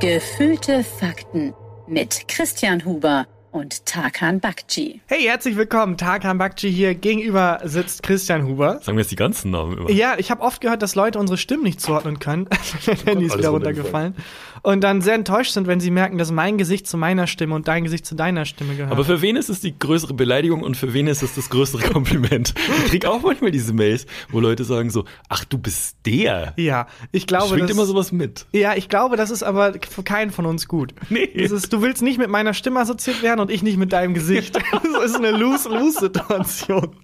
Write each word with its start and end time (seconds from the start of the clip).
Gefühlte 0.00 0.82
Fakten 0.82 1.52
mit 1.86 2.26
Christian 2.26 2.86
Huber 2.86 3.26
und 3.52 3.84
Tarkan 3.84 4.40
Bakci. 4.40 5.02
Hey, 5.06 5.24
herzlich 5.24 5.56
willkommen. 5.56 5.98
Tarkan 5.98 6.38
Bakci 6.38 6.72
hier. 6.72 6.94
Gegenüber 6.94 7.60
sitzt 7.64 8.02
Christian 8.02 8.46
Huber. 8.46 8.80
Sagen 8.80 8.96
wir 8.96 9.02
jetzt 9.02 9.10
die 9.10 9.16
ganzen 9.16 9.50
Namen 9.50 9.76
immer. 9.76 9.90
Ja, 9.90 10.14
ich 10.16 10.30
habe 10.30 10.40
oft 10.40 10.62
gehört, 10.62 10.80
dass 10.80 10.94
Leute 10.94 11.18
unsere 11.18 11.36
Stimmen 11.36 11.64
nicht 11.64 11.82
zuordnen 11.82 12.18
können. 12.18 12.48
Mein 12.86 12.96
Handy 13.04 13.26
ist 13.26 13.36
wieder 13.36 13.50
runtergefallen. 13.50 14.14
Und 14.62 14.82
dann 14.82 15.00
sehr 15.00 15.14
enttäuscht 15.14 15.52
sind, 15.52 15.66
wenn 15.66 15.80
sie 15.80 15.90
merken, 15.90 16.18
dass 16.18 16.30
mein 16.30 16.58
Gesicht 16.58 16.86
zu 16.86 16.96
meiner 16.96 17.26
Stimme 17.26 17.54
und 17.54 17.68
dein 17.68 17.84
Gesicht 17.84 18.06
zu 18.06 18.14
deiner 18.14 18.44
Stimme 18.44 18.74
gehört. 18.76 18.92
Aber 18.92 19.04
für 19.04 19.22
wen 19.22 19.36
ist 19.36 19.48
es 19.48 19.60
die 19.60 19.78
größere 19.78 20.14
Beleidigung 20.14 20.62
und 20.62 20.76
für 20.76 20.92
wen 20.94 21.06
ist 21.06 21.22
es 21.22 21.34
das 21.34 21.50
größere 21.50 21.82
Kompliment? 21.92 22.54
Ich 22.84 22.90
krieg 22.90 23.06
auch 23.06 23.22
manchmal 23.22 23.50
diese 23.50 23.72
Mails, 23.72 24.06
wo 24.30 24.40
Leute 24.40 24.64
sagen 24.64 24.90
so, 24.90 25.04
ach, 25.28 25.44
du 25.44 25.58
bist 25.58 25.96
der. 26.06 26.54
ja, 26.56 26.86
ich 27.12 27.26
glaube, 27.26 27.48
Schwingt 27.48 27.64
das, 27.64 27.70
immer 27.70 27.86
sowas 27.86 28.12
mit. 28.12 28.46
ja, 28.52 28.74
ich 28.74 28.88
glaube, 28.88 29.16
das 29.16 29.30
ist 29.30 29.42
aber 29.42 29.74
für 29.88 30.02
keinen 30.02 30.30
von 30.30 30.46
uns 30.46 30.68
gut. 30.68 30.94
Nee. 31.08 31.24
Ist, 31.24 31.72
du 31.72 31.82
willst 31.82 32.02
nicht 32.02 32.18
mit 32.18 32.28
meiner 32.30 32.54
Stimme 32.54 32.80
assoziiert 32.80 33.22
werden 33.22 33.40
und 33.40 33.50
ich 33.50 33.62
nicht 33.62 33.76
mit 33.78 33.92
deinem 33.92 34.14
Gesicht. 34.14 34.58
Das 35.00 35.04
ist 35.10 35.16
eine 35.16 35.30
Lose-Lose-Situation. 35.30 36.94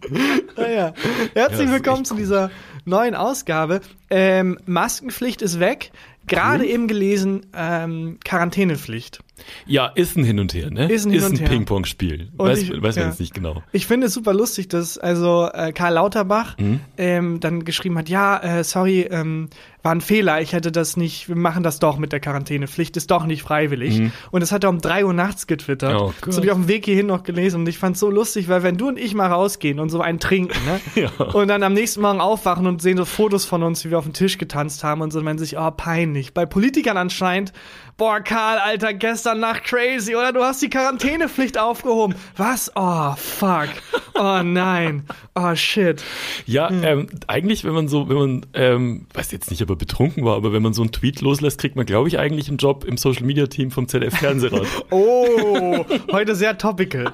Naja. 0.57 0.93
Herzlich 1.35 1.35
Ja, 1.35 1.49
das 1.49 1.71
willkommen 1.73 2.05
zu 2.05 2.15
dieser 2.15 2.51
neuen 2.85 3.15
Ausgabe. 3.15 3.81
Ähm, 4.11 4.59
Maskenpflicht 4.67 5.43
ist 5.43 5.59
weg. 5.61 5.91
Gerade 6.27 6.65
Cool. 6.65 6.71
eben 6.71 6.89
gelesen, 6.89 7.47
ähm, 7.55 8.19
Quarantänepflicht. 8.25 9.21
Ja, 9.67 9.87
ist 9.89 10.17
ein 10.17 10.25
Hin 10.25 10.39
und 10.41 10.55
Her, 10.55 10.71
ne? 10.71 10.91
Ist 10.91 11.05
ein 11.05 11.13
Hin 11.13 11.23
und 11.23 11.39
her. 11.41 11.49
Ping-Pong-Spiel. 11.49 12.31
Weiß, 12.37 12.59
ich- 12.63 12.71
weiß 12.83 12.97
man 12.97 13.05
ja. 13.05 13.11
jetzt 13.11 13.21
nicht 13.21 13.35
genau. 13.35 13.63
Ich 13.71 13.87
finde 13.87 14.07
es 14.07 14.15
super 14.15 14.33
lustig, 14.33 14.69
dass 14.69 14.97
also 14.99 15.49
äh, 15.53 15.73
Karl 15.73 15.95
Lauterbach 15.95 16.57
Mhm. 16.59 16.81
ähm, 16.97 17.41
dann 17.41 17.65
geschrieben 17.65 17.99
hat, 17.99 18.09
ja, 18.09 18.39
äh, 18.39 18.65
sorry, 18.65 19.03
ähm, 19.03 19.49
war 19.87 19.95
ein 19.95 20.01
Fehler, 20.01 20.41
ich 20.41 20.53
hätte 20.53 20.73
das 20.73 20.97
nicht, 20.97 21.29
wir 21.29 21.37
machen 21.37 21.63
das 21.63 21.79
doch 21.79 21.97
mit 21.97 22.11
der 22.11 22.19
Quarantänepflicht, 22.19 22.97
ist 22.97 23.09
doch 23.13 23.25
nicht 23.25 23.45
freiwillig. 23.45 24.11
Und 24.33 24.41
das 24.41 24.51
hat 24.51 24.65
er 24.65 24.71
um 24.71 24.81
drei 24.81 25.07
Uhr 25.07 25.13
nachts 25.13 25.47
getwittert. 25.47 25.93
Mhm. 25.93 25.99
Oh 26.01 26.13
das 26.25 26.35
habe 26.35 26.47
ich 26.47 26.51
auf 26.51 26.59
dem 26.59 26.67
Weg 26.67 26.85
hierhin 26.87 27.07
noch 27.07 27.23
gelesen 27.23 27.61
und 27.61 27.69
ich 27.69 27.79
fand 27.79 27.95
es 27.95 28.01
so 28.01 28.11
lustig, 28.11 28.49
weil 28.49 28.65
wenn 28.65 28.77
du 28.77 28.89
und 28.89 28.99
ich 28.99 29.15
mal 29.15 29.31
rausgehen 29.31 29.79
und 29.79 29.91
so 29.91 30.01
einen 30.01 30.19
trinken, 30.19 30.59
ne? 30.65 30.81
Ja. 30.97 31.25
Und 31.25 31.47
dann 31.49 31.63
am 31.63 31.75
nächsten 31.75 32.01
Morgen 32.01 32.21
aufwachen 32.21 32.67
und 32.67 32.83
sehen 32.83 32.97
so 32.97 33.05
Fotos 33.05 33.45
von 33.45 33.63
uns, 33.63 33.85
wie 33.85 33.91
wir 33.91 33.99
auf 33.99 34.05
dem 34.05 34.13
Tisch 34.13 34.39
getanzt 34.39 34.83
haben 34.83 35.03
und 35.03 35.13
so, 35.13 35.19
dann 35.19 35.25
meinen 35.25 35.39
sich, 35.39 35.57
oh, 35.57 35.71
peinlich. 35.71 36.35
Bei 36.35 36.47
Politikern 36.47 36.97
anscheinend, 36.97 37.53
boah, 37.97 38.21
Karl, 38.21 38.59
Alter, 38.59 38.93
gestern 38.95 39.41
Nacht 39.41 39.65
crazy, 39.65 40.15
oder 40.15 40.33
du 40.33 40.43
hast 40.43 40.61
die 40.63 40.69
Quarantänepflicht 40.71 41.59
aufgehoben. 41.59 42.15
Was? 42.37 42.71
Oh, 42.75 43.15
fuck. 43.17 43.69
Oh 44.15 44.43
nein. 44.43 45.05
Oh 45.35 45.55
shit. 45.55 46.03
Ja, 46.47 46.69
Hm. 46.71 46.85
ähm, 46.85 47.07
eigentlich, 47.27 47.65
wenn 47.65 47.73
man 47.75 47.89
so, 47.89 48.09
wenn 48.09 48.17
man, 48.17 48.47
ähm, 48.55 49.07
weiß 49.15 49.31
jetzt 49.33 49.51
nicht, 49.51 49.63
ob 49.63 49.71
er 49.71 49.77
betrunken 49.77 50.25
war, 50.25 50.37
aber 50.37 50.53
wenn 50.53 50.63
man 50.63 50.73
so 50.75 50.83
einen 50.83 50.93
Tweet 50.93 51.21
loslässt, 51.21 51.59
kriegt 51.61 51.77
man, 51.77 51.87
glaube 51.87 52.09
ich, 52.09 52.19
eigentlich 52.19 52.49
einen 52.49 52.59
Job 52.59 52.85
im 52.85 52.97
Social 52.97 53.25
Media 53.25 53.47
Team 53.47 53.71
vom 53.71 53.89
ZDF 53.89 54.17
Fernsehrat. 54.19 54.67
Oh, 54.91 55.85
heute 56.13 56.35
sehr 56.35 56.57
topical. 56.59 57.13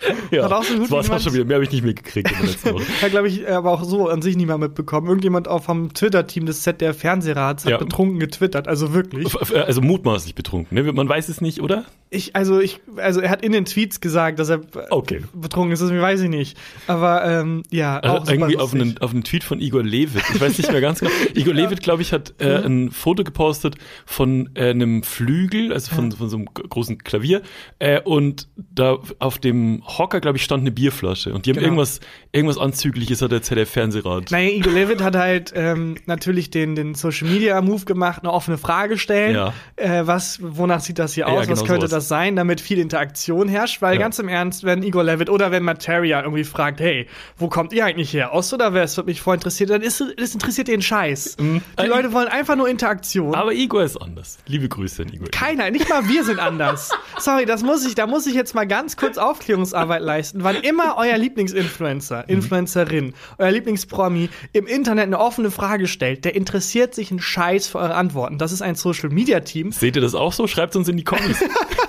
ja, 0.30 0.44
Hat 0.44 0.52
auch 0.52 0.62
so 0.62 0.74
gut 0.74 0.84
das 0.84 0.92
auch 0.92 1.02
jemand- 1.04 1.22
schon 1.22 1.34
wieder. 1.34 1.44
Mehr 1.44 1.56
habe 1.56 1.64
ich 1.64 1.72
nicht 1.72 1.84
mitgekriegt 1.84 2.30
in 2.30 2.36
der 2.38 2.46
letzten 2.46 2.72
Woche. 2.74 2.84
Hat, 3.02 3.10
glaube 3.10 3.28
ich, 3.28 3.48
aber 3.48 3.70
auch 3.72 3.82
so 3.84 4.08
an 4.08 4.22
sich 4.22 4.36
niemand 4.36 4.60
mitbekommen. 4.60 5.08
Irgendjemand 5.08 5.48
auch 5.48 5.62
vom 5.64 5.92
Twitter-Team 5.92 6.46
des 6.46 6.62
ZDF 6.62 6.98
Fernsehrats 6.98 7.64
hat 7.64 7.70
Ja. 7.72 7.78
betrunken 7.78 8.18
getwittert. 8.20 8.68
Also 8.68 8.94
wirklich. 8.94 9.28
Also 9.52 9.80
mutmaßlich 9.80 10.34
betrunken, 10.34 10.74
ne? 10.74 10.92
Man 10.92 11.08
weiß 11.08 11.28
es 11.28 11.40
nicht, 11.40 11.60
oder? 11.60 11.84
Ich, 12.10 12.34
also 12.36 12.58
ich, 12.60 12.80
also 12.96 13.20
er 13.20 13.28
hat 13.30 13.42
in 13.44 13.52
den 13.52 13.64
Tweets 13.66 14.00
gesagt, 14.00 14.38
dass 14.38 14.48
er 14.48 14.60
Okay. 14.90 15.22
betrunken 15.34 15.72
ist. 15.72 15.80
Das 15.82 15.90
weiß 15.90 16.20
ich 16.22 16.30
nicht. 16.30 16.56
Aber 16.86 17.24
ähm, 17.24 17.62
ja, 17.70 17.98
auch 17.98 18.02
Also 18.02 18.18
super 18.20 18.32
irgendwie 18.32 18.56
auf 18.58 18.72
einen, 18.74 18.98
auf 18.98 19.10
einen 19.12 19.24
Tweet 19.24 19.44
von 19.44 19.60
Igor 19.60 19.82
Levit. 19.82 20.22
Ich 20.34 20.40
weiß 20.40 20.56
nicht 20.58 20.70
mehr 20.72 20.80
ganz 20.80 21.00
genau. 21.00 21.10
Igor 21.34 21.52
Levit, 21.54 21.82
glaube 21.82 22.02
ich, 22.02 22.12
hat 22.12 22.34
äh, 22.38 22.64
ein 22.64 22.90
Foto 22.92 23.24
gepostet 23.24 23.74
von 24.06 24.48
äh, 24.54 24.70
einem 24.70 25.02
Flügel, 25.02 25.72
also 25.72 25.94
von, 25.94 26.12
von 26.12 26.28
so 26.30 26.36
einem 26.36 26.46
großen 26.46 26.98
Klavier. 26.98 27.42
Äh, 27.78 28.00
und 28.00 28.48
da 28.56 28.98
auf 29.18 29.38
dem 29.38 29.82
Hocker, 29.88 30.20
glaube 30.20 30.36
ich, 30.36 30.44
stand 30.44 30.60
eine 30.60 30.70
Bierflasche. 30.70 31.32
Und 31.32 31.46
die 31.46 31.50
haben 31.50 31.56
Genau. 31.56 31.66
irgendwas, 31.68 32.00
irgendwas 32.32 32.58
Anzügliches 32.58 33.22
hat 33.22 33.32
der 33.32 33.40
ZDF-Fernsehrat. 33.42 34.30
Naja, 34.30 34.50
Igor 34.50 34.72
Levit 34.72 35.00
hat 35.02 35.16
halt 35.16 35.52
ähm, 35.56 35.96
natürlich 36.06 36.50
den, 36.50 36.74
den 36.74 36.94
Social 36.94 37.28
Media 37.28 37.60
Move 37.62 37.84
gemacht, 37.86 38.22
eine 38.22 38.32
offene 38.32 38.58
Frage 38.58 38.98
stellen. 38.98 39.34
Ja. 39.34 39.54
Äh, 39.76 40.06
was, 40.06 40.38
wonach 40.42 40.80
sieht 40.80 40.98
das 40.98 41.14
hier 41.14 41.22
Ja, 41.26 41.28
aus? 41.32 41.48
was 41.48 41.60
genau 41.60 41.60
könnte 41.66 41.88
sowas. 41.88 42.04
das 42.04 42.08
sein, 42.08 42.36
damit 42.36 42.60
viel 42.60 42.78
Interaktion 42.78 43.48
herrscht? 43.48 43.80
Weil 43.80 43.94
Ja. 43.94 44.00
ganz 44.00 44.18
im 44.18 44.28
Ernst, 44.28 44.64
wenn 44.64 44.82
Igor 44.82 45.04
Levit 45.04 45.30
oder 45.30 45.50
wenn 45.50 45.62
Materia 45.62 46.20
irgendwie 46.22 46.44
fragt, 46.44 46.80
hey, 46.80 47.06
wo 47.38 47.48
kommt 47.48 47.72
ihr 47.72 47.84
eigentlich 47.86 48.12
her? 48.12 48.34
Ost 48.34 48.52
oder 48.52 48.74
West? 48.74 48.96
Wird 48.98 49.06
mich 49.06 49.20
voll 49.22 49.36
interessiert, 49.36 49.70
dann 49.70 49.82
ist 49.82 50.04
das 50.18 50.34
interessiert 50.34 50.68
den 50.68 50.82
Scheiß. 50.82 51.36
Die 51.38 51.60
Äh, 51.76 51.86
Leute 51.86 52.12
wollen 52.12 52.28
einfach 52.28 52.56
nur 52.56 52.68
Interaktion. 52.68 53.34
Aber 53.34 53.52
Igor 53.54 53.82
ist 53.84 53.96
anders. 53.96 54.38
Liebe 54.46 54.68
Grüße 54.68 55.02
an 55.02 55.08
Igor. 55.12 55.28
keiner, 55.30 55.70
nicht 55.70 55.88
mal 55.88 56.06
wir 56.08 56.24
sind 56.24 56.38
anders. 56.40 56.90
Sorry, 57.18 57.46
das 57.46 57.62
muss 57.62 57.86
ich, 57.86 57.94
da 57.94 58.06
muss 58.06 58.26
ich 58.26 58.34
jetzt 58.34 58.54
mal 58.54 58.66
ganz 58.66 58.96
kurz 58.96 59.16
Aufklärungsarbeit 59.16 59.77
leisten. 59.84 60.44
Wann 60.44 60.56
immer 60.56 60.96
euer 60.98 61.16
Lieblingsinfluencer, 61.16 62.28
Influencerin, 62.28 63.14
euer 63.38 63.50
Lieblingspromi 63.50 64.28
im 64.52 64.66
Internet 64.66 65.04
eine 65.04 65.18
offene 65.18 65.50
Frage 65.50 65.86
stellt, 65.86 66.24
der 66.24 66.34
interessiert 66.34 66.94
sich 66.94 67.10
einen 67.10 67.20
Scheiß 67.20 67.68
für 67.68 67.78
eure 67.78 67.94
Antworten. 67.94 68.38
Das 68.38 68.52
ist 68.52 68.62
ein 68.62 68.74
Social 68.74 69.08
Media 69.08 69.40
Team, 69.40 69.72
Seht 69.72 69.96
ihr 69.96 70.02
das 70.02 70.14
auch 70.14 70.32
so? 70.32 70.46
Schreibt 70.46 70.76
uns 70.76 70.88
in 70.88 70.96
die 70.96 71.04
Kommis. 71.04 71.42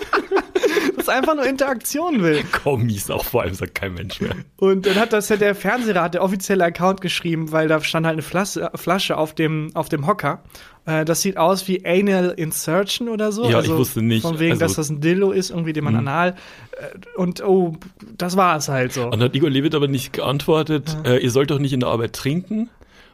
einfach 1.09 1.35
nur 1.35 1.45
Interaktion 1.45 2.21
will. 2.21 2.43
Kommis 2.63 3.09
auch 3.09 3.25
vor 3.25 3.41
allem, 3.43 3.53
sagt 3.53 3.75
kein 3.75 3.93
Mensch 3.93 4.21
mehr. 4.21 4.35
Und 4.57 4.85
dann 4.85 4.95
hat 4.95 5.13
das 5.13 5.29
ja 5.29 5.35
der 5.37 5.55
Fernsehrat, 5.55 6.13
der 6.13 6.23
offizielle 6.23 6.63
Account 6.63 7.01
geschrieben, 7.01 7.51
weil 7.51 7.67
da 7.67 7.81
stand 7.81 8.05
halt 8.05 8.13
eine 8.13 8.21
Flasche, 8.21 8.71
Flasche 8.75 9.17
auf 9.17 9.33
dem, 9.35 9.71
auf 9.73 9.89
dem 9.89 10.07
Hocker. 10.07 10.43
Äh, 10.85 11.05
das 11.05 11.21
sieht 11.21 11.37
aus 11.37 11.67
wie 11.67 11.85
Anal 11.85 12.31
Insertion 12.37 13.09
oder 13.09 13.31
so. 13.31 13.49
Ja, 13.49 13.59
ich 13.61 13.69
wusste 13.69 14.01
nicht. 14.01 14.21
Von 14.21 14.39
wegen, 14.39 14.53
Also- 14.53 14.65
dass 14.65 14.75
das 14.75 14.89
ein 14.89 15.01
Dildo 15.01 15.31
ist, 15.31 15.49
irgendwie, 15.49 15.73
den 15.73 15.83
man 15.83 15.95
anal. 15.95 16.35
Äh, 16.71 17.17
und 17.17 17.43
oh, 17.43 17.75
das 18.17 18.37
war 18.37 18.57
es 18.57 18.69
halt 18.69 18.93
so. 18.93 19.03
Und 19.05 19.11
dann 19.11 19.23
hat 19.23 19.35
Igor 19.35 19.49
Levit 19.49 19.75
aber 19.75 19.87
nicht 19.87 20.13
geantwortet, 20.13 20.97
äh, 21.05 21.17
ihr 21.17 21.31
sollt 21.31 21.51
doch 21.51 21.59
nicht 21.59 21.73
in 21.73 21.81
der 21.81 21.89
Arbeit 21.89 22.13
trinken. 22.13 22.69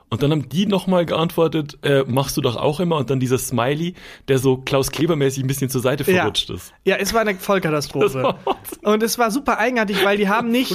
Und 0.09 0.21
dann 0.21 0.31
haben 0.31 0.47
die 0.49 0.67
nochmal 0.67 1.05
geantwortet, 1.05 1.79
äh, 1.81 2.03
machst 2.07 2.37
du 2.37 2.41
doch 2.41 2.55
auch 2.55 2.79
immer. 2.79 2.97
Und 2.97 3.09
dann 3.09 3.19
dieser 3.19 3.39
Smiley, 3.39 3.95
der 4.27 4.37
so 4.37 4.57
Klaus 4.57 4.91
Kleber-mäßig 4.91 5.43
ein 5.43 5.47
bisschen 5.47 5.69
zur 5.69 5.81
Seite 5.81 6.09
Ja. 6.09 6.19
verrutscht 6.21 6.49
ist. 6.51 6.73
Ja, 6.85 6.95
es 6.97 7.13
war 7.13 7.21
eine 7.21 7.35
Vollkatastrophe. 7.35 8.23
War 8.23 8.39
und 8.83 9.01
es 9.01 9.17
war 9.17 9.31
super 9.31 9.57
eigenartig, 9.57 10.05
weil 10.05 10.17
die 10.17 10.29
haben 10.29 10.51
nicht, 10.51 10.73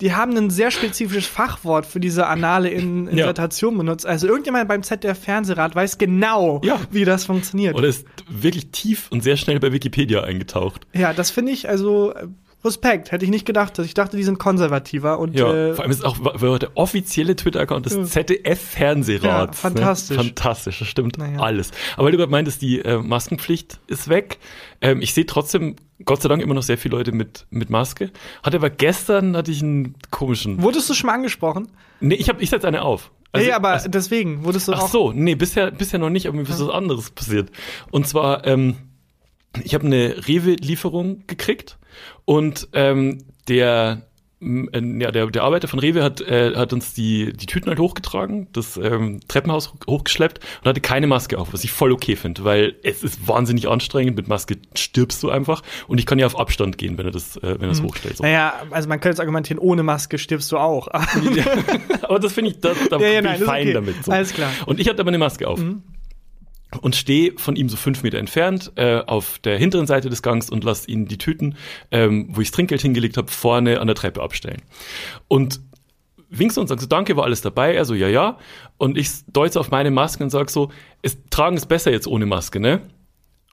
die 0.00 0.14
haben 0.14 0.36
ein 0.36 0.48
sehr 0.50 0.70
spezifisches 0.70 1.26
Fachwort 1.26 1.84
für 1.86 2.00
diese 2.00 2.26
anale 2.26 2.70
In 2.70 3.14
Ja. 3.14 3.28
Insertion 3.28 3.76
benutzt. 3.76 4.06
Also 4.06 4.26
irgendjemand 4.26 4.68
beim 4.68 4.82
ZDF 4.82 5.18
Fernsehrat 5.22 5.74
weiß 5.74 5.98
genau, 5.98 6.60
Ja. 6.64 6.80
wie 6.90 7.04
das 7.04 7.26
funktioniert. 7.26 7.74
Oder 7.76 7.88
ist 7.88 8.06
wirklich 8.28 8.70
tief 8.70 9.08
und 9.10 9.22
sehr 9.22 9.36
schnell 9.36 9.60
bei 9.60 9.72
Wikipedia 9.72 10.22
eingetaucht. 10.22 10.86
Ja, 10.94 11.12
das 11.12 11.30
finde 11.30 11.52
ich 11.52 11.68
also 11.68 12.14
äh, 12.14 12.26
Respekt. 12.64 13.10
Hätte 13.12 13.24
ich 13.24 13.30
nicht 13.30 13.44
gedacht. 13.46 13.78
Ich 13.80 13.94
dachte, 13.94 14.16
die 14.16 14.22
sind 14.22 14.38
konservativer 14.38 15.18
und 15.18 15.34
Ja, 15.38 15.52
äh, 15.52 15.74
vor 15.74 15.82
allem 15.84 15.90
ist 15.90 16.04
auch 16.04 16.16
der 16.58 16.70
offizielle 16.76 17.34
Twitter-Account 17.36 17.86
des 17.86 17.94
Ja. 17.94 18.04
ZDF-Fernsehrats. 18.04 19.56
Ja, 19.62 19.68
fantastisch. 19.70 20.16
Ne? 20.16 20.24
Fantastisch, 20.24 20.78
das 20.78 20.88
stimmt 20.88 21.18
Naja. 21.18 21.40
alles. 21.40 21.70
Aber 21.96 22.04
weil 22.06 22.12
du 22.12 22.18
gerade 22.18 22.30
meintest, 22.30 22.62
die 22.62 22.80
äh, 22.80 22.98
Maskenpflicht 22.98 23.80
ist 23.86 24.08
weg. 24.08 24.38
Ähm, 24.80 25.02
ich 25.02 25.14
sehe 25.14 25.26
trotzdem, 25.26 25.76
Gott 26.04 26.22
sei 26.22 26.28
Dank, 26.28 26.42
immer 26.42 26.54
noch 26.54 26.62
sehr 26.62 26.78
viele 26.78 26.96
Leute 26.96 27.12
mit, 27.12 27.46
mit 27.50 27.70
Maske. 27.70 28.10
Hatte 28.42 28.56
aber 28.56 28.70
gestern, 28.70 29.36
hatte 29.36 29.50
ich 29.50 29.62
einen 29.62 29.94
komischen... 30.10 30.62
wurdest 30.62 30.88
du 30.90 30.94
schon 30.94 31.08
mal 31.08 31.14
angesprochen? 31.14 31.68
Nee, 32.00 32.14
ich, 32.16 32.28
hab, 32.28 32.40
ich 32.40 32.50
setze 32.50 32.66
eine 32.68 32.82
auf. 32.82 33.10
Also- 33.32 33.46
nee, 33.46 33.52
aber 33.52 33.68
also- 33.70 33.88
deswegen 33.88 34.44
wurdest 34.44 34.68
du 34.68 34.72
Ach 34.72 34.82
auch. 34.82 34.88
so, 34.88 35.12
nee, 35.12 35.34
bisher, 35.34 35.70
bisher 35.70 35.98
noch 35.98 36.10
nicht, 36.10 36.26
aber 36.26 36.36
mir 36.36 36.42
ist 36.42 36.50
was 36.60 36.68
anderes 36.68 37.10
passiert. 37.10 37.50
Und 37.90 38.06
zwar, 38.06 38.46
ähm, 38.46 38.76
ich 39.62 39.74
habe 39.74 39.86
eine 39.86 40.26
Rewe-Lieferung 40.26 41.26
gekriegt 41.26 41.78
und 42.24 42.68
ähm, 42.72 43.18
der 43.48 44.02
äh, 44.42 44.98
ja, 44.98 45.10
der, 45.10 45.26
der 45.26 45.42
Arbeiter 45.44 45.68
von 45.68 45.78
Rewe 45.78 46.02
hat, 46.02 46.20
äh, 46.20 46.54
hat 46.56 46.72
uns 46.72 46.94
die, 46.94 47.32
die 47.32 47.46
Tüten 47.46 47.68
halt 47.68 47.78
hochgetragen, 47.78 48.48
das 48.52 48.76
ähm, 48.76 49.20
Treppenhaus 49.28 49.72
hochgeschleppt 49.86 50.40
und 50.62 50.68
hatte 50.68 50.80
keine 50.80 51.06
Maske 51.06 51.38
auf, 51.38 51.52
was 51.52 51.62
ich 51.64 51.70
voll 51.70 51.92
okay 51.92 52.16
finde, 52.16 52.44
weil 52.44 52.74
es 52.82 53.02
ist 53.02 53.28
wahnsinnig 53.28 53.68
anstrengend, 53.68 54.16
mit 54.16 54.28
Maske 54.28 54.56
stirbst 54.74 55.22
du 55.22 55.30
einfach 55.30 55.62
und 55.86 55.98
ich 55.98 56.06
kann 56.06 56.18
ja 56.18 56.26
auf 56.26 56.38
Abstand 56.38 56.76
gehen, 56.78 56.98
wenn 56.98 57.06
er 57.06 57.12
das, 57.12 57.36
äh, 57.36 57.42
wenn 57.42 57.62
er 57.62 57.68
das 57.68 57.82
hochstellt. 57.82 58.16
So. 58.16 58.24
Naja, 58.24 58.54
also 58.70 58.88
man 58.88 58.98
könnte 59.00 59.14
jetzt 59.14 59.20
argumentieren, 59.20 59.58
ohne 59.60 59.82
Maske 59.82 60.18
stirbst 60.18 60.50
du 60.50 60.58
auch. 60.58 60.88
Aber 62.02 62.18
das 62.18 62.32
finde 62.32 62.50
ich, 62.50 62.60
da, 62.60 62.72
da 62.90 62.98
Ja, 62.98 63.08
ja, 63.08 63.20
bin 63.20 63.24
nein, 63.24 63.34
ich 63.34 63.40
das 63.40 63.48
fein 63.48 63.62
okay. 63.62 63.72
damit. 63.72 64.04
So. 64.04 64.12
Alles 64.12 64.32
klar. 64.34 64.50
Mhm. 64.50 64.64
Und 64.66 64.80
ich 64.80 64.88
hatte 64.88 65.00
aber 65.00 65.08
eine 65.08 65.18
Maske 65.18 65.46
auf. 65.46 65.60
Und 66.80 66.96
stehe 66.96 67.34
von 67.36 67.54
ihm 67.54 67.68
so 67.68 67.76
fünf 67.76 68.02
Meter 68.02 68.18
entfernt 68.18 68.72
äh, 68.76 69.00
auf 69.00 69.38
der 69.40 69.58
hinteren 69.58 69.86
Seite 69.86 70.08
des 70.08 70.22
Gangs 70.22 70.48
und 70.48 70.64
lasse 70.64 70.90
ihn 70.90 71.06
die 71.06 71.18
Tüten, 71.18 71.56
ähm, 71.90 72.28
wo 72.30 72.40
ich 72.40 72.48
das 72.48 72.56
Trinkgeld 72.56 72.80
hingelegt 72.80 73.16
habe, 73.18 73.30
vorne 73.30 73.80
an 73.80 73.86
der 73.86 73.96
Treppe 73.96 74.22
abstellen. 74.22 74.62
Und 75.28 75.60
winkst 76.30 76.56
und 76.56 76.66
sagst 76.66 76.82
so, 76.82 76.88
danke, 76.88 77.16
war 77.16 77.24
alles 77.24 77.42
dabei? 77.42 77.74
Er 77.74 77.84
so, 77.84 77.94
ja, 77.94 78.08
ja. 78.08 78.38
Und 78.78 78.96
ich 78.96 79.08
deute 79.26 79.60
auf 79.60 79.70
meine 79.70 79.90
Maske 79.90 80.24
und 80.24 80.30
sag 80.30 80.50
so, 80.50 80.70
es, 81.02 81.18
tragen 81.30 81.56
ist 81.56 81.66
besser 81.66 81.92
jetzt 81.92 82.06
ohne 82.06 82.26
Maske, 82.26 82.58
ne? 82.58 82.80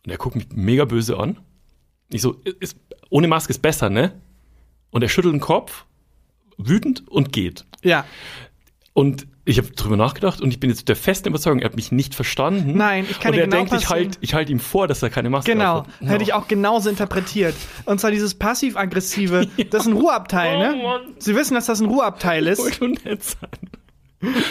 Und 0.05 0.11
er 0.11 0.17
guckt 0.17 0.35
mich 0.35 0.47
mega 0.53 0.85
böse 0.85 1.19
an. 1.19 1.37
Ich 2.09 2.21
so, 2.21 2.37
ist, 2.59 2.77
ohne 3.09 3.27
Maske 3.27 3.51
ist 3.51 3.61
besser, 3.61 3.89
ne? 3.89 4.13
Und 4.91 5.03
er 5.03 5.09
schüttelt 5.09 5.33
den 5.33 5.41
Kopf, 5.41 5.85
wütend 6.57 7.07
und 7.09 7.33
geht. 7.33 7.65
Ja. 7.83 8.05
Und 8.93 9.27
ich 9.49 9.57
habe 9.57 9.69
drüber 9.71 9.97
nachgedacht 9.97 10.41
und 10.41 10.51
ich 10.51 10.59
bin 10.59 10.69
jetzt 10.69 10.87
der 10.87 10.95
festen 10.95 11.27
Überzeugung, 11.29 11.59
er 11.59 11.65
hat 11.65 11.75
mich 11.75 11.91
nicht 11.91 12.15
verstanden. 12.15 12.77
Nein, 12.77 13.05
ich 13.09 13.19
kann 13.19 13.31
Und 13.31 13.35
dir 13.35 13.41
er 13.41 13.47
genau 13.47 13.57
denkt, 13.57 13.73
ich 13.73 13.79
passieren. 13.81 14.05
halte 14.05 14.17
ich 14.21 14.33
halt 14.33 14.49
ihm 14.49 14.59
vor, 14.59 14.87
dass 14.87 15.01
er 15.03 15.09
keine 15.09 15.29
Maske 15.29 15.51
Genau, 15.51 15.79
aufhat. 15.79 16.09
hätte 16.09 16.23
ich 16.23 16.33
auch 16.33 16.47
genauso 16.47 16.89
interpretiert. 16.89 17.55
Und 17.85 17.99
zwar 17.99 18.11
dieses 18.11 18.35
passiv-aggressive, 18.35 19.47
das 19.71 19.81
ist 19.81 19.87
ein 19.87 19.93
Ruheabteil, 19.97 20.55
Oh 20.55 20.59
ne? 20.77 20.83
Mann. 20.83 21.01
Sie 21.17 21.35
wissen, 21.35 21.55
dass 21.55 21.65
das 21.65 21.79
ein 21.79 21.87
Ruheabteil 21.87 22.47
ist, 22.47 22.59
Wollte 22.59 22.85
nur 22.85 22.95
nett 23.05 23.23
sein. 23.23 23.49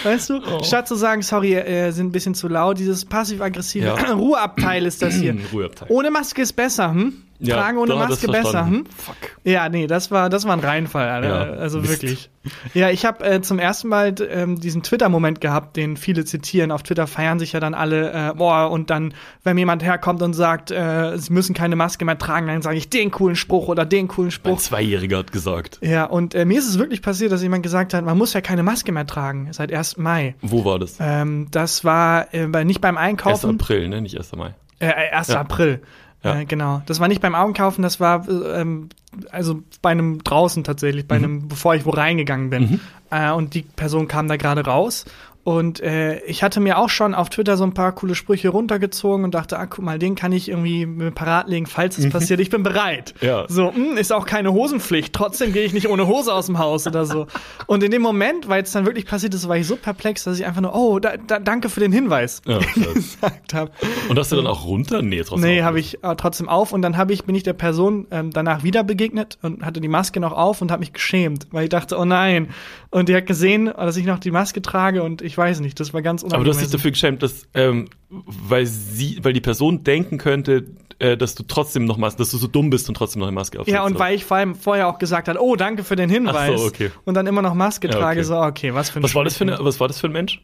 weißt 0.03 0.31
du? 0.31 0.41
Oh. 0.47 0.62
Statt 0.65 0.89
zu 0.89 0.95
sagen, 0.95 1.23
sorry, 1.23 1.55
äh, 1.55 1.91
sind 1.91 2.06
ein 2.09 2.12
bisschen 2.12 2.35
zu 2.35 2.49
laut, 2.49 2.79
dieses 2.79 3.05
passiv-aggressive 3.05 3.87
Ja. 3.87 3.95
Ruheabteil 4.12 4.87
ist 4.87 5.03
das 5.03 5.15
hier. 5.15 5.37
Ruheabteil. 5.53 5.89
Ohne 5.91 6.11
Maske 6.11 6.43
ist 6.43 6.55
besser, 6.55 6.91
hm? 6.93 7.12
Ja, 7.40 7.56
Tragen 7.56 7.79
ohne 7.79 7.94
Maske 7.94 8.26
besser, 8.26 8.67
hm? 8.67 8.85
Fuck. 8.96 9.17
Ja, 9.44 9.69
nee, 9.69 9.87
das 9.87 10.11
war, 10.11 10.29
das 10.29 10.44
war 10.44 10.55
ein 10.55 10.61
Reinfall, 10.61 11.08
Alter. 11.08 11.55
Ja, 11.55 11.56
also 11.56 11.79
Mist. 11.79 12.02
wirklich. 12.02 12.31
Ja, 12.75 12.90
ich 12.90 13.05
habe 13.05 13.25
äh, 13.25 13.40
zum 13.43 13.58
ersten 13.58 13.88
Mal 13.88 14.14
ähm, 14.29 14.58
diesen 14.58 14.82
Twitter-Moment 14.82 15.40
gehabt, 15.40 15.76
den 15.76 15.96
viele 15.96 16.25
zitieren. 16.25 16.73
Auf 16.73 16.82
Twitter 16.82 17.06
feiern 17.06 17.38
sich 17.38 17.52
ja 17.52 17.61
dann 17.61 17.75
alle, 17.75 18.12
äh, 18.12 18.35
boah, 18.35 18.70
und 18.70 18.90
dann, 18.90 19.14
wenn 19.44 19.55
mir 19.55 19.61
jemand 19.61 19.85
herkommt 19.85 20.23
und 20.23 20.32
sagt, 20.32 20.70
äh, 20.70 21.17
sie 21.19 21.32
müssen 21.32 21.55
keine 21.55 21.76
Maske 21.76 22.05
mehr 22.05 22.19
tragen, 22.19 22.46
dann 22.46 22.62
sage 22.62 22.76
ich 22.76 22.90
den 22.90 23.11
coolen 23.11 23.37
Spruch 23.37 23.69
oder 23.69 23.85
den 23.85 24.08
coolen 24.08 24.29
Ein 24.29 24.32
Spruch. 24.32 24.58
Zweijähriger 24.58 25.19
hat 25.19 25.31
gesagt. 25.31 25.79
Ja, 25.82 26.05
und 26.05 26.35
äh, 26.35 26.44
mir 26.44 26.58
ist 26.58 26.69
es 26.69 26.79
wirklich 26.79 27.02
passiert, 27.02 27.31
dass 27.31 27.43
jemand 27.43 27.62
gesagt 27.62 27.94
hat, 27.94 28.05
man 28.05 28.19
muss 28.19 28.32
ja 28.32 28.40
keine 28.40 28.62
Maske 28.62 28.90
mehr 28.93 29.06
tragen, 29.06 29.49
seit 29.52 29.73
1. 29.73 29.99
Mai. 29.99 30.35
Wo 30.40 30.64
war 30.64 30.79
das? 30.79 30.96
Ähm, 31.00 31.49
das 31.50 31.85
war 31.85 32.32
äh, 32.35 32.64
nicht 32.64 32.81
beim 32.81 32.96
1. 32.96 33.08
Einkaufen. 33.08 33.50
April, 33.61 33.88
ne? 33.88 34.00
Nicht 34.00 34.17
1. 34.19 34.35
Mai. 34.37 34.55
Äh, 34.81 34.88
äh, 34.88 35.11
1. 35.12 35.29
Ja. 35.29 35.40
April. 35.40 35.81
Ja. 36.23 36.41
Äh, 36.41 36.44
genau. 36.44 36.82
Das 36.87 37.00
war 37.00 37.09
nicht 37.09 37.20
beim 37.20 37.35
Augenkaufen, 37.35 37.82
das 37.82 38.00
war 38.00 38.29
äh, 38.29 38.61
ähm, 38.61 38.88
also 39.31 39.62
bei 39.82 39.91
einem 39.91 40.23
draußen 40.23 40.65
tatsächlich, 40.65 41.06
bei 41.06 41.17
einem, 41.17 41.49
bevor 41.49 41.75
ich 41.75 41.87
wo 41.87 41.91
reingegangen 41.91 42.50
bin. 42.50 42.81
Äh, 43.11 43.32
und 43.32 43.55
die 43.55 43.62
Person 43.62 44.06
kam 44.06 44.29
da 44.29 44.37
gerade 44.37 44.65
raus. 44.65 45.06
Und 45.44 45.81
äh, 45.81 46.20
ich 46.25 46.43
hatte 46.43 46.61
mir 46.61 46.76
auch 46.76 46.90
schon 46.90 47.14
auf 47.14 47.31
Twitter 47.31 47.56
so 47.56 47.64
ein 47.64 47.73
paar 47.73 47.93
coole 47.93 48.14
Sprüche 48.14 48.50
runtergezogen 48.50 49.25
und 49.25 49.35
dachte, 49.35 49.58
ah, 49.58 49.64
guck 49.64 49.82
mal, 49.82 49.99
den 49.99 50.14
kann 50.14 50.31
ich 50.32 50.49
irgendwie 50.50 50.85
mir 50.85 51.11
parat 51.11 51.49
legen, 51.49 51.67
falls 51.67 51.96
es 51.96 52.11
passiert. 52.11 52.40
Ich 52.40 52.50
bin 52.50 52.62
bereit. 52.62 53.14
Ja. 53.23 53.46
So, 53.49 53.73
mh, 53.73 53.99
ist 53.99 54.12
auch 54.12 54.26
keine 54.26 54.52
Hosenpflicht. 54.52 55.14
Trotzdem 55.14 55.55
gehe 55.55 55.64
ich 55.64 55.73
nicht 55.73 55.88
ohne 55.88 56.06
Hose 56.06 56.35
aus 56.35 56.46
dem 56.46 56.58
Haus 56.58 56.87
oder 56.87 57.06
so. 57.06 57.26
Und 57.67 57.82
in 57.82 57.90
dem 57.90 58.02
Moment, 58.02 58.49
weil 58.49 58.62
es 58.62 58.73
dann 58.73 58.85
wirklich 58.85 59.06
passiert 59.06 59.32
ist, 59.32 59.49
war 59.49 59.56
ich 59.56 59.67
so 59.67 59.76
perplex, 59.76 60.25
dass 60.25 60.38
ich 60.38 60.44
einfach 60.44 60.61
nur, 60.61 60.75
oh, 60.75 60.99
da, 60.99 61.17
da, 61.17 61.38
danke 61.38 61.70
für 61.70 61.81
den 61.81 61.93
Hinweis 61.93 62.43
Ja, 62.46 62.58
gesagt 62.94 63.55
habe. 63.55 63.70
Und 64.11 64.19
hast 64.19 64.31
du 64.31 64.37
dann 64.37 64.46
auch 64.46 64.67
runter? 64.67 65.00
Nee, 65.00 65.23
trotzdem. 65.23 65.49
Nee, 65.49 65.62
habe 65.62 65.81
ich 65.81 66.05
äh, 66.05 66.14
trotzdem 66.17 66.49
auf 66.49 66.73
und 66.73 66.82
dann 66.82 66.99
habe 66.99 67.12
ich 67.14 67.25
bin 67.25 67.35
ich 67.35 67.43
der 67.43 67.55
Person 67.55 68.06
ähm, 68.11 68.31
danach 68.32 68.64
wieder 68.64 68.85
begegnet 68.85 69.38
und 69.43 69.64
hatte 69.64 69.81
die 69.81 69.88
Maske 69.88 70.20
noch 70.20 70.32
auf 70.32 70.61
und 70.61 70.70
habe 70.70 70.81
mich 70.81 70.93
geschämt, 70.93 71.46
weil 71.52 71.64
ich 71.64 71.70
dachte, 71.70 71.96
oh 71.96 72.05
nein. 72.05 72.49
Und 72.90 73.08
die 73.08 73.14
hat 73.14 73.26
gesehen, 73.26 73.67
dass 73.67 73.96
ich 73.96 74.06
noch 74.06 74.19
die 74.19 74.31
Maske 74.31 74.62
trage 74.62 75.02
und 75.02 75.20
ich 75.20 75.37
weiß 75.37 75.61
nicht, 75.61 75.79
das 75.79 75.93
war 75.93 76.00
ganz 76.00 76.25
Aber 76.25 76.43
du 76.43 76.50
hast 76.50 76.61
dich 76.61 76.70
dafür 76.70 76.90
geschämt, 76.90 77.23
dass, 77.23 77.46
ähm, 77.52 77.88
weil 78.08 78.64
sie, 78.67 79.19
weil 79.23 79.35
die 79.35 79.43
Person 79.43 79.85
denken 79.85 80.17
könnte, 80.17 80.64
äh, 80.99 81.17
dass 81.17 81.35
du 81.35 81.43
trotzdem 81.43 81.85
noch 81.85 81.99
Maske, 81.99 82.19
dass 82.19 82.31
du 82.31 82.38
so 82.38 82.46
dumm 82.46 82.70
bist 82.70 82.88
und 82.88 82.94
trotzdem 82.96 83.20
noch 83.20 83.29
eine 83.29 83.35
Maske 83.35 83.61
aufsetzt. 83.61 83.75
ja, 83.75 83.85
und 83.85 83.93
oder? 83.93 84.00
weil 84.00 84.14
ich 84.14 84.25
vor 84.25 84.38
allem 84.38 84.55
vorher 84.55 84.88
auch 84.88 84.99
gesagt 84.99 85.29
habe, 85.29 85.38
oh, 85.40 85.55
danke 85.55 85.85
für 85.85 85.96
den 85.96 86.08
Hinweis. 86.08 86.52
Ach 86.55 86.58
so, 86.58 86.64
okay. 86.64 86.90
Und 87.05 87.14
dann 87.14 87.26
immer 87.26 87.43
noch 87.43 87.55
Maske 87.55 87.88
Ja, 87.88 87.94
trage, 87.94 88.20
okay. 88.20 88.26
so, 88.26 88.40
okay, 88.40 88.75
was 88.75 88.90
für 88.90 89.00
ein 89.00 89.02
was 89.02 89.14
war 89.14 89.25
das 89.25 89.35
für 89.35 89.44
Schwachsinn. 89.44 89.58
eine, 89.61 89.64
was 89.64 89.81
war 89.81 89.88
das 89.88 90.00
für 90.00 90.08
ein 90.08 90.12
Mensch? 90.12 90.43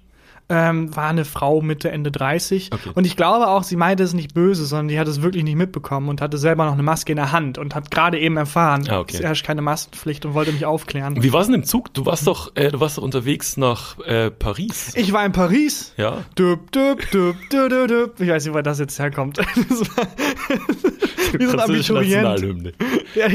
Ähm, 0.49 0.94
war 0.94 1.08
eine 1.08 1.25
Frau 1.25 1.61
Mitte, 1.62 1.91
Ende 1.91 2.11
30. 2.11 2.70
Okay. 2.73 2.91
Und 2.94 3.06
ich 3.06 3.17
glaube 3.17 3.49
auch, 3.49 3.62
sie 3.62 3.76
meinte 3.76 4.02
es 4.02 4.12
nicht 4.12 4.35
böse, 4.35 4.67
sondern 4.67 4.88
die 4.88 4.99
hat 4.99 5.08
es 5.08 5.23
wirklich 5.23 5.43
nicht 5.44 5.56
mitbekommen 5.56 6.08
und 6.08 6.20
hatte 6.20 6.37
selber 6.38 6.67
noch 6.67 6.75
eine 6.75 6.82
Maske 6.82 7.12
in 7.12 7.17
der 7.17 7.32
Hand 7.32 7.56
und 7.58 7.75
hat 7.75 7.91
gerade 7.91 8.19
eben 8.19 8.37
erfahren, 8.37 8.87
Ah, 8.91 9.00
okay. 9.00 9.17
es 9.17 9.23
herrscht 9.23 9.46
keine 9.46 9.62
Maskenpflicht 9.62 10.26
und 10.26 10.35
wollte 10.35 10.52
mich 10.52 10.67
aufklären. 10.67 11.23
Wie 11.23 11.32
war 11.32 11.41
es 11.41 11.46
denn 11.46 11.55
im 11.55 11.64
Zug? 11.64 11.93
Du 11.94 12.05
warst 12.06 12.26
doch, 12.26 12.52
äh, 12.56 12.70
du 12.70 12.81
warst 12.81 12.99
doch 12.99 13.02
unterwegs 13.02 13.56
nach 13.56 13.99
äh, 14.00 14.31
Paris. 14.31 14.93
Ich 14.96 15.12
war 15.12 15.25
in 15.25 15.32
Paris. 15.32 15.93
Ja. 15.96 16.19
Düb, 16.38 16.70
düb, 16.73 17.11
düb, 17.11 17.37
düb, 17.50 17.69
düb, 17.70 17.88
düb. 17.88 18.12
Ich 18.20 18.29
weiß 18.29 18.44
nicht, 18.44 18.55
wo 18.55 18.61
das 18.61 18.79
jetzt 18.79 18.99
herkommt. 18.99 19.38
Das 19.64 19.81
war 19.96 21.41
Wie 21.41 21.46
so 21.46 21.52
ein 21.52 21.61
Abiturient. 21.61 22.23
Nationalhymne. 22.23 22.73
Ja, 23.14 23.29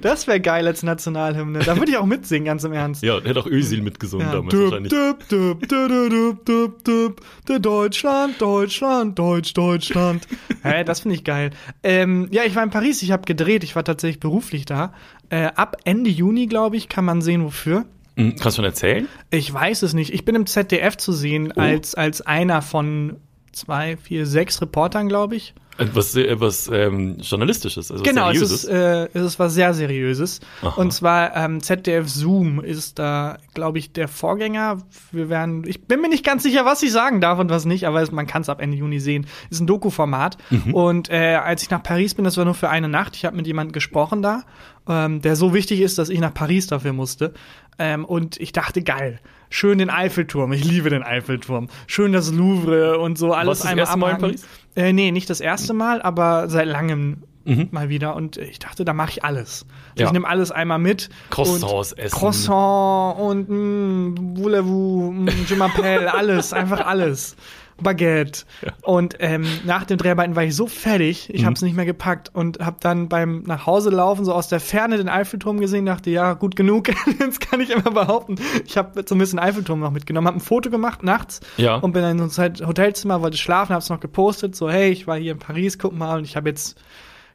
das 0.00 0.26
wäre 0.26 0.40
geil 0.40 0.66
als 0.66 0.82
Nationalhymne. 0.82 1.60
Da 1.60 1.76
würde 1.76 1.92
ich 1.92 1.96
auch 1.96 2.04
mitsingen, 2.04 2.46
ganz 2.46 2.64
im 2.64 2.72
Ernst. 2.72 3.04
Ja, 3.04 3.20
der 3.20 3.30
hat 3.30 3.36
auch 3.38 3.46
Özil 3.46 3.80
mitgesungen 3.80 4.26
Ja. 4.26 4.32
damals 4.32 4.50
Düb, 4.52 4.62
wahrscheinlich. 4.64 4.90
düb, 4.92 5.28
düb, 5.28 5.68
düb, 5.68 5.88
düb, 5.88 6.10
düb, 6.10 6.33
düb, 6.34 6.84
düb, 6.84 7.20
Deutschland, 7.62 8.40
Deutschland, 8.40 9.18
Deutsch, 9.18 9.52
Deutschland. 9.54 10.26
Hä, 10.62 10.84
das 10.84 11.00
finde 11.00 11.16
ich 11.16 11.24
geil. 11.24 11.50
Ähm, 11.82 12.28
ja, 12.30 12.42
ich 12.44 12.54
war 12.56 12.62
in 12.62 12.70
Paris, 12.70 13.02
ich 13.02 13.12
habe 13.12 13.24
gedreht, 13.24 13.62
ich 13.64 13.76
war 13.76 13.84
tatsächlich 13.84 14.20
beruflich 14.20 14.64
da. 14.64 14.92
Äh, 15.30 15.46
ab 15.54 15.76
Ende 15.84 16.10
Juni, 16.10 16.46
glaube 16.46 16.76
ich, 16.76 16.88
kann 16.88 17.04
man 17.04 17.22
sehen, 17.22 17.44
wofür. 17.44 17.84
Hm, 18.16 18.36
Kannst 18.36 18.58
du 18.58 18.62
schon 18.62 18.64
erzählen? 18.64 19.08
Ich 19.30 19.52
weiß 19.52 19.82
es 19.82 19.92
nicht. 19.94 20.12
Ich 20.14 20.24
bin 20.24 20.34
im 20.34 20.46
ZDF 20.46 20.96
zu 20.96 21.12
sehen 21.12 21.52
Oh. 21.56 21.60
als, 21.60 21.94
als 21.94 22.20
einer 22.22 22.62
von 22.62 23.16
zwei, 23.56 23.96
vier, 23.96 24.26
sechs 24.26 24.60
Reportern, 24.60 25.08
glaube 25.08 25.36
ich. 25.36 25.54
Etwas, 25.76 26.14
etwas 26.14 26.70
ähm, 26.72 27.16
Journalistisches, 27.18 27.90
also 27.90 28.04
Genau, 28.04 28.30
es 28.30 28.38
Seriöses. 28.38 28.64
ist, 28.64 28.70
äh, 28.70 29.08
es 29.12 29.22
ist 29.24 29.38
was 29.40 29.54
sehr 29.54 29.74
Seriöses. 29.74 30.38
Aha. 30.62 30.80
Und 30.80 30.92
zwar 30.92 31.34
ähm, 31.34 31.60
ZDF 31.60 32.08
Zoom 32.08 32.60
ist 32.60 33.00
da, 33.00 33.38
glaube 33.54 33.78
ich, 33.80 33.92
der 33.92 34.06
Vorgänger. 34.06 34.78
Wir 35.10 35.28
werden, 35.28 35.64
ich 35.66 35.82
bin 35.82 36.00
mir 36.00 36.08
nicht 36.08 36.24
ganz 36.24 36.44
sicher, 36.44 36.64
was 36.64 36.80
ich 36.84 36.92
sagen 36.92 37.20
darf 37.20 37.40
und 37.40 37.50
was 37.50 37.64
nicht, 37.64 37.88
aber 37.88 38.02
es, 38.02 38.12
man 38.12 38.28
kann 38.28 38.42
es 38.42 38.48
ab 38.48 38.60
Ende 38.60 38.76
Juni 38.76 39.00
sehen. 39.00 39.26
Ist 39.50 39.60
ein 39.60 39.66
Doku-Format. 39.66 40.38
Mhm. 40.50 40.74
Und 40.74 41.10
äh, 41.10 41.34
als 41.42 41.62
ich 41.64 41.70
nach 41.70 41.82
Paris 41.82 42.14
bin, 42.14 42.24
das 42.24 42.36
war 42.36 42.44
nur 42.44 42.54
für 42.54 42.68
eine 42.68 42.88
Nacht. 42.88 43.16
Ich 43.16 43.24
habe 43.24 43.34
mit 43.36 43.48
jemandem 43.48 43.72
gesprochen 43.72 44.22
da, 44.22 44.44
ähm, 44.88 45.22
der 45.22 45.34
so 45.34 45.54
wichtig 45.54 45.80
ist, 45.80 45.98
dass 45.98 46.08
ich 46.08 46.20
nach 46.20 46.34
Paris 46.34 46.68
dafür 46.68 46.92
musste. 46.92 47.34
Ähm, 47.80 48.04
und 48.04 48.36
ich 48.36 48.52
dachte, 48.52 48.82
geil. 48.82 49.18
Schön 49.50 49.78
den 49.78 49.90
Eiffelturm. 49.90 50.52
Ich 50.52 50.64
liebe 50.64 50.90
den 50.90 51.02
Eiffelturm. 51.02 51.68
Schön 51.86 52.12
das 52.12 52.32
Louvre 52.32 52.98
und 52.98 53.18
so 53.18 53.32
alles 53.32 53.64
Warst 53.64 53.64
du 53.64 53.64
das 53.64 53.70
einmal 53.70 53.84
erste 53.84 53.98
Mal 53.98 54.10
in. 54.12 54.18
Paris? 54.18 54.46
Äh, 54.76 54.92
nee, 54.92 55.10
nicht 55.12 55.30
das 55.30 55.40
erste 55.40 55.72
Mal, 55.74 56.02
aber 56.02 56.48
seit 56.48 56.66
langem 56.66 57.22
Mhm. 57.46 57.68
mal 57.72 57.90
wieder. 57.90 58.16
Und 58.16 58.38
ich 58.38 58.58
dachte, 58.58 58.86
da 58.86 58.94
mache 58.94 59.10
ich 59.10 59.24
alles. 59.24 59.66
Also 59.90 60.00
Ja. 60.02 60.06
Ich 60.06 60.12
nehme 60.14 60.26
alles 60.26 60.50
einmal 60.50 60.78
mit. 60.78 61.10
Croissants 61.28 61.92
essen. 61.92 62.16
Croissant 62.16 63.20
und 63.20 63.48
mh, 63.50 64.38
Voulez-vous, 64.40 65.12
mh, 65.12 65.32
Je 65.48 65.54
m'appelle, 65.56 66.06
alles, 66.06 66.54
einfach 66.54 66.86
alles. 66.86 67.36
Baguette. 67.82 68.44
Und 68.82 69.16
ähm, 69.18 69.44
nach 69.64 69.84
dem 69.84 69.98
Dreharbeiten 69.98 70.36
war 70.36 70.44
ich 70.44 70.54
so 70.54 70.66
fertig, 70.66 71.28
ich 71.32 71.42
Mhm. 71.42 71.46
habe 71.46 71.54
es 71.54 71.62
nicht 71.62 71.74
mehr 71.74 71.84
gepackt 71.86 72.30
und 72.34 72.60
habe 72.60 72.76
dann 72.80 73.08
beim 73.08 73.42
nach 73.46 73.66
Hause 73.66 73.90
laufen 73.90 74.24
so 74.24 74.32
aus 74.32 74.48
der 74.48 74.60
Ferne 74.60 74.96
den 74.96 75.08
Eiffelturm 75.08 75.58
gesehen, 75.60 75.86
dachte, 75.86 76.10
ja, 76.10 76.34
gut 76.34 76.54
genug, 76.56 76.88
jetzt 77.20 77.40
kann 77.40 77.60
ich 77.60 77.70
immer 77.70 77.90
behaupten. 77.90 78.36
Ich 78.64 78.76
habe 78.76 79.04
zumindest 79.04 79.32
den 79.32 79.40
Eiffelturm 79.40 79.80
noch 79.80 79.90
mitgenommen, 79.90 80.26
habe 80.28 80.36
ein 80.38 80.40
Foto 80.40 80.70
gemacht 80.70 81.02
nachts 81.02 81.40
Ja. 81.56 81.76
und 81.76 81.92
bin 81.92 82.04
in 82.04 82.28
so 82.30 82.40
ein 82.42 82.54
Hotelzimmer, 82.66 83.22
wollte 83.22 83.36
schlafen, 83.36 83.72
habe 83.72 83.82
es 83.82 83.90
noch 83.90 84.00
gepostet, 84.00 84.54
so 84.54 84.70
hey, 84.70 84.90
ich 84.90 85.06
war 85.06 85.16
hier 85.18 85.32
in 85.32 85.38
Paris, 85.38 85.78
guck 85.78 85.96
mal, 85.96 86.18
und 86.18 86.24
ich 86.24 86.36
habe 86.36 86.48
jetzt 86.48 86.78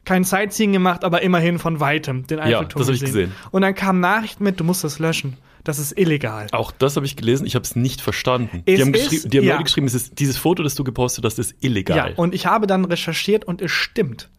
kein 0.06 0.24
Sightseeing 0.24 0.72
gemacht, 0.72 1.04
aber 1.04 1.20
immerhin 1.20 1.58
von 1.58 1.78
weitem 1.80 2.26
den 2.26 2.40
Eiffelturm 2.40 2.78
das 2.80 2.88
hab 2.88 2.94
ich 2.94 3.00
gesehen. 3.02 3.32
Und 3.50 3.60
dann 3.62 3.74
kam 3.74 4.00
Nachricht 4.00 4.40
mit, 4.40 4.58
du 4.58 4.64
musst 4.64 4.82
das 4.82 4.98
löschen. 4.98 5.36
Das 5.64 5.78
ist 5.78 5.96
illegal. 5.98 6.46
Auch 6.52 6.72
das 6.72 6.96
habe 6.96 7.06
ich 7.06 7.16
gelesen, 7.16 7.46
ich 7.46 7.54
habe 7.54 7.64
es 7.64 7.76
nicht 7.76 8.00
verstanden. 8.00 8.62
Es 8.66 8.76
die 8.76 8.82
haben, 8.82 8.94
ist- 8.94 9.10
geschrieben, 9.10 9.30
die 9.30 9.38
haben 9.38 9.44
ja. 9.44 9.52
Leute 9.54 9.64
geschrieben, 9.64 9.86
es 9.86 9.94
ist, 9.94 10.18
dieses 10.18 10.36
Foto, 10.36 10.62
das 10.62 10.74
du 10.74 10.84
gepostet 10.84 11.24
hast, 11.24 11.38
ist 11.38 11.54
illegal. 11.60 11.96
Ja, 11.96 12.16
und 12.16 12.34
ich 12.34 12.46
habe 12.46 12.66
dann 12.66 12.84
recherchiert 12.84 13.44
und 13.44 13.60
es 13.62 13.70
stimmt. 13.70 14.30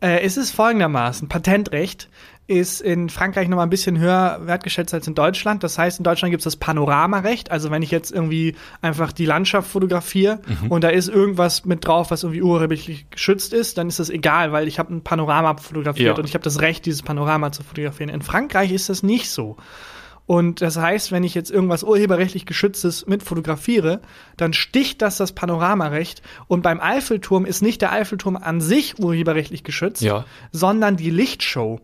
Äh, 0.00 0.20
es 0.20 0.36
ist 0.38 0.50
folgendermaßen: 0.52 1.28
Patentrecht 1.28 2.08
ist 2.46 2.80
in 2.80 3.08
Frankreich 3.10 3.48
noch 3.48 3.56
mal 3.58 3.62
ein 3.64 3.70
bisschen 3.70 3.98
höher 3.98 4.40
wertgeschätzt 4.44 4.92
als 4.94 5.06
in 5.06 5.14
Deutschland. 5.14 5.62
Das 5.62 5.78
heißt, 5.78 5.98
in 5.98 6.04
Deutschland 6.04 6.30
gibt 6.32 6.40
es 6.40 6.44
das 6.44 6.56
Panoramarecht. 6.56 7.50
Also 7.50 7.70
wenn 7.70 7.82
ich 7.82 7.90
jetzt 7.90 8.10
irgendwie 8.10 8.56
einfach 8.80 9.12
die 9.12 9.26
Landschaft 9.26 9.70
fotografiere 9.70 10.40
und 10.68 10.82
da 10.84 10.88
ist 10.88 11.08
irgendwas 11.08 11.64
mit 11.66 11.86
drauf, 11.86 12.10
was 12.10 12.22
irgendwie 12.24 12.42
urheberrechtlich 12.42 13.08
geschützt 13.10 13.52
ist, 13.52 13.78
dann 13.78 13.88
ist 13.88 13.98
das 14.00 14.10
egal, 14.10 14.52
weil 14.52 14.66
ich 14.66 14.78
habe 14.78 14.92
ein 14.94 15.02
Panorama 15.04 15.56
fotografiert 15.56 16.16
Ja. 16.16 16.20
und 16.22 16.28
ich 16.28 16.34
habe 16.34 16.42
das 16.44 16.60
Recht, 16.60 16.84
dieses 16.86 17.02
Panorama 17.02 17.52
zu 17.52 17.62
fotografieren. 17.62 18.08
In 18.10 18.22
Frankreich 18.22 18.72
ist 18.72 18.88
das 18.88 19.02
nicht 19.02 19.30
so. 19.30 19.56
Und 20.26 20.62
das 20.62 20.76
heißt, 20.76 21.10
wenn 21.12 21.24
ich 21.24 21.34
jetzt 21.34 21.50
irgendwas 21.50 21.82
urheberrechtlich 21.82 22.46
geschütztes 22.46 23.06
mit 23.06 23.22
fotografiere, 23.22 24.00
dann 24.36 24.52
sticht 24.52 25.02
das 25.02 25.16
das 25.16 25.32
Panoramarecht. 25.32 26.22
Und 26.46 26.62
beim 26.62 26.80
Eiffelturm 26.80 27.44
ist 27.44 27.60
nicht 27.60 27.82
der 27.82 27.92
Eiffelturm 27.92 28.36
an 28.36 28.60
sich 28.60 28.98
urheberrechtlich 29.00 29.64
geschützt, 29.64 30.02
Ja. 30.02 30.24
sondern 30.52 30.96
die 30.96 31.10
Lichtshow. 31.10 31.80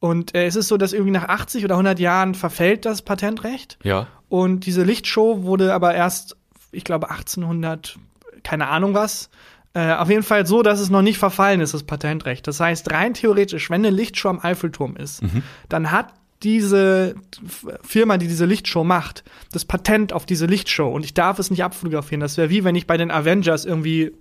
Und 0.00 0.34
äh, 0.34 0.46
es 0.46 0.56
ist 0.56 0.68
so, 0.68 0.76
dass 0.76 0.92
irgendwie 0.92 1.12
nach 1.12 1.28
80 1.28 1.64
oder 1.64 1.74
100 1.74 1.98
Jahren 1.98 2.34
verfällt 2.34 2.84
das 2.84 3.02
Patentrecht. 3.02 3.78
Ja. 3.82 4.06
Und 4.28 4.66
diese 4.66 4.82
Lichtshow 4.82 5.42
wurde 5.44 5.72
aber 5.72 5.94
erst, 5.94 6.36
ich 6.72 6.84
glaube, 6.84 7.10
1800, 7.10 7.98
keine 8.42 8.68
Ahnung 8.68 8.94
was. 8.94 9.30
Äh, 9.74 9.92
auf 9.94 10.10
jeden 10.10 10.22
Fall 10.22 10.44
so, 10.46 10.62
dass 10.62 10.80
es 10.80 10.90
noch 10.90 11.02
nicht 11.02 11.18
verfallen 11.18 11.60
ist, 11.60 11.72
das 11.72 11.84
Patentrecht. 11.84 12.46
Das 12.46 12.60
heißt, 12.60 12.90
rein 12.92 13.14
theoretisch, 13.14 13.70
wenn 13.70 13.80
eine 13.86 13.90
Lichtshow 13.96 14.28
am 14.28 14.40
Eiffelturm 14.40 14.96
ist, 14.96 15.22
dann 15.70 15.90
hat 15.90 16.12
diese 16.42 17.14
Firma, 17.82 18.18
die 18.18 18.28
diese 18.28 18.46
Lichtshow 18.46 18.84
macht, 18.84 19.24
das 19.52 19.64
Patent 19.64 20.12
auf 20.12 20.26
diese 20.26 20.46
Lichtshow 20.46 20.88
und 20.88 21.04
ich 21.04 21.14
darf 21.14 21.38
es 21.38 21.50
nicht 21.50 21.64
abfotografieren. 21.64 22.20
Das 22.20 22.36
wäre 22.36 22.50
wie 22.50 22.64
wenn 22.64 22.74
ich 22.74 22.86
bei 22.86 22.96
den 22.96 23.10
Avengers 23.10 23.64
irgendwie 23.64 24.12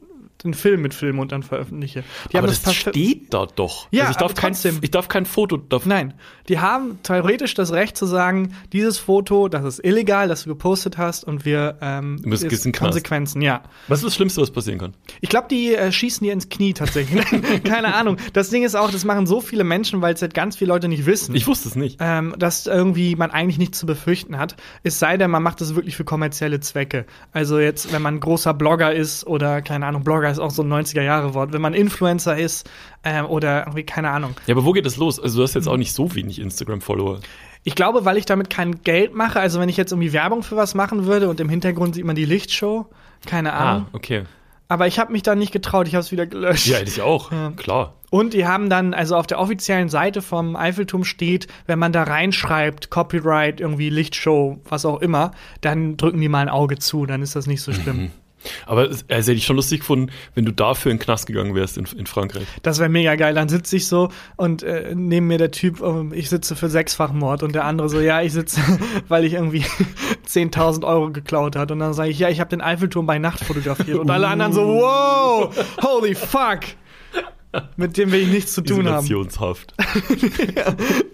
einen 0.46 0.54
Film 0.54 0.82
mit 0.82 0.94
Filmen 0.94 1.20
und 1.20 1.32
dann 1.32 1.44
veröffentliche. 1.44 2.04
Die 2.32 2.38
Aber 2.38 2.48
das, 2.48 2.62
das 2.62 2.76
steht 2.76 3.34
da 3.34 3.46
doch. 3.46 3.88
Ja, 3.92 4.04
also 4.04 4.12
ich 4.12 4.18
darf, 4.18 4.36
kein, 4.36 4.54
trotzdem. 4.54 4.80
ich 4.82 4.92
darf 4.92 5.08
kein 5.08 5.26
Foto 5.26 5.58
davon. 5.58 5.90
Nein, 5.90 6.14
die 6.50 6.60
haben 6.60 7.00
theoretisch 7.04 7.54
das 7.54 7.72
Recht 7.72 7.96
zu 7.98 8.06
sagen, 8.06 8.54
dieses 8.74 8.98
Foto, 8.98 9.48
das 9.48 9.64
ist 9.66 9.86
illegal, 9.86 10.28
das 10.28 10.44
du 10.44 10.50
gepostet 10.50 10.98
hast 10.98 11.24
und 11.24 11.46
wir 11.46 11.78
ähm, 11.82 12.20
Du 12.24 12.30
ist 12.32 12.66
den. 12.66 12.72
Konsequenzen, 12.74 13.42
ja. 13.42 13.64
Was 13.88 14.00
ist 14.00 14.06
das 14.06 14.16
Schlimmste, 14.16 14.42
was 14.42 14.52
passieren 14.52 14.80
kann? 14.80 14.94
Ich 15.22 15.30
glaube, 15.30 15.48
die 15.50 15.76
äh, 15.76 15.92
schießen 15.92 16.26
dir 16.26 16.34
ins 16.34 16.50
Knie 16.50 16.74
tatsächlich. 16.74 17.26
Keine 17.64 17.94
Ahnung. 17.94 18.18
Das 18.34 18.50
Ding 18.50 18.64
ist 18.64 18.76
auch, 18.76 18.92
das 18.92 19.06
machen 19.06 19.28
so 19.28 19.42
viele 19.42 19.64
Menschen, 19.64 20.02
weil 20.02 20.14
es 20.14 20.22
halt 20.22 20.34
ganz 20.34 20.58
viele 20.58 20.70
Leute 20.70 20.88
nicht 20.88 21.06
wissen. 21.06 21.36
Ich 21.36 21.48
wusste 21.48 21.70
es 21.70 21.76
nicht. 21.76 21.98
ähm, 22.00 22.36
dass 22.38 22.68
irgendwie 22.68 23.16
man 23.16 23.32
eigentlich 23.32 23.58
nichts 23.58 23.80
zu 23.80 23.86
befürchten 23.86 24.38
hat. 24.38 24.56
Es 24.84 25.00
sei 25.00 25.18
denn, 25.18 25.32
man 25.32 25.44
macht 25.44 25.62
es 25.62 25.76
wirklich 25.76 25.96
für 25.96 26.04
kommerzielle 26.04 26.60
Zwecke. 26.60 27.06
Also 27.32 27.60
jetzt, 27.60 27.92
wenn 27.94 28.02
man 28.02 28.16
ein 28.16 28.20
großer 28.20 28.54
Blogger 28.54 28.94
ist 28.94 29.26
oder, 29.28 29.62
keine 29.62 29.86
Ahnung, 29.86 30.04
Blogger 30.04 30.31
ist 30.32 30.40
auch 30.40 30.52
so 30.52 30.64
ein 30.64 30.72
90er-Jahre-Wort, 30.72 31.54
wenn 31.54 31.62
man 31.62 31.74
Influencer 31.74 32.38
ist 32.38 32.70
ähm, 33.04 33.26
oder 33.26 33.62
irgendwie, 33.62 33.84
keine 33.84 34.10
Ahnung. 34.10 34.36
Ja, 34.48 34.56
aber 34.56 34.66
wo 34.66 34.72
geht 34.72 34.86
das 34.86 34.98
los? 34.98 35.20
Also 35.20 35.38
du 35.38 35.44
hast 35.44 35.54
jetzt 35.54 35.68
auch 35.68 35.78
nicht 35.78 35.94
so 35.94 36.16
wenig 36.16 36.40
Instagram-Follower. 36.40 37.20
Ich 37.64 37.76
glaube, 37.76 38.06
weil 38.06 38.18
ich 38.18 38.26
damit 38.26 38.50
kein 38.50 38.82
Geld 38.84 39.14
mache, 39.14 39.40
also 39.40 39.60
wenn 39.60 39.70
ich 39.70 39.78
jetzt 39.78 39.92
irgendwie 39.92 40.14
Werbung 40.14 40.42
für 40.42 40.56
was 40.56 40.74
machen 40.74 41.06
würde 41.06 41.30
und 41.30 41.40
im 41.40 41.50
Hintergrund 41.50 41.96
sieht 41.96 42.06
man 42.06 42.16
die 42.16 42.26
Lichtshow, 42.26 42.88
keine 43.26 43.54
Ahnung. 43.54 43.86
Ah, 43.88 43.96
okay. 43.96 44.24
Aber 44.68 44.88
ich 44.88 45.00
habe 45.00 45.12
mich 45.12 45.22
da 45.22 45.36
nicht 45.36 45.52
getraut, 45.52 45.88
ich 45.88 45.96
habe 45.96 46.02
es 46.02 46.14
wieder 46.14 46.26
gelöscht. 46.26 46.68
Ja, 46.68 46.80
ich 46.80 47.02
auch. 47.02 47.30
Klar. 47.58 47.96
Und 48.10 48.34
die 48.34 48.46
haben 48.46 48.70
dann, 48.70 48.94
also 48.94 49.16
auf 49.16 49.28
der 49.28 49.40
offiziellen 49.40 49.90
Seite 49.90 50.22
vom 50.22 50.56
Eiffelturm 50.56 51.04
steht, 51.04 51.48
wenn 51.66 51.78
man 51.78 51.92
da 51.92 52.04
reinschreibt, 52.04 52.90
Copyright, 52.90 53.62
irgendwie 53.62 53.90
Lichtshow, 53.90 54.60
was 54.68 54.86
auch 54.86 55.02
immer, 55.02 55.32
dann 55.62 55.98
drücken 55.98 56.20
die 56.20 56.30
mal 56.30 56.40
ein 56.40 56.50
Auge 56.50 56.78
zu, 56.78 57.06
dann 57.06 57.22
ist 57.22 57.36
das 57.36 57.48
nicht 57.48 57.62
so 57.62 57.74
schlimm. 57.74 58.12
Aber 58.66 58.90
es 58.90 59.06
also 59.10 59.32
hätte 59.32 59.34
ich 59.34 59.46
schon 59.46 59.56
lustig 59.56 59.82
gefunden, 59.82 60.12
wenn 60.36 60.46
du 60.46 60.52
dafür 60.52 60.92
in 60.92 60.98
den 60.98 61.04
Knast 61.04 61.28
gegangen 61.28 61.56
wärst 61.56 61.78
in, 61.78 61.86
in 61.98 62.06
Frankreich. 62.06 62.46
Das 62.64 62.80
wäre 62.80 62.90
mega 62.90 63.16
geil. 63.16 63.34
Dann 63.34 63.50
sitze 63.50 63.76
ich 63.76 63.88
so 63.88 64.10
und 64.36 64.64
äh, 64.64 64.94
neben 64.96 65.28
mir 65.28 65.38
der 65.38 65.52
Typ, 65.52 65.82
ähm, 65.82 66.12
ich 66.14 66.30
sitze 66.30 66.56
für 66.56 66.70
Sechsfachmord 66.70 67.44
und 67.44 67.54
der 67.54 67.66
andere 67.66 67.90
so, 67.90 68.00
ja, 68.00 68.22
ich 68.22 68.34
sitze, 68.34 68.62
weil 69.08 69.26
ich 69.26 69.34
irgendwie 69.34 69.66
10.000 70.28 70.86
Euro 70.86 71.12
geklaut 71.12 71.56
hat. 71.56 71.72
Und 71.72 71.80
dann 71.80 71.94
sage 71.94 72.10
ich, 72.10 72.20
ja, 72.20 72.30
ich 72.30 72.40
habe 72.40 72.50
den 72.50 72.62
Eiffelturm 72.62 73.06
bei 73.06 73.20
Nacht 73.20 73.44
fotografiert. 73.44 74.00
Und 74.00 74.10
alle 74.10 74.28
anderen 74.28 74.54
so, 74.54 74.62
wow, 74.68 75.56
holy 75.82 76.16
fuck. 76.16 76.62
Mit 77.76 77.98
dem 77.98 78.12
will 78.12 78.22
ich 78.22 78.30
nichts 78.30 78.54
zu 78.54 78.62
tun 78.62 78.88
haben. 78.88 79.08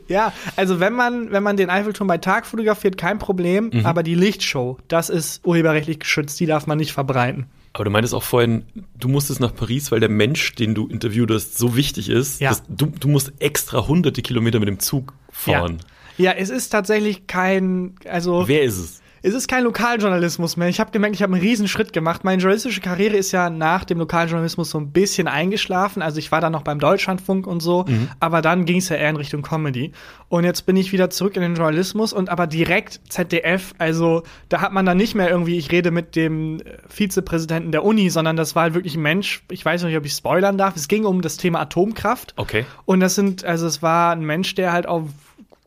Ja, 0.07 0.31
also 0.55 0.79
wenn 0.79 0.93
man, 0.93 1.31
wenn 1.31 1.43
man 1.43 1.57
den 1.57 1.69
Eiffelturm 1.69 2.07
bei 2.07 2.17
Tag 2.17 2.45
fotografiert, 2.45 2.97
kein 2.97 3.19
Problem, 3.19 3.71
Mhm. 3.73 3.85
aber 3.85 4.03
die 4.03 4.15
Lichtshow, 4.15 4.77
das 4.87 5.09
ist 5.09 5.45
urheberrechtlich 5.45 5.99
geschützt, 5.99 6.39
die 6.39 6.45
darf 6.45 6.65
man 6.65 6.77
nicht 6.77 6.93
verbreiten. 6.93 7.47
Aber 7.73 7.83
du 7.83 7.91
meintest 7.91 8.13
auch 8.13 8.23
vorhin, 8.23 8.63
du 8.97 9.09
musstest 9.09 9.39
nach 9.41 9.53
Paris, 9.53 9.91
weil 9.91 9.99
der 9.99 10.09
Mensch, 10.09 10.55
den 10.55 10.73
du 10.75 10.87
interviewt 10.87 11.29
hast, 11.29 11.57
so 11.57 11.75
wichtig 11.75 12.09
ist. 12.09 12.39
Ja. 12.39 12.49
dass 12.49 12.63
du, 12.69 12.87
du 12.99 13.07
musst 13.09 13.33
extra 13.39 13.85
hunderte 13.87 14.21
Kilometer 14.21 14.59
mit 14.59 14.69
dem 14.69 14.79
Zug 14.79 15.13
fahren. 15.29 15.79
Ja, 16.17 16.31
es 16.31 16.49
ist 16.49 16.69
tatsächlich 16.69 17.27
kein, 17.27 17.95
also 18.09 18.47
Wer 18.47 18.63
ist 18.63 18.77
es? 18.77 19.01
Es 19.21 19.33
ist 19.33 19.47
kein 19.47 19.63
Lokaljournalismus 19.63 20.57
mehr. 20.57 20.67
Ich 20.67 20.79
habe 20.79 20.91
gemerkt, 20.91 21.15
ich 21.15 21.23
habe 21.23 21.33
einen 21.33 21.41
riesen 21.41 21.67
Schritt 21.67 21.93
gemacht. 21.93 22.23
Meine 22.23 22.41
journalistische 22.41 22.81
Karriere 22.81 23.17
ist 23.17 23.31
ja 23.31 23.49
nach 23.49 23.83
dem 23.83 23.99
Lokaljournalismus 23.99 24.69
so 24.69 24.79
ein 24.79 24.91
bisschen 24.91 25.27
eingeschlafen. 25.27 26.01
Also 26.01 26.19
ich 26.19 26.31
war 26.31 26.41
dann 26.41 26.51
noch 26.51 26.63
beim 26.63 26.79
Deutschlandfunk 26.79 27.47
und 27.47 27.61
so, 27.61 27.85
aber 28.19 28.41
dann 28.41 28.65
ging 28.65 28.77
es 28.77 28.89
ja 28.89 28.95
eher 28.95 29.09
in 29.09 29.15
Richtung 29.15 29.41
Comedy. 29.41 29.91
Und 30.29 30.43
jetzt 30.43 30.65
bin 30.65 30.75
ich 30.75 30.91
wieder 30.91 31.09
zurück 31.09 31.35
in 31.35 31.41
den 31.41 31.55
Journalismus 31.55 32.13
und 32.13 32.29
aber 32.29 32.47
direkt 32.47 32.99
ZDF. 33.09 33.73
Also 33.77 34.23
da 34.49 34.61
hat 34.61 34.73
man 34.73 34.85
dann 34.85 34.97
nicht 34.97 35.15
mehr 35.15 35.29
irgendwie, 35.29 35.57
ich 35.57 35.71
rede 35.71 35.91
mit 35.91 36.15
dem 36.15 36.59
äh, 36.59 36.63
Vizepräsidenten 36.89 37.71
der 37.71 37.83
Uni, 37.83 38.09
sondern 38.09 38.35
das 38.35 38.55
war 38.55 38.63
halt 38.63 38.73
wirklich 38.73 38.95
ein 38.95 39.01
Mensch. 39.01 39.43
Ich 39.49 39.63
weiß 39.63 39.83
nicht, 39.83 39.97
ob 39.97 40.05
ich 40.05 40.13
spoilern 40.13 40.57
darf. 40.57 40.75
Es 40.75 40.87
ging 40.87 41.05
um 41.05 41.21
das 41.21 41.37
Thema 41.37 41.61
Atomkraft. 41.61 42.33
Okay. 42.35 42.65
Und 42.85 42.99
das 42.99 43.15
sind, 43.15 43.45
also 43.45 43.67
es 43.67 43.81
war 43.81 44.11
ein 44.11 44.21
Mensch, 44.21 44.55
der 44.55 44.73
halt 44.73 44.87
auf 44.87 45.03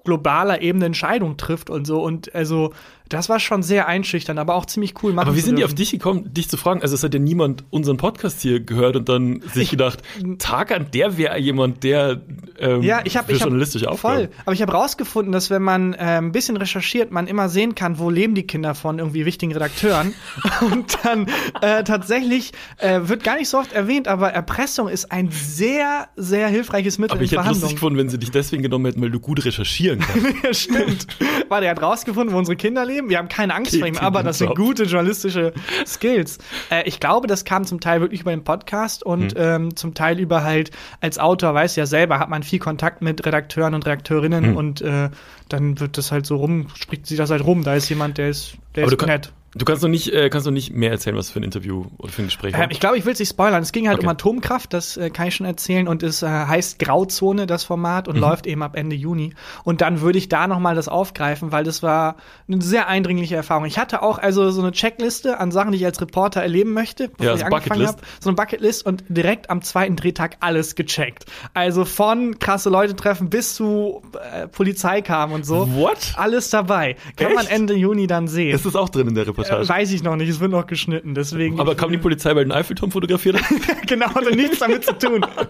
globaler 0.05 0.63
Ebene 0.63 0.87
Entscheidungen 0.87 1.37
trifft 1.37 1.71
und 1.71 1.87
so. 1.87 2.03
Und 2.03 2.35
also, 2.35 2.73
das 3.11 3.29
war 3.29 3.41
schon 3.41 3.63
sehr 3.63 3.89
einschüchternd, 3.89 4.39
aber 4.39 4.55
auch 4.55 4.67
ziemlich 4.67 4.95
cool. 5.03 5.19
Aber 5.19 5.35
wie 5.35 5.41
sind 5.41 5.59
die 5.59 5.65
auf 5.65 5.75
dich 5.75 5.91
gekommen, 5.91 6.33
dich 6.33 6.49
zu 6.49 6.57
fragen? 6.57 6.81
Also 6.81 6.95
es 6.95 7.03
hat 7.03 7.13
ja 7.13 7.21
niemand 7.21 7.65
unseren 7.71 7.97
Podcast 7.97 8.41
hier 8.41 8.61
gehört 8.61 8.97
und 8.97 9.09
dann 9.09 9.43
sich 9.53 9.71
gedacht, 9.71 10.01
Tag 10.39 10.71
an 10.71 10.87
der 10.95 11.19
wäre 11.19 11.37
jemand, 11.39 11.83
der 11.83 12.21
ähm, 12.59 12.83
Ja, 12.83 13.01
ich 13.05 13.17
habe 13.17 13.27
für 13.27 13.33
ich 13.33 13.41
hab, 13.41 13.49
journalistische 13.49 13.91
Aufgaben. 13.91 14.27
voll. 14.27 14.29
Aber 14.45 14.53
ich 14.53 14.63
habe 14.63 14.73
rausgefunden, 14.73 15.33
dass 15.33 15.51
wenn 15.51 15.63
man 15.63 15.93
äh, 15.95 16.19
ein 16.19 16.31
bisschen 16.31 16.57
recherchiert, 16.57 17.11
man 17.11 17.27
immer 17.27 17.49
sehen 17.49 17.75
kann, 17.75 17.99
wo 17.99 18.11
leben 18.11 18.37
die 18.37 18.47
Kinder 18.47 18.77
von 18.77 19.01
irgendwie 19.01 19.27
wichtigen 19.27 19.53
Redakteuren. 19.53 20.15
Und 20.61 20.97
dann 21.03 21.27
äh, 21.63 21.83
tatsächlich 21.83 22.53
äh, 22.79 23.01
wird 23.03 23.25
gar 23.25 23.37
nicht 23.37 23.49
so 23.49 23.59
oft 23.59 23.73
erwähnt, 23.73 24.07
aber 24.07 24.31
Erpressung 24.31 24.89
ist 24.89 25.11
ein 25.11 25.31
sehr, 25.33 26.09
sehr 26.15 26.47
hilfreiches 26.47 26.99
Mittel 26.99 27.17
Aber 27.17 27.25
ich 27.25 27.33
in 27.33 27.41
hätte 27.41 27.51
lustig 27.51 27.71
gefunden, 27.73 27.99
wenn 27.99 28.09
sie 28.09 28.19
dich 28.19 28.31
deswegen 28.31 28.63
genommen 28.63 28.87
hätten, 28.87 29.03
weil 29.03 29.11
du 29.11 29.19
gut 29.19 29.45
recherchieren 29.45 29.99
kannst. 30.45 30.45
Ja, 30.45 30.55
stimmt. 30.55 31.07
Warte, 31.49 31.67
er 31.67 31.73
hat 31.73 31.83
rausgefunden, 31.83 32.33
wo 32.33 32.39
unsere 32.39 32.57
Kinder 32.57 32.85
leben. 32.87 33.00
Wir 33.09 33.19
haben 33.19 33.29
keine 33.29 33.55
Angst 33.55 33.77
vor 33.79 33.87
ihm, 33.87 33.97
aber 33.99 34.23
das 34.23 34.39
sind 34.39 34.55
gute 34.57 34.85
journalistische 34.85 35.53
Skills. 35.87 36.39
Äh, 36.71 36.83
ich 36.87 37.01
glaube, 37.01 37.27
das 37.27 37.45
kam 37.45 37.65
zum 37.65 37.81
Teil 37.81 38.01
wirklich 38.01 38.21
über 38.21 38.31
den 38.31 38.45
Podcast 38.45 39.03
und 39.03 39.33
Hm. 39.33 39.37
ähm, 39.37 39.77
zum 39.77 39.95
Teil 39.95 40.19
über 40.21 40.43
halt, 40.45 40.71
als 41.01 41.19
Autor, 41.19 41.55
weiß 41.55 41.77
ja 41.77 41.87
selber, 41.87 42.19
hat 42.19 42.29
man 42.29 42.43
viel 42.43 42.59
Kontakt 42.59 43.03
mit 43.03 43.25
Redakteuren 43.25 43.75
und 43.75 43.87
Redakteurinnen 43.87 44.45
Hm. 44.45 44.57
und 44.57 44.81
äh, 44.83 45.11
dann 45.49 45.81
wird 45.81 45.99
das 45.99 46.13
halt 46.13 46.27
so 46.27 46.37
rum, 46.37 46.67
spricht 46.75 47.07
sich 47.07 47.17
das 47.17 47.31
halt 47.31 47.45
rum. 47.45 47.65
Da 47.65 47.75
ist 47.75 47.89
jemand, 47.89 48.19
der 48.19 48.31
ist, 48.31 48.55
der 48.75 48.85
Aber 48.85 48.93
ist 48.93 49.07
nett. 49.07 49.33
Du 49.55 49.65
kannst 49.65 49.83
doch 49.83 49.89
nicht, 49.89 50.13
äh, 50.13 50.29
kannst 50.31 50.47
doch 50.47 50.53
nicht 50.53 50.73
mehr 50.73 50.91
erzählen, 50.91 51.17
was 51.17 51.31
für 51.31 51.41
ein 51.41 51.43
Interview 51.43 51.87
oder 51.99 52.13
für 52.13 52.23
ein 52.23 52.27
Gespräch 52.27 52.53
war. 52.55 52.63
Ähm, 52.65 52.71
ich 52.71 52.81
glaube, 52.81 52.97
ich 52.99 53.05
will 53.05 53.13
es 53.13 53.19
nicht 53.19 53.31
spoilern. 53.31 53.63
Es 53.63 53.73
ging 53.73 53.89
halt 53.89 53.99
Okay. 53.99 54.07
um 54.07 54.11
Atomkraft, 54.13 54.73
das 54.73 54.97
äh, 54.97 55.11
kann 55.11 55.29
ich 55.29 55.35
schon 55.35 55.47
erzählen. 55.47 55.89
Und 55.89 56.03
es 56.03 56.23
äh, 56.23 56.29
heißt 56.29 56.79
Grauzone, 56.79 57.47
das 57.47 57.65
Format, 57.65 58.07
Mhm. 58.07 58.15
und 58.15 58.21
läuft 58.21 58.47
eben 58.47 58.63
ab 58.63 58.77
Ende 58.77 58.95
Juni. 58.97 59.35
Und 59.65 59.81
dann 59.81 60.01
würde 60.01 60.19
ich 60.19 60.29
da 60.29 60.47
nochmal 60.47 60.75
das 60.75 60.89
aufgreifen, 60.89 61.53
weil 61.53 61.65
das 61.65 61.83
war 61.83 62.17
eine 62.49 62.61
sehr 62.63 62.89
eindringliche 62.89 63.37
Erfahrung. 63.37 63.65
Ich 63.65 63.79
hatte 63.79 64.03
auch 64.03 64.19
also 64.19 64.51
so 64.51 64.61
eine 64.63 64.73
Checkliste 64.73 65.39
an 65.41 65.51
Sachen, 65.51 65.73
die 65.73 65.79
ich 65.79 65.85
als 65.85 66.01
Reporter 66.01 66.41
erleben 66.43 66.73
möchte, 66.73 67.09
bevor 67.09 67.27
Ja, 67.27 67.35
ich 67.35 67.41
so 67.41 67.47
angefangen 67.47 67.87
habe. 67.87 67.99
So 68.21 68.31
eine 68.31 68.37
Bucketlist 68.37 68.87
und 68.87 69.05
direkt 69.09 69.51
am 69.51 69.63
zweiten 69.63 69.97
Drehtag 69.97 70.37
alles 70.41 70.75
gecheckt. 70.75 71.25
Also 71.55 71.85
von 71.85 72.39
krasse 72.39 72.71
Leute 72.71 72.95
treffen 72.95 73.31
bis 73.31 73.55
zu 73.55 74.03
äh, 74.33 74.47
Polizei 74.49 75.03
kam 75.03 75.33
und 75.33 75.45
so. 75.45 75.73
What? 75.75 76.15
Alles 76.17 76.51
dabei. 76.51 76.97
Kann 77.17 77.35
man 77.35 77.47
Echt? 77.47 77.55
Ende 77.55 77.75
Juni 77.75 78.07
dann 78.07 78.29
sehen. 78.29 78.55
Ist 78.55 78.67
das 78.67 78.77
auch 78.77 78.89
drin 78.89 79.09
in 79.09 79.15
der 79.15 79.27
Äh, 79.40 79.40
Reportage? 79.45 79.69
weiß 79.69 79.93
ich 79.93 80.03
noch 80.03 80.17
nicht, 80.17 80.29
es 80.29 80.41
wird 80.41 80.51
noch 80.51 80.67
geschnitten, 80.67 81.15
deswegen. 81.15 81.61
Aber 81.61 81.75
kam 81.75 81.91
die 81.91 81.99
Polizei, 81.99 82.35
weil 82.35 82.45
den 82.45 82.53
Eiffelturm 82.53 82.91
fotografiert 82.91 83.37
hat? 83.43 83.87
genau, 83.87 84.07
hatte 84.15 84.35
nichts 84.35 84.59
damit 84.59 84.85
zu 84.85 84.97
tun. 84.99 85.25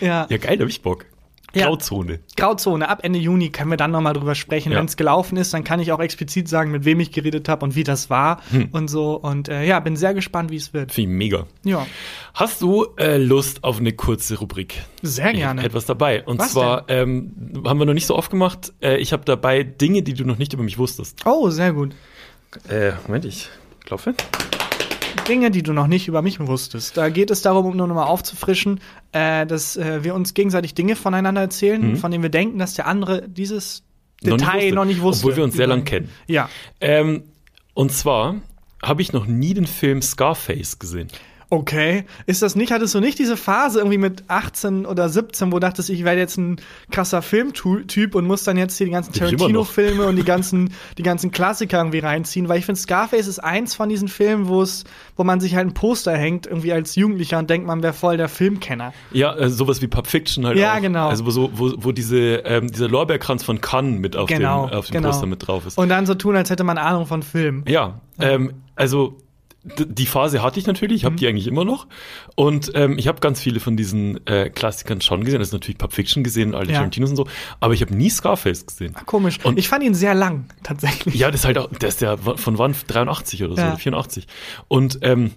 Ja. 0.00 0.26
ja, 0.30 0.36
geil, 0.38 0.56
da 0.56 0.62
hab 0.64 0.70
ich 0.70 0.82
Bock. 0.82 1.04
Ja. 1.52 1.66
Grauzone. 1.66 2.20
Grauzone, 2.36 2.88
ab 2.88 3.00
Ende 3.02 3.18
Juni 3.18 3.50
können 3.50 3.70
wir 3.70 3.76
dann 3.76 3.90
nochmal 3.90 4.12
drüber 4.12 4.34
sprechen. 4.34 4.70
Ja. 4.72 4.78
Wenn 4.78 4.84
es 4.86 4.96
gelaufen 4.96 5.36
ist, 5.36 5.52
dann 5.52 5.64
kann 5.64 5.80
ich 5.80 5.90
auch 5.92 5.98
explizit 6.00 6.48
sagen, 6.48 6.70
mit 6.70 6.84
wem 6.84 7.00
ich 7.00 7.10
geredet 7.12 7.48
habe 7.48 7.64
und 7.64 7.74
wie 7.74 7.82
das 7.84 8.08
war 8.10 8.40
Hm. 8.50 8.68
und 8.72 8.88
so. 8.88 9.14
Und 9.16 9.48
äh, 9.48 9.64
ja, 9.64 9.80
bin 9.80 9.96
sehr 9.96 10.14
gespannt, 10.14 10.50
wie 10.50 10.56
es 10.56 10.72
wird. 10.72 10.92
Finde 10.92 11.10
ich 11.10 11.16
mega. 11.18 11.46
Ja, 11.64 11.86
Hast 12.34 12.62
du 12.62 12.86
äh, 12.98 13.16
Lust 13.16 13.64
auf 13.64 13.78
eine 13.80 13.92
kurze 13.92 14.38
Rubrik? 14.38 14.82
sehr 15.02 15.30
Ich 15.32 15.38
gerne. 15.38 15.60
hab 15.62 15.66
etwas 15.66 15.86
dabei. 15.86 16.24
Und 16.24 16.38
Was 16.38 16.52
zwar 16.52 16.88
ähm, 16.88 17.62
haben 17.66 17.78
wir 17.78 17.86
noch 17.86 17.94
nicht 17.94 18.06
so 18.06 18.16
oft 18.16 18.30
gemacht. 18.30 18.72
Äh, 18.80 18.98
ich 18.98 19.12
habe 19.12 19.24
dabei 19.24 19.62
Dinge, 19.64 20.02
die 20.02 20.14
du 20.14 20.24
noch 20.24 20.38
nicht 20.38 20.52
über 20.52 20.62
mich 20.62 20.78
wusstest. 20.78 21.18
Oh, 21.24 21.50
sehr 21.50 21.72
gut. 21.72 21.94
Äh, 22.68 22.92
Moment, 23.06 23.24
ich 23.24 23.48
klopfe. 23.84 24.14
Dinge, 25.30 25.50
die 25.50 25.62
du 25.62 25.72
noch 25.72 25.86
nicht 25.86 26.08
über 26.08 26.20
mich 26.22 26.38
wusstest. 26.40 26.96
Da 26.96 27.08
geht 27.08 27.30
es 27.30 27.42
darum, 27.42 27.64
um 27.66 27.76
nur 27.76 27.86
nochmal 27.86 28.06
aufzufrischen, 28.08 28.80
äh, 29.12 29.46
dass 29.46 29.76
äh, 29.76 30.04
wir 30.04 30.14
uns 30.14 30.34
gegenseitig 30.34 30.74
Dinge 30.74 30.96
voneinander 30.96 31.40
erzählen, 31.40 31.96
von 31.96 32.10
denen 32.10 32.22
wir 32.22 32.30
denken, 32.30 32.58
dass 32.58 32.74
der 32.74 32.86
andere 32.86 33.28
dieses 33.28 33.82
Noch 34.22 34.32
nicht 34.36 34.42
Detail 34.42 34.56
wusste. 34.62 34.74
noch 34.74 34.84
nicht 34.84 35.00
wusste. 35.00 35.24
Obwohl 35.26 35.36
wir 35.36 35.44
uns 35.44 35.54
sehr 35.54 35.66
Über- 35.66 35.76
lang 35.76 35.84
kennen. 35.84 36.08
Ja. 36.26 36.48
Ähm, 36.80 37.22
und 37.74 37.92
zwar 37.92 38.34
habe 38.82 39.02
ich 39.02 39.12
noch 39.12 39.26
nie 39.26 39.54
den 39.54 39.66
Film 39.66 40.02
Scarface 40.02 40.78
gesehen. 40.78 41.08
Okay. 41.52 42.04
Ist 42.26 42.42
das 42.42 42.54
nicht, 42.54 42.70
hattest 42.70 42.94
du 42.94 43.00
nicht 43.00 43.18
diese 43.18 43.36
Phase 43.36 43.80
irgendwie 43.80 43.98
mit 43.98 44.22
18 44.28 44.86
oder 44.86 45.08
17, 45.08 45.48
wo 45.50 45.56
du 45.56 45.60
dachtest, 45.60 45.90
ich 45.90 46.04
werde 46.04 46.20
jetzt 46.20 46.36
ein 46.38 46.60
krasser 46.92 47.22
Filmtyp 47.22 48.14
und 48.14 48.24
muss 48.24 48.44
dann 48.44 48.56
jetzt 48.56 48.78
hier 48.78 48.86
die 48.86 48.92
ganzen. 48.92 49.12
Tarantino-Filme 49.12 50.06
und 50.06 50.14
die 50.14 50.22
ganzen, 50.24 50.72
die 50.96 51.02
ganzen 51.02 51.32
Klassiker 51.32 51.78
irgendwie 51.78 51.98
reinziehen? 51.98 52.48
Weil 52.48 52.58
ich 52.58 52.66
finde, 52.66 52.80
Scarface 52.80 53.26
ist 53.26 53.40
eins 53.40 53.74
von 53.74 53.88
diesen 53.88 54.06
Filmen, 54.06 54.46
wo 54.46 54.62
es, 54.62 54.84
wo 55.16 55.24
man 55.24 55.40
sich 55.40 55.56
halt 55.56 55.66
ein 55.66 55.74
Poster 55.74 56.16
hängt, 56.16 56.46
irgendwie 56.46 56.72
als 56.72 56.94
Jugendlicher 56.94 57.38
und 57.38 57.50
denkt, 57.50 57.66
man 57.66 57.82
wäre 57.82 57.94
voll 57.94 58.16
der 58.16 58.28
Filmkenner. 58.28 58.92
Ja, 59.10 59.34
äh, 59.36 59.50
sowas 59.50 59.82
wie 59.82 59.88
Pulp 59.88 60.06
Fiction 60.06 60.46
halt 60.46 60.56
Ja, 60.56 60.76
auch. 60.76 60.80
genau. 60.80 61.08
Also 61.08 61.26
wo, 61.26 61.50
wo, 61.52 61.72
wo 61.78 61.90
diese, 61.92 62.36
ähm, 62.44 62.70
dieser 62.70 62.88
Lorbeerkranz 62.88 63.42
von 63.42 63.60
Cannes 63.60 63.98
mit 63.98 64.14
auf 64.16 64.28
Genau, 64.28 64.68
dem, 64.68 64.78
auf 64.78 64.86
dem 64.86 64.92
genau. 64.92 65.08
Poster 65.08 65.26
mit 65.26 65.44
drauf 65.46 65.66
ist. 65.66 65.76
Und 65.78 65.88
dann 65.88 66.06
so 66.06 66.14
tun, 66.14 66.36
als 66.36 66.48
hätte 66.48 66.62
man 66.62 66.78
Ahnung 66.78 67.06
von 67.06 67.24
Filmen. 67.24 67.64
Ja, 67.66 68.00
ähm, 68.20 68.52
also 68.76 69.18
die 69.62 70.06
Phase 70.06 70.42
hatte 70.42 70.58
ich 70.58 70.66
natürlich, 70.66 70.90
Mhm. 70.90 70.96
ich 70.96 71.04
habe 71.04 71.16
die 71.16 71.26
eigentlich 71.28 71.46
immer 71.46 71.64
noch. 71.64 71.86
Und 72.34 72.72
ähm, 72.74 72.98
ich 72.98 73.08
habe 73.08 73.20
ganz 73.20 73.40
viele 73.40 73.60
von 73.60 73.76
diesen 73.76 74.26
äh, 74.26 74.48
Klassikern 74.50 75.00
schon 75.02 75.22
gesehen. 75.24 75.38
Also 75.40 75.56
natürlich 75.56 75.76
Pulp 75.78 75.92
Fiction 75.92 76.24
gesehen, 76.24 76.54
alle 76.54 76.68
Ja. 76.70 76.76
Tarantinos 76.76 77.10
und 77.10 77.16
so. 77.16 77.26
Aber 77.60 77.74
ich 77.74 77.82
habe 77.82 77.94
nie 77.94 78.08
Scarface 78.10 78.64
gesehen. 78.66 78.94
Komisch. 79.06 79.38
Und- 79.44 79.58
ich 79.58 79.68
fand 79.68 79.84
ihn 79.84 79.94
sehr 79.94 80.14
lang, 80.14 80.46
tatsächlich. 80.62 81.14
Ja, 81.16 81.30
das 81.30 81.40
ist 81.40 81.46
halt 81.46 81.58
auch, 81.58 81.68
der 81.68 81.88
ist 81.90 82.00
ja 82.00 82.16
von 82.16 82.56
wann? 82.58 82.74
83 82.86 83.44
oder 83.44 83.54
so, 83.56 83.60
Ja. 83.60 83.68
oder 83.68 83.76
84. 83.78 84.26
Und 84.68 84.98
ähm, 85.02 85.32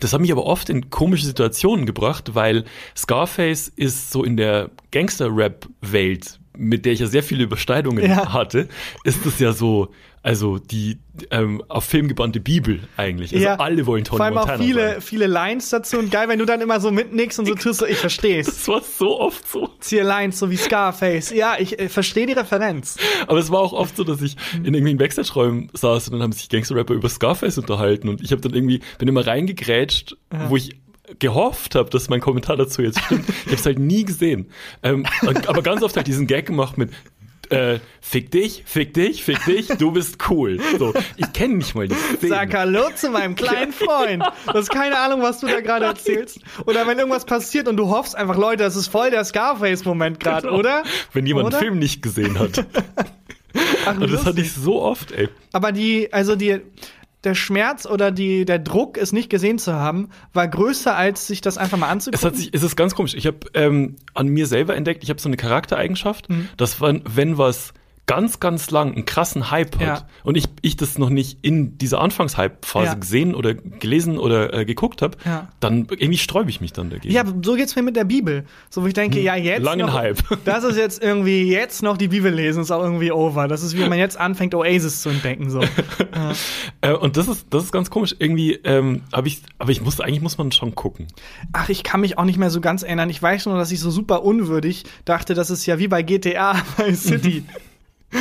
Das 0.00 0.12
hat 0.12 0.20
mich 0.20 0.32
aber 0.32 0.44
oft 0.46 0.68
in 0.68 0.90
komische 0.90 1.24
Situationen 1.24 1.86
gebracht, 1.86 2.34
weil 2.34 2.64
Scarface 2.96 3.68
ist 3.68 4.10
so 4.10 4.24
in 4.24 4.36
der 4.36 4.70
Gangster-Rap-Welt, 4.90 6.40
mit 6.56 6.84
der 6.84 6.92
ich 6.92 7.00
ja 7.00 7.06
sehr 7.06 7.22
viele 7.22 7.44
Überschneidungen 7.44 8.04
Ja. 8.08 8.32
hatte, 8.32 8.68
ist 9.04 9.24
das 9.26 9.38
ja 9.38 9.52
so, 9.52 9.90
also 10.22 10.58
die 10.58 10.98
ähm, 11.30 11.62
auf 11.68 11.84
Film 11.84 12.08
gebannte 12.08 12.40
Bibel 12.40 12.80
eigentlich. 12.96 13.32
Also 13.34 13.48
alle 13.62 13.86
wollen 13.86 14.02
Tony 14.02 14.16
Vor 14.16 14.24
allem 14.26 14.34
Montana 14.34 14.58
auch 14.58 14.64
viele, 14.64 14.88
sein. 14.94 15.00
viele 15.00 15.26
Lines 15.28 15.70
dazu 15.70 15.98
und 15.98 16.10
geil, 16.10 16.28
wenn 16.28 16.38
du 16.40 16.44
dann 16.44 16.60
immer 16.60 16.80
so 16.80 16.90
mitnickst 16.90 17.38
und 17.38 17.46
so 17.46 17.54
tust, 17.54 17.78
so, 17.78 17.86
ich 17.86 17.96
versteh's. 17.98 18.46
Das 18.46 18.66
war 18.68 18.82
so 18.82 19.20
oft 19.20 19.46
so. 19.48 19.68
Ziehe 19.78 20.02
Lines, 20.02 20.38
so 20.40 20.50
wie 20.50 20.56
Scarface. 20.56 21.30
Ja, 21.30 21.54
ich 21.58 21.78
äh, 21.78 21.88
verstehe 21.88 22.26
die 22.26 22.32
Referenz. 22.32 22.96
Aber 23.28 23.38
es 23.38 23.50
war 23.52 23.60
auch 23.60 23.72
oft 23.72 23.96
so, 23.96 24.02
dass 24.02 24.20
ich 24.20 24.36
in 24.54 24.64
irgendwelchen 24.64 24.98
Backstage-Räumen 24.98 25.70
saß 25.74 26.08
und 26.08 26.14
dann 26.14 26.22
haben 26.22 26.32
sich 26.32 26.48
Gangster-Rapper 26.48 26.94
über 26.94 27.08
Scarface 27.08 27.58
unterhalten 27.58 28.08
und 28.08 28.20
ich 28.20 28.32
habe 28.32 28.40
dann 28.42 28.52
irgendwie, 28.52 28.80
bin 28.98 29.06
immer 29.06 29.24
reingegrätscht, 29.26 30.16
wo 30.48 30.56
ich 30.56 30.76
gehofft 31.18 31.74
habe, 31.74 31.90
dass 31.90 32.08
mein 32.08 32.20
Kommentar 32.20 32.56
dazu 32.56 32.82
jetzt 32.82 33.00
stimmt. 33.00 33.26
Ich 33.46 33.46
habe 33.46 33.54
es 33.56 33.66
halt 33.66 33.78
nie 33.78 34.04
gesehen. 34.04 34.50
Ähm, 34.82 35.06
aber 35.46 35.62
ganz 35.62 35.82
oft 35.82 35.96
halt 35.96 36.06
diesen 36.06 36.26
Gag 36.26 36.46
gemacht 36.46 36.78
mit 36.78 36.90
äh, 37.50 37.78
Fick 38.00 38.30
dich, 38.30 38.62
fick 38.66 38.94
dich, 38.94 39.24
fick 39.24 39.44
dich, 39.44 39.68
du 39.68 39.92
bist 39.92 40.18
cool. 40.30 40.60
So, 40.78 40.94
ich 41.16 41.32
kenne 41.32 41.56
nicht 41.56 41.74
mal 41.74 41.88
die 41.88 41.94
Szenen. 41.94 42.28
Sag 42.28 42.54
Hallo 42.54 42.90
zu 42.94 43.10
meinem 43.10 43.34
kleinen 43.36 43.72
Freund. 43.72 44.22
Du 44.46 44.52
hast 44.52 44.70
keine 44.70 44.98
Ahnung, 44.98 45.22
was 45.22 45.40
du 45.40 45.46
da 45.46 45.60
gerade 45.60 45.86
erzählst. 45.86 46.40
Oder 46.66 46.86
wenn 46.86 46.98
irgendwas 46.98 47.24
passiert 47.24 47.68
und 47.68 47.76
du 47.76 47.88
hoffst 47.88 48.16
einfach, 48.16 48.36
Leute, 48.36 48.64
das 48.64 48.76
ist 48.76 48.88
voll 48.88 49.10
der 49.10 49.24
Scarface-Moment 49.24 50.20
gerade, 50.20 50.50
oder? 50.50 50.84
Wenn 51.12 51.26
jemand 51.26 51.46
Oder? 51.46 51.58
einen 51.58 51.66
Film 51.66 51.78
nicht 51.78 52.02
gesehen 52.02 52.38
hat. 52.38 52.64
Ach, 53.86 53.96
Und 53.96 54.12
das 54.12 54.24
hatte 54.24 54.40
ich 54.40 54.52
so 54.52 54.82
oft, 54.82 55.12
ey. 55.12 55.28
Aber 55.52 55.72
die, 55.72 56.12
also 56.12 56.36
die, 56.36 56.60
der 57.26 57.34
Schmerz 57.34 57.84
oder 57.84 58.10
die, 58.10 58.44
der 58.46 58.58
Druck, 58.58 58.96
es 58.96 59.12
nicht 59.12 59.28
gesehen 59.28 59.58
zu 59.58 59.74
haben, 59.74 60.08
war 60.32 60.48
größer, 60.48 60.96
als 60.96 61.26
sich 61.26 61.42
das 61.42 61.58
einfach 61.58 61.76
mal 61.76 61.88
anzugucken. 61.88 62.18
Es 62.18 62.24
hat 62.24 62.36
sich, 62.36 62.50
es 62.54 62.62
ist 62.62 62.76
ganz 62.76 62.94
komisch. 62.94 63.14
Ich 63.14 63.26
habe 63.26 63.38
ähm, 63.52 63.96
an 64.14 64.28
mir 64.28 64.46
selber 64.46 64.74
entdeckt, 64.74 65.02
ich 65.04 65.10
habe 65.10 65.20
so 65.20 65.28
eine 65.28 65.36
Charaktereigenschaft, 65.36 66.30
Mhm. 66.30 66.48
dass 66.56 66.80
wenn, 66.80 67.02
wenn 67.04 67.36
was 67.36 67.74
ganz, 68.06 68.38
ganz 68.38 68.70
lang 68.70 68.92
einen 68.94 69.04
krassen 69.04 69.50
Hype 69.50 69.74
hat 69.80 69.80
Ja. 69.82 70.08
und 70.22 70.36
ich, 70.36 70.44
ich 70.62 70.76
das 70.76 70.96
noch 70.96 71.10
nicht 71.10 71.38
in 71.42 71.76
dieser 71.76 72.00
Anfangshype-Phase 72.00 72.86
Ja. 72.86 72.94
gesehen 72.94 73.34
oder 73.34 73.54
gelesen 73.54 74.16
oder 74.18 74.54
äh, 74.54 74.64
geguckt 74.64 75.02
habe, 75.02 75.18
Ja. 75.24 75.48
dann 75.58 75.88
irgendwie 75.90 76.16
sträube 76.18 76.48
ich 76.48 76.60
mich 76.60 76.72
dann 76.72 76.88
dagegen. 76.90 77.12
ja, 77.12 77.22
aber 77.22 77.34
so 77.42 77.54
geht's 77.56 77.74
mir 77.74 77.82
mit 77.82 77.96
der 77.96 78.04
Bibel. 78.04 78.44
So, 78.70 78.82
wo 78.82 78.86
ich 78.86 78.94
denke, 78.94 79.20
ja, 79.20 79.34
jetzt. 79.34 79.62
Langen 79.64 79.86
noch, 79.86 79.94
Hype. 79.94 80.18
Das 80.44 80.62
ist 80.62 80.76
jetzt 80.76 81.02
irgendwie, 81.02 81.50
jetzt 81.50 81.82
noch 81.82 81.96
die 81.96 82.08
Bibel 82.08 82.32
lesen, 82.32 82.62
ist 82.62 82.70
auch 82.70 82.82
irgendwie 82.82 83.10
over. 83.10 83.48
Das 83.48 83.62
ist 83.64 83.76
wie 83.76 83.80
wenn 83.80 83.88
man 83.88 83.98
jetzt 83.98 84.16
anfängt, 84.18 84.54
Oasis 84.54 85.02
zu 85.02 85.08
entdecken, 85.08 85.50
so. 85.50 85.60
Äh, 86.80 86.92
und 86.92 87.16
das 87.16 87.28
ist, 87.28 87.46
das 87.50 87.64
ist 87.64 87.72
ganz 87.72 87.90
komisch. 87.90 88.14
Irgendwie 88.18 88.52
ähm, 88.64 89.02
habe 89.12 89.28
ich, 89.28 89.42
aber 89.58 89.70
ich 89.70 89.80
musste, 89.82 90.04
eigentlich 90.04 90.20
muss 90.20 90.38
man 90.38 90.52
schon 90.52 90.74
gucken. 90.74 91.06
Ach, 91.52 91.68
ich 91.68 91.82
kann 91.82 92.00
mich 92.00 92.18
auch 92.18 92.24
nicht 92.24 92.38
mehr 92.38 92.50
so 92.50 92.60
ganz 92.60 92.82
erinnern. 92.82 93.10
Ich 93.10 93.20
weiß 93.22 93.46
nur, 93.46 93.56
dass 93.56 93.72
ich 93.72 93.80
so 93.80 93.90
super 93.90 94.22
unwürdig 94.22 94.84
dachte, 95.04 95.34
das 95.34 95.50
ist 95.50 95.66
ja 95.66 95.78
wie 95.78 95.88
bei 95.88 96.02
GTA 96.02 96.54
bei 96.76 96.94
City. 96.94 97.44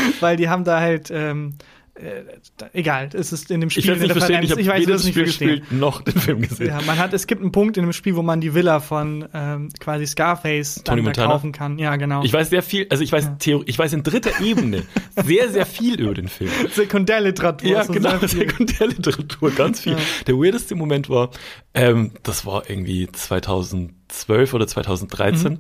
Weil 0.20 0.38
die 0.38 0.50
haben 0.50 0.64
da 0.64 0.80
halt, 0.80 1.10
ähm, 1.12 1.56
äh, 1.98 2.24
da, 2.58 2.70
egal, 2.74 3.10
es 3.14 3.32
ist 3.32 3.50
in 3.52 3.62
dem 3.62 3.70
Spiel 3.70 3.90
Ich 3.90 4.00
nicht 4.02 4.12
verstehen, 4.12 4.44
ich 4.44 4.52
ich 4.52 4.68
weiß, 4.68 4.82
weder 4.82 4.92
das 4.92 5.06
nicht 5.06 5.14
Spiel 5.14 5.24
verstehen. 5.28 5.50
gespielt 5.62 5.80
noch 5.80 6.02
den 6.02 6.20
Film 6.20 6.42
gesehen. 6.42 6.68
Ja, 6.68 6.82
man 6.86 6.98
hat, 6.98 7.14
es 7.14 7.26
gibt 7.26 7.42
einen 7.42 7.54
Punkt 7.54 7.78
in 7.78 7.84
dem 7.86 7.94
Spiel, 7.94 8.18
wo 8.18 8.22
man 8.22 8.42
die 8.42 8.54
Villa 8.54 8.82
von 8.82 9.26
ähm, 9.34 9.70
quasi 9.80 10.06
Scarface 10.06 10.76
dann 10.84 10.84
Tony 10.84 11.02
da 11.04 11.06
Montana? 11.06 11.28
kaufen 11.32 11.52
kann. 11.54 11.80
Ja, 11.80 11.96
genau. 11.96 12.22
Ich 12.26 12.34
weiß 12.34 12.50
sehr 12.50 12.64
viel, 12.64 12.86
also 12.90 13.02
ich 13.02 13.14
weiß 13.14 13.38
Theorie, 13.40 13.64
ich 13.68 13.80
weiß 13.80 13.94
in 13.94 14.04
dritter 14.04 14.42
Ebene 14.42 14.84
sehr, 15.26 15.48
sehr 15.50 15.66
viel 15.66 16.02
über 16.02 16.14
den 16.14 16.28
Film. 16.28 16.52
Sekundärliteratur. 16.74 17.70
Ja, 17.72 17.84
genau. 17.86 18.18
Sekundärliteratur, 18.28 19.52
ganz 19.52 19.80
viel. 19.80 19.94
Ja. 19.94 20.00
Der 20.28 20.36
weirdeste 20.36 20.76
Moment 20.76 21.10
war, 21.10 21.30
ähm, 21.74 22.12
das 22.24 22.46
war 22.46 22.70
irgendwie 22.70 23.08
2012 23.10 24.54
oder 24.54 24.68
2013 24.68 25.54
Mhm. 25.54 25.60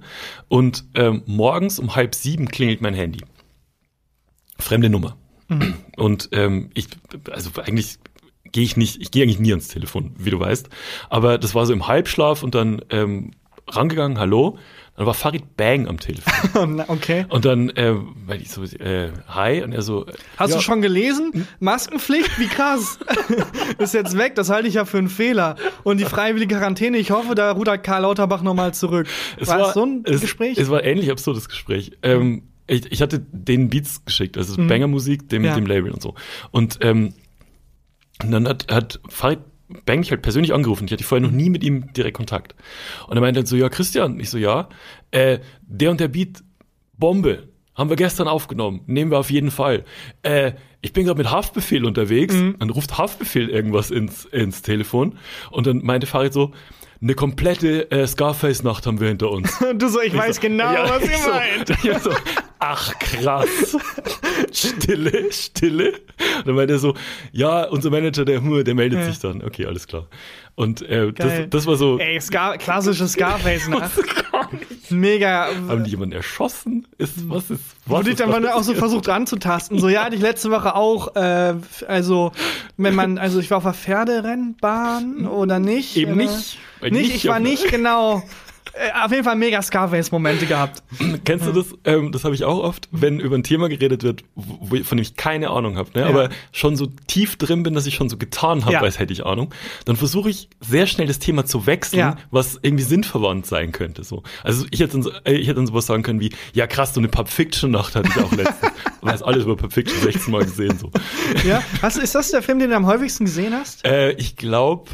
und 0.49 0.83
ähm, 0.95 1.23
morgens 1.27 1.79
um 1.79 1.95
halb 1.95 2.13
sieben 2.13 2.49
klingelt 2.49 2.81
mein 2.81 2.93
Handy. 2.93 3.19
Fremde 4.57 4.89
Nummer. 4.89 5.17
Mhm. 5.47 5.75
Und 5.97 6.29
ähm, 6.31 6.69
ich, 6.73 6.87
also 7.31 7.49
eigentlich 7.61 7.97
gehe 8.51 8.63
ich 8.63 8.77
nicht, 8.77 9.01
ich 9.01 9.11
gehe 9.11 9.23
eigentlich 9.23 9.39
nie 9.39 9.51
ans 9.51 9.67
Telefon, 9.67 10.13
wie 10.17 10.29
du 10.29 10.39
weißt. 10.39 10.69
Aber 11.09 11.37
das 11.37 11.55
war 11.55 11.65
so 11.65 11.73
im 11.73 11.87
Halbschlaf 11.87 12.41
und 12.41 12.55
dann 12.55 12.81
ähm, 12.89 13.31
rangegangen, 13.67 14.17
hallo. 14.17 14.57
Dann 14.95 15.07
war 15.07 15.13
Farid 15.13 15.57
Bang 15.57 15.89
am 15.89 15.99
Telefon. 15.99 16.81
Okay. 16.87 17.25
Und 17.27 17.43
dann, 17.43 17.69
äh, 17.71 17.95
weil 18.25 18.41
ich 18.41 18.49
so, 18.49 18.63
äh, 18.63 19.11
hi, 19.27 19.61
und 19.61 19.73
er 19.73 19.81
so, 19.81 20.05
Hast 20.37 20.51
ja, 20.51 20.55
du 20.57 20.61
schon 20.61 20.81
gelesen? 20.81 21.45
Maskenpflicht? 21.59 22.39
Wie 22.39 22.47
krass. 22.47 22.97
ist 23.77 23.93
jetzt 23.93 24.17
weg, 24.17 24.35
das 24.35 24.49
halte 24.49 24.69
ich 24.69 24.75
ja 24.75 24.85
für 24.85 24.97
einen 24.97 25.09
Fehler. 25.09 25.57
Und 25.83 25.97
die 25.99 26.05
freiwillige 26.05 26.55
Quarantäne, 26.55 26.97
ich 26.97 27.11
hoffe, 27.11 27.35
da 27.35 27.51
rudert 27.51 27.83
Karl 27.83 28.03
Lauterbach 28.03 28.41
nochmal 28.41 28.73
zurück. 28.73 29.07
Es 29.37 29.49
war, 29.49 29.59
war 29.59 29.67
es 29.67 29.73
so 29.73 29.85
ein 29.85 30.03
es, 30.05 30.21
Gespräch? 30.21 30.57
Es 30.57 30.69
war 30.69 30.83
ähnlich 30.83 31.11
absurdes 31.11 31.49
Gespräch. 31.49 31.91
Ähm, 32.01 32.43
ich, 32.67 32.91
ich 32.91 33.01
hatte 33.01 33.19
den 33.31 33.69
Beats 33.69 34.03
geschickt, 34.05 34.37
also 34.37 34.59
Mhm. 34.61 34.67
Banger-Musik, 34.67 35.29
dem, 35.29 35.43
Ja. 35.43 35.55
dem 35.55 35.65
Label 35.65 35.91
und 35.91 36.01
so. 36.01 36.15
Und, 36.51 36.79
ähm, 36.81 37.13
und 38.23 38.31
dann 38.31 38.47
hat, 38.47 38.71
hat 38.71 38.99
Farid 39.07 39.39
Bang 39.85 39.99
mich 39.99 40.11
halt 40.11 40.21
persönlich 40.21 40.53
angerufen. 40.53 40.85
Ich 40.85 40.91
hatte 40.91 41.03
vorher 41.03 41.25
noch 41.27 41.33
nie 41.35 41.49
mit 41.49 41.63
ihm 41.63 41.91
direkt 41.93 42.15
Kontakt. 42.17 42.53
Und 43.07 43.17
er 43.17 43.21
meinte 43.21 43.39
dann 43.39 43.47
so, 43.47 43.55
ja, 43.55 43.67
Christian. 43.67 44.19
Ich 44.19 44.29
so, 44.29 44.37
ja, 44.37 44.69
äh, 45.09 45.39
der 45.61 45.89
und 45.89 45.99
der 45.99 46.07
Beat, 46.07 46.43
Bombe. 46.97 47.49
Haben 47.73 47.89
wir 47.89 47.97
gestern 47.97 48.27
aufgenommen. 48.27 48.81
Nehmen 48.85 49.09
wir 49.11 49.17
auf 49.17 49.31
jeden 49.31 49.49
Fall. 49.51 49.83
Äh, 50.21 50.53
ich 50.81 50.93
bin 50.93 51.05
gerade 51.05 51.17
mit 51.17 51.29
Haftbefehl 51.31 51.83
unterwegs. 51.83 52.35
Mhm. 52.35 52.55
Dann 52.59 52.69
ruft 52.69 52.97
Haftbefehl 52.97 53.49
irgendwas 53.49 53.89
ins, 53.91 54.25
ins 54.25 54.61
Telefon. 54.61 55.17
Und 55.49 55.65
dann 55.67 55.79
meinte 55.83 56.05
Farid 56.07 56.31
so, 56.31 56.53
eine 57.01 57.13
komplette 57.13 57.91
äh, 57.91 58.07
Scarface-Nacht 58.07 58.85
haben 58.87 58.99
wir 58.99 59.07
hinter 59.09 59.29
uns. 59.31 59.61
Und 59.61 59.81
du 59.81 59.89
so, 59.89 60.01
ich 60.01 60.15
weiß 60.15 60.39
genau, 60.39 60.71
Ja, 60.73 60.89
was 60.89 61.03
ich 61.03 61.11
ihr 61.11 61.17
so, 61.17 61.29
meint. 61.29 61.69
Ich 61.83 61.97
so, 61.99 62.11
ach 62.59 62.97
krass. 62.99 63.77
Stille, 64.51 65.31
Stille. 65.31 65.91
Und 66.39 66.47
dann 66.47 66.55
meinte 66.55 66.73
er 66.73 66.79
so, 66.79 66.93
ja, 67.31 67.63
unser 67.65 67.89
Manager, 67.89 68.25
der, 68.25 68.41
hm, 68.41 68.63
der 68.63 68.75
meldet 68.75 68.99
Ja. 68.99 69.05
sich 69.05 69.19
dann. 69.19 69.43
Okay, 69.43 69.65
alles 69.65 69.87
klar. 69.87 70.07
Und 70.55 70.81
äh, 70.83 71.11
das, 71.11 71.49
das 71.49 71.65
war 71.67 71.75
so, 71.75 71.99
Ey, 71.99 72.19
Scar 72.21 72.57
klassische 72.57 73.07
Scarface-Nacht. 73.07 73.91
Mega. 74.89 75.47
haben 75.67 75.83
die 75.83 75.91
jemanden 75.91 76.15
erschossen? 76.15 76.87
Ist, 76.97 77.29
was 77.29 77.49
ist, 77.49 77.61
was 77.85 78.07
ist 78.07 78.21
dann 78.21 78.29
mal 78.29 78.47
auch 78.49 78.63
so 78.63 78.73
versucht 78.73 79.07
ranzutasten. 79.09 79.79
So, 79.79 79.89
ja, 79.89 80.05
hatte 80.05 80.15
ich 80.15 80.21
letzte 80.21 80.51
Woche 80.51 80.75
auch, 80.75 81.15
äh, 81.15 81.55
also, 81.87 82.31
wenn 82.77 82.95
man, 82.95 83.17
also 83.17 83.39
ich 83.39 83.51
war 83.51 83.57
auf 83.57 83.63
der 83.63 83.73
Pferderennbahn 83.73 85.27
oder 85.27 85.59
nicht? 85.59 85.97
Eben 85.97 86.13
oder? 86.13 86.23
nicht. 86.23 86.57
Nicht, 86.81 87.15
ich 87.15 87.27
war 87.27 87.39
nicht, 87.39 87.69
genau. 87.69 88.23
Äh, 88.73 88.89
auf 89.05 89.11
jeden 89.11 89.23
Fall 89.23 89.35
mega 89.35 89.61
Scarface-Momente 89.61 90.45
gehabt. 90.47 90.83
Kennst 91.25 91.45
du 91.47 91.51
das? 91.51 91.67
Ähm, 91.85 92.11
das 92.11 92.23
habe 92.23 92.33
ich 92.35 92.43
auch 92.43 92.57
oft, 92.63 92.89
wenn 92.91 93.19
über 93.19 93.35
ein 93.37 93.43
Thema 93.43 93.69
geredet 93.69 94.03
wird, 94.03 94.23
wo, 94.35 94.75
von 94.83 94.97
dem 94.97 95.01
ich 95.03 95.15
keine 95.15 95.49
Ahnung 95.51 95.77
habe, 95.77 95.91
ne? 95.93 96.01
Ja. 96.01 96.07
aber 96.07 96.29
schon 96.51 96.75
so 96.75 96.87
tief 97.07 97.35
drin 97.37 97.63
bin, 97.63 97.73
dass 97.75 97.85
ich 97.85 97.95
schon 97.95 98.09
so 98.09 98.17
getan 98.17 98.63
habe, 98.65 98.73
Ja. 98.73 98.81
als 98.81 98.99
hätte 98.99 99.13
ich 99.13 99.25
Ahnung, 99.25 99.53
dann 99.85 99.95
versuche 99.95 100.29
ich 100.29 100.49
sehr 100.61 100.87
schnell 100.87 101.07
das 101.07 101.19
Thema 101.19 101.45
zu 101.45 101.65
wechseln, 101.67 101.99
Ja. 101.99 102.17
was 102.31 102.59
irgendwie 102.61 102.83
sinnverwandt 102.83 103.45
sein 103.45 103.71
könnte. 103.71 104.03
So. 104.03 104.23
Also 104.43 104.65
ich 104.71 104.79
hätte, 104.79 104.93
dann 104.93 105.03
so, 105.03 105.11
äh, 105.25 105.33
ich 105.33 105.47
hätte 105.47 105.55
dann 105.57 105.67
sowas 105.67 105.85
sagen 105.85 106.03
können 106.03 106.19
wie, 106.19 106.31
ja 106.53 106.65
krass, 106.67 106.93
so 106.93 106.99
eine 106.99 107.07
Pulp 107.07 107.29
Fiction 107.29 107.71
Nacht 107.71 107.95
hatte 107.95 108.09
ich 108.09 108.21
auch 108.23 108.31
letztens. 108.31 108.71
Weiß 109.01 109.21
alles 109.23 109.43
über 109.45 109.55
Pulp 109.55 109.71
Fiction 109.73 110.01
16 110.01 110.31
Mal 110.31 110.43
gesehen. 110.43 110.77
So. 110.79 110.89
Ja? 111.47 111.61
Du- 111.81 111.99
ist 112.01 112.15
das 112.15 112.31
der 112.31 112.41
Film, 112.41 112.59
den 112.59 112.71
du 112.71 112.75
am 112.75 112.85
häufigsten 112.87 113.25
gesehen 113.25 113.53
hast? 113.53 113.85
Äh, 113.85 114.11
ich 114.13 114.35
glaube, 114.35 114.89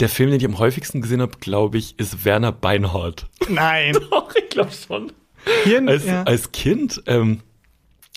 der 0.00 0.08
Film, 0.08 0.30
den 0.30 0.40
ich 0.40 0.46
am 0.46 0.58
häufigsten 0.58 1.00
gesehen 1.00 1.22
habe, 1.22 1.38
glaube 1.38 1.78
ich, 1.78 1.98
ist 1.98 2.24
Werner 2.24 2.52
Beinhardt. 2.52 3.26
Nein. 3.48 3.96
Doch, 4.10 4.34
ich 4.34 4.48
glaube 4.48 4.70
schon. 4.72 5.12
Hier, 5.64 5.86
als, 5.86 6.06
ja. 6.06 6.22
als 6.24 6.52
Kind, 6.52 7.02
ähm, 7.06 7.40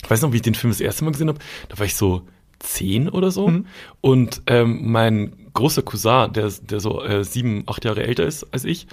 ich 0.01 0.09
weiß 0.09 0.21
noch, 0.21 0.33
wie 0.33 0.37
ich 0.37 0.41
den 0.41 0.55
Film 0.55 0.71
das 0.71 0.81
erste 0.81 1.05
Mal 1.05 1.11
gesehen 1.11 1.29
habe, 1.29 1.39
da 1.69 1.79
war 1.79 1.85
ich 1.85 1.95
so 1.95 2.27
zehn 2.59 3.09
oder 3.09 3.31
so. 3.31 3.47
Mhm. 3.47 3.65
Und 4.01 4.41
ähm, 4.47 4.91
mein 4.91 5.51
großer 5.53 5.83
Cousin, 5.83 6.33
der, 6.33 6.51
der 6.61 6.79
so 6.79 7.01
äh, 7.03 7.23
sieben, 7.23 7.63
acht 7.67 7.85
Jahre 7.85 8.03
älter 8.03 8.25
ist 8.25 8.43
als 8.53 8.65
ich, 8.65 8.87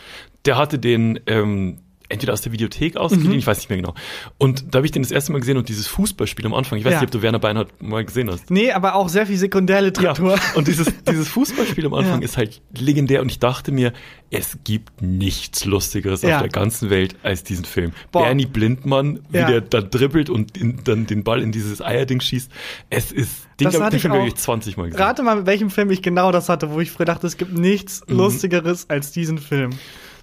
der 0.45 0.57
hatte 0.57 0.79
den 0.79 1.21
ähm, 1.27 1.79
entweder 2.11 2.33
aus 2.35 2.43
der 2.43 2.53
Videothek 2.53 2.97
ausgeliehen, 2.97 3.33
Mhm. 3.33 3.39
ich 3.39 3.47
weiß 3.47 3.59
nicht 3.59 3.71
mehr 3.71 3.79
genau. 3.79 3.95
Und 4.39 4.75
da 4.75 4.79
habe 4.79 4.87
ich 4.87 4.93
den 4.93 5.03
das 5.03 5.11
erste 5.11 5.33
Mal 5.33 5.39
gesehen 5.39 5.57
und 5.57 5.69
dieses 5.69 5.87
Fußballspiel 5.87 6.45
am 6.47 6.55
Anfang, 6.55 6.79
ich 6.79 6.85
weiß 6.85 6.93
Ja. 6.93 7.01
nicht, 7.01 7.07
ob 7.09 7.13
du 7.13 7.23
Werner 7.23 7.39
Beinhardt 7.39 7.83
mal 7.83 8.05
gesehen 8.05 8.31
hast. 8.31 8.51
Nee, 8.51 8.73
aber 8.73 8.95
auch 8.97 9.09
sehr 9.09 9.27
viel 9.27 9.37
Sekundärliteratur. 9.39 10.39
Und 10.55 10.69
dieses, 10.69 10.87
dieses 11.09 11.29
Fußballspiel 11.29 11.87
am 11.87 11.95
Anfang 11.95 12.21
Ja. 12.21 12.25
ist 12.25 12.37
halt 12.37 12.61
legendär 12.77 13.23
und 13.23 13.31
ich 13.31 13.39
dachte 13.39 13.73
mir, 13.73 13.93
es 14.31 14.59
gibt 14.65 15.03
nichts 15.03 15.65
Lustigeres 15.65 16.23
Ja. 16.23 16.37
auf 16.37 16.43
der 16.43 16.51
ganzen 16.51 16.91
Welt 16.91 17.17
als 17.23 17.43
diesen 17.45 17.65
Film. 17.65 17.93
Boah. 18.13 18.25
Bernie 18.25 18.47
Blindmann, 18.47 19.21
wie 19.31 19.39
Ja. 19.39 19.47
der 19.49 19.61
da 19.61 19.81
dribbelt 19.81 20.31
und 20.31 20.57
in, 20.57 20.81
dann 20.85 21.07
den 21.07 21.25
Ball 21.25 21.41
in 21.43 21.53
dieses 21.53 21.81
Eierding 21.83 22.21
schießt. 22.21 22.51
Es 22.91 23.13
ist, 23.13 23.47
den, 23.59 23.65
Das 23.65 23.75
glaub, 23.75 23.83
hatte 23.85 23.91
den 23.93 23.97
ich 23.97 24.03
Film 24.03 24.15
habe 24.15 24.27
ich 24.29 24.35
20 24.37 24.77
Mal 24.77 24.91
gesehen. 24.91 25.01
Rate 25.03 25.23
mal, 25.23 25.37
mit 25.37 25.47
welchem 25.47 25.71
Film 25.71 25.91
ich 25.91 26.03
genau 26.03 26.33
das 26.33 26.49
hatte, 26.49 26.71
wo 26.73 26.81
ich 26.81 26.91
früher 26.91 27.07
dachte, 27.07 27.27
es 27.27 27.37
gibt 27.37 27.53
nichts 27.57 28.03
Mhm. 28.09 28.17
Lustigeres 28.17 28.89
als 28.89 29.13
diesen 29.13 29.39
Film. 29.39 29.71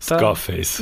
Scarface. 0.01 0.79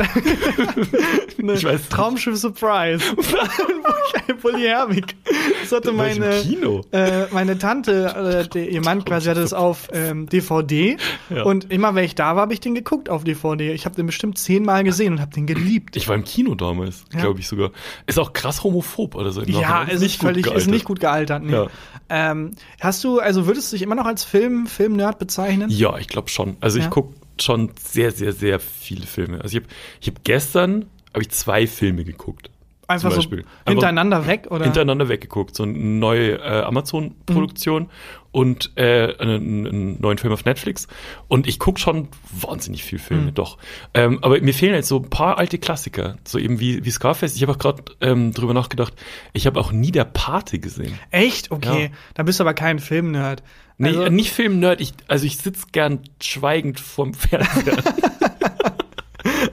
Ne, 1.38 1.54
Ich 1.54 1.63
weiß 1.63 1.80
nicht. 1.80 1.89
Traumschiff 1.89 2.38
Surprise. 2.38 3.04
Bully 4.41 4.62
Herbig. 4.63 5.15
Das 5.62 5.71
hatte 5.71 5.91
Da 5.91 5.97
war 5.97 6.08
ich 6.08 6.17
im 6.17 6.23
meine, 6.23 6.41
Kino. 6.41 6.82
äh, 6.91 7.25
meine 7.32 7.58
Tante, 7.58 8.47
äh, 8.54 8.60
ihr 8.71 8.82
Mann 8.82 9.04
quasi 9.06 9.30
hatte 9.30 9.41
es 9.41 9.54
auf 9.54 9.88
ähm, 9.93 10.28
DVD. 10.28 10.97
Ja. 11.30 11.43
Und 11.43 11.71
immer, 11.71 11.95
wenn 11.95 12.04
ich 12.04 12.15
da 12.15 12.36
war, 12.36 12.43
habe 12.43 12.54
ich 12.54 12.60
den 12.60 12.75
geguckt 12.75 13.10
auf 13.10 13.23
DVD. 13.23 13.71
Ich 13.73 13.86
habe 13.86 13.95
den 13.95 14.06
bestimmt 14.06 14.38
zehnmal 14.38 14.84
gesehen 14.84 15.13
und 15.13 15.21
habe 15.21 15.32
den 15.34 15.45
geliebt. 15.47 15.95
Ich 15.95 16.08
war 16.08 16.15
im 16.15 16.23
Kino 16.23 16.56
damals, 16.56 17.06
Ja. 17.13 17.21
glaube 17.21 17.39
ich 17.39 17.47
sogar. 17.47 17.71
Ist 18.08 18.19
auch 18.19 18.34
krass 18.34 18.63
homophob 18.63 19.15
oder 19.15 19.32
so. 19.32 19.41
in 19.41 19.54
Ja, 19.54 19.84
ist 19.84 20.15
völlig, 20.21 20.45
ist 20.45 20.51
gealtert. 20.51 20.67
nicht 20.71 20.86
gut 20.86 20.99
gealtert. 20.99 21.43
Nee. 21.43 21.54
Ja. 21.54 21.67
Ähm, 22.10 22.51
hast 22.80 23.04
du, 23.04 23.19
also 23.19 23.47
würdest 23.47 23.71
du 23.71 23.75
dich 23.75 23.82
immer 23.84 23.95
noch 23.95 24.06
als 24.06 24.23
Film, 24.23 24.67
Film-Nerd 24.67 25.17
bezeichnen? 25.19 25.69
Ja, 25.69 25.97
ich 25.97 26.08
glaube 26.08 26.30
schon. 26.30 26.58
Also 26.62 26.78
ich 26.80 26.89
gucke 26.89 27.13
schon 27.41 27.71
sehr, 27.80 28.12
sehr, 28.12 28.34
sehr 28.34 28.60
viele 28.60 29.06
Filme. 29.06 29.41
Also 29.41 29.58
ich 29.58 29.63
habe 29.63 29.74
ich 30.02 30.08
hab 30.08 30.24
gestern 30.24 30.86
hab 31.13 31.21
ich 31.21 31.30
zwei 31.30 31.67
Filme 31.67 32.04
geguckt. 32.04 32.50
Einfach 32.88 33.12
zum 33.13 33.21
so 33.24 33.38
hintereinander 33.67 34.28
weg 34.28 34.48
oder? 34.52 34.63
Hintereinander 34.65 35.10
weggeguckt. 35.10 35.56
So 35.56 35.63
eine 35.63 35.74
neue 35.74 36.34
äh, 36.39 36.62
Amazon-Produktion 36.63 37.84
Mhm. 37.84 37.89
und 38.32 38.71
äh, 38.76 39.15
einen, 39.17 39.67
einen 39.67 40.02
neuen 40.02 40.17
Film 40.17 40.34
auf 40.34 40.45
Netflix. 40.45 40.88
Und 41.28 41.48
ich 41.48 41.58
gucke 41.58 41.80
schon 41.80 42.10
wahnsinnig 42.32 42.84
viel 42.84 43.00
Filme, 43.00 43.32
Mhm. 43.32 43.34
doch. 43.34 43.58
Ähm, 43.93 44.19
aber 44.21 44.39
mir 44.41 44.54
fehlen 44.54 44.76
jetzt 44.76 44.88
so 44.89 44.98
ein 45.00 45.10
paar 45.10 45.38
alte 45.39 45.58
Klassiker. 45.58 46.17
So 46.28 46.38
eben 46.38 46.60
wie, 46.60 46.86
wie 46.86 46.91
Scarface. 46.91 47.36
Ich 47.36 47.41
habe 47.41 47.54
auch 47.54 47.58
gerade 47.58 47.84
ähm, 48.02 48.34
drüber 48.34 48.54
nachgedacht, 48.54 48.93
ich 49.34 49.48
habe 49.48 49.60
auch 49.60 49.71
nie 49.71 49.91
der 49.91 50.06
Pate 50.06 50.60
gesehen. 50.60 50.98
Echt? 51.12 51.52
Okay. 51.52 51.84
Ja. 51.86 51.89
Da 52.13 52.24
bist 52.24 52.39
du 52.39 52.43
aber 52.43 52.54
kein 52.54 52.80
Film-Nerd. 52.80 53.41
Nee, 53.78 53.89
Also- 53.89 54.04
äh, 54.04 54.10
nicht 54.10 54.32
Film-Nerd. 54.32 54.80
Ich, 54.80 54.93
also 55.08 55.26
ich 55.26 55.38
sitz 55.38 55.71
gern 55.71 56.00
schweigend 56.21 56.80
vorm 56.80 57.13
Fernseher. 57.13 57.78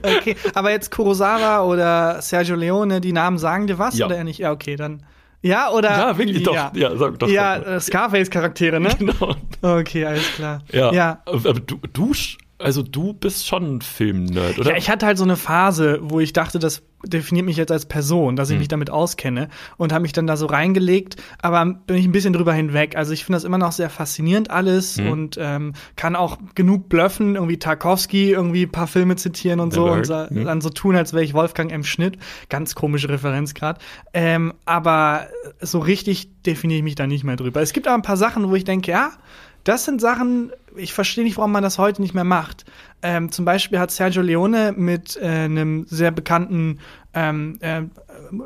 Okay, 0.01 0.35
aber 0.53 0.71
jetzt 0.71 0.91
Kurosawa 0.91 1.61
oder 1.63 2.21
Sergio 2.21 2.55
Leone, 2.55 3.01
die 3.01 3.13
Namen 3.13 3.37
sagen 3.37 3.67
dir 3.67 3.77
was 3.79 3.97
Ja. 3.97 4.05
oder 4.07 4.15
eher 4.17 4.23
nicht? 4.23 4.39
Ja, 4.39 4.51
okay, 4.51 4.75
dann. 4.75 5.03
Ja, 5.41 5.69
oder? 5.71 5.89
Ja, 5.89 6.17
wirklich, 6.17 6.43
doch. 6.43 6.55
Ja, 6.55 6.71
Ja, 6.73 6.95
sag 6.95 7.19
doch, 7.19 7.27
Ja, 7.27 7.57
äh, 7.57 7.79
Scarface-Charaktere, 7.79 8.79
ne? 8.79 8.89
genau. 8.99 9.35
Okay, 9.61 10.05
alles 10.05 10.25
klar. 10.35 10.61
Ja. 10.71 10.93
Ja. 10.93 11.21
Aber 11.25 11.53
du, 11.53 11.77
du, 11.91 12.11
also 12.63 12.81
du 12.83 13.13
bist 13.13 13.47
schon 13.47 13.75
ein 13.77 13.81
Film-Nerd, 13.81 14.59
oder? 14.59 14.71
Ja, 14.71 14.77
ich 14.77 14.89
hatte 14.89 15.05
halt 15.05 15.17
so 15.17 15.23
eine 15.23 15.35
Phase, 15.35 15.99
wo 16.01 16.19
ich 16.19 16.33
dachte, 16.33 16.59
das 16.59 16.81
definiert 17.05 17.45
mich 17.45 17.57
jetzt 17.57 17.69
als 17.71 17.85
Person, 17.85 18.37
dass 18.37 18.49
ich 18.49 18.57
mich 18.57 18.69
damit 18.69 18.89
auskenne 18.89 19.49
und 19.75 19.91
habe 19.91 20.03
mich 20.03 20.13
dann 20.13 20.25
da 20.25 20.37
so 20.37 20.45
reingelegt, 20.45 21.17
aber 21.41 21.65
bin 21.65 21.97
ich 21.97 22.05
ein 22.05 22.13
bisschen 22.13 22.31
drüber 22.31 22.53
hinweg. 22.53 22.95
Also 22.95 23.11
ich 23.11 23.25
finde 23.25 23.35
das 23.35 23.43
immer 23.43 23.57
noch 23.57 23.73
sehr 23.73 23.89
faszinierend 23.89 24.49
alles 24.49 24.97
und 24.99 25.37
ähm, 25.37 25.73
kann 25.97 26.15
auch 26.15 26.37
genug 26.55 26.87
blöffen, 26.87 27.35
irgendwie 27.35 27.59
Tarkovsky 27.59 28.31
irgendwie 28.31 28.63
ein 28.63 28.71
paar 28.71 28.87
Filme 28.87 29.17
zitieren 29.17 29.59
und 29.59 29.73
so 29.73 29.91
und 29.91 30.05
sa- 30.05 30.27
Mhm. 30.29 30.45
dann 30.45 30.61
so 30.61 30.69
tun, 30.69 30.95
als 30.95 31.11
wäre 31.11 31.25
ich 31.25 31.33
Wolfgang 31.33 31.73
M. 31.73 31.83
Schnitt. 31.83 32.17
Ganz 32.47 32.73
komische 32.73 33.09
Referenz 33.09 33.53
gerade. 33.53 33.81
Ähm, 34.13 34.53
aber 34.63 35.27
so 35.59 35.79
richtig 35.79 36.29
definiere 36.43 36.77
ich 36.77 36.83
mich 36.85 36.95
da 36.95 37.05
nicht 37.05 37.25
mehr 37.25 37.35
drüber. 37.35 37.61
Es 37.61 37.73
gibt 37.73 37.85
aber 37.85 37.95
ein 37.97 38.01
paar 38.01 38.15
Sachen, 38.17 38.49
wo 38.49 38.55
ich 38.55 38.63
denke, 38.63 38.91
ja, 38.91 39.11
das 39.63 39.85
sind 39.85 40.01
Sachen, 40.01 40.51
ich 40.75 40.93
verstehe 40.93 41.23
nicht, 41.23 41.37
warum 41.37 41.51
man 41.51 41.63
das 41.63 41.77
heute 41.77 42.01
nicht 42.01 42.13
mehr 42.13 42.23
macht. 42.23 42.65
Ähm, 43.01 43.31
zum 43.31 43.45
Beispiel 43.45 43.79
hat 43.79 43.91
Sergio 43.91 44.21
Leone 44.21 44.73
mit 44.75 45.17
äh, 45.17 45.25
einem 45.25 45.85
sehr 45.87 46.11
bekannten, 46.11 46.79
ähm, 47.13 47.57
äh, 47.61 47.83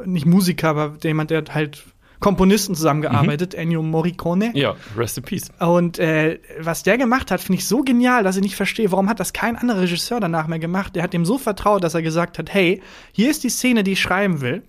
nicht 0.06 0.26
Musiker, 0.26 0.70
aber 0.70 0.98
jemand, 1.04 1.32
der 1.32 1.44
halt 1.52 1.84
Komponisten 2.20 2.74
zusammengearbeitet, 2.74 3.54
Ennio 3.54 3.84
Morricone. 3.84 4.52
ja, 4.56 4.76
rest 4.96 5.18
in 5.18 5.24
peace. 5.24 5.50
Und 5.60 6.00
äh, 6.00 6.40
was 6.60 6.84
der 6.84 6.98
gemacht 6.98 7.30
hat, 7.30 7.42
finde 7.42 7.60
ich 7.60 7.68
so 7.68 7.84
genial, 7.84 8.24
dass 8.24 8.36
ich 8.36 8.42
nicht 8.42 8.56
verstehe, 8.56 8.92
warum 8.92 9.08
hat 9.08 9.20
das 9.20 9.34
kein 9.34 9.56
anderer 9.56 9.82
Regisseur 9.82 10.20
danach 10.20 10.48
mehr 10.48 10.60
gemacht. 10.60 10.96
Der 10.96 11.04
hat 11.04 11.14
dem 11.14 11.26
so 11.26 11.38
vertraut, 11.38 11.84
dass 11.84 11.94
er 11.94 12.02
gesagt 12.02 12.40
hat, 12.40 12.52
hey, 12.54 12.82
hier 13.12 13.30
ist 13.30 13.44
die 13.44 13.50
Szene, 13.50 13.84
die 13.84 13.92
ich 13.92 14.02
schreiben 14.02 14.42
will. 14.42 14.64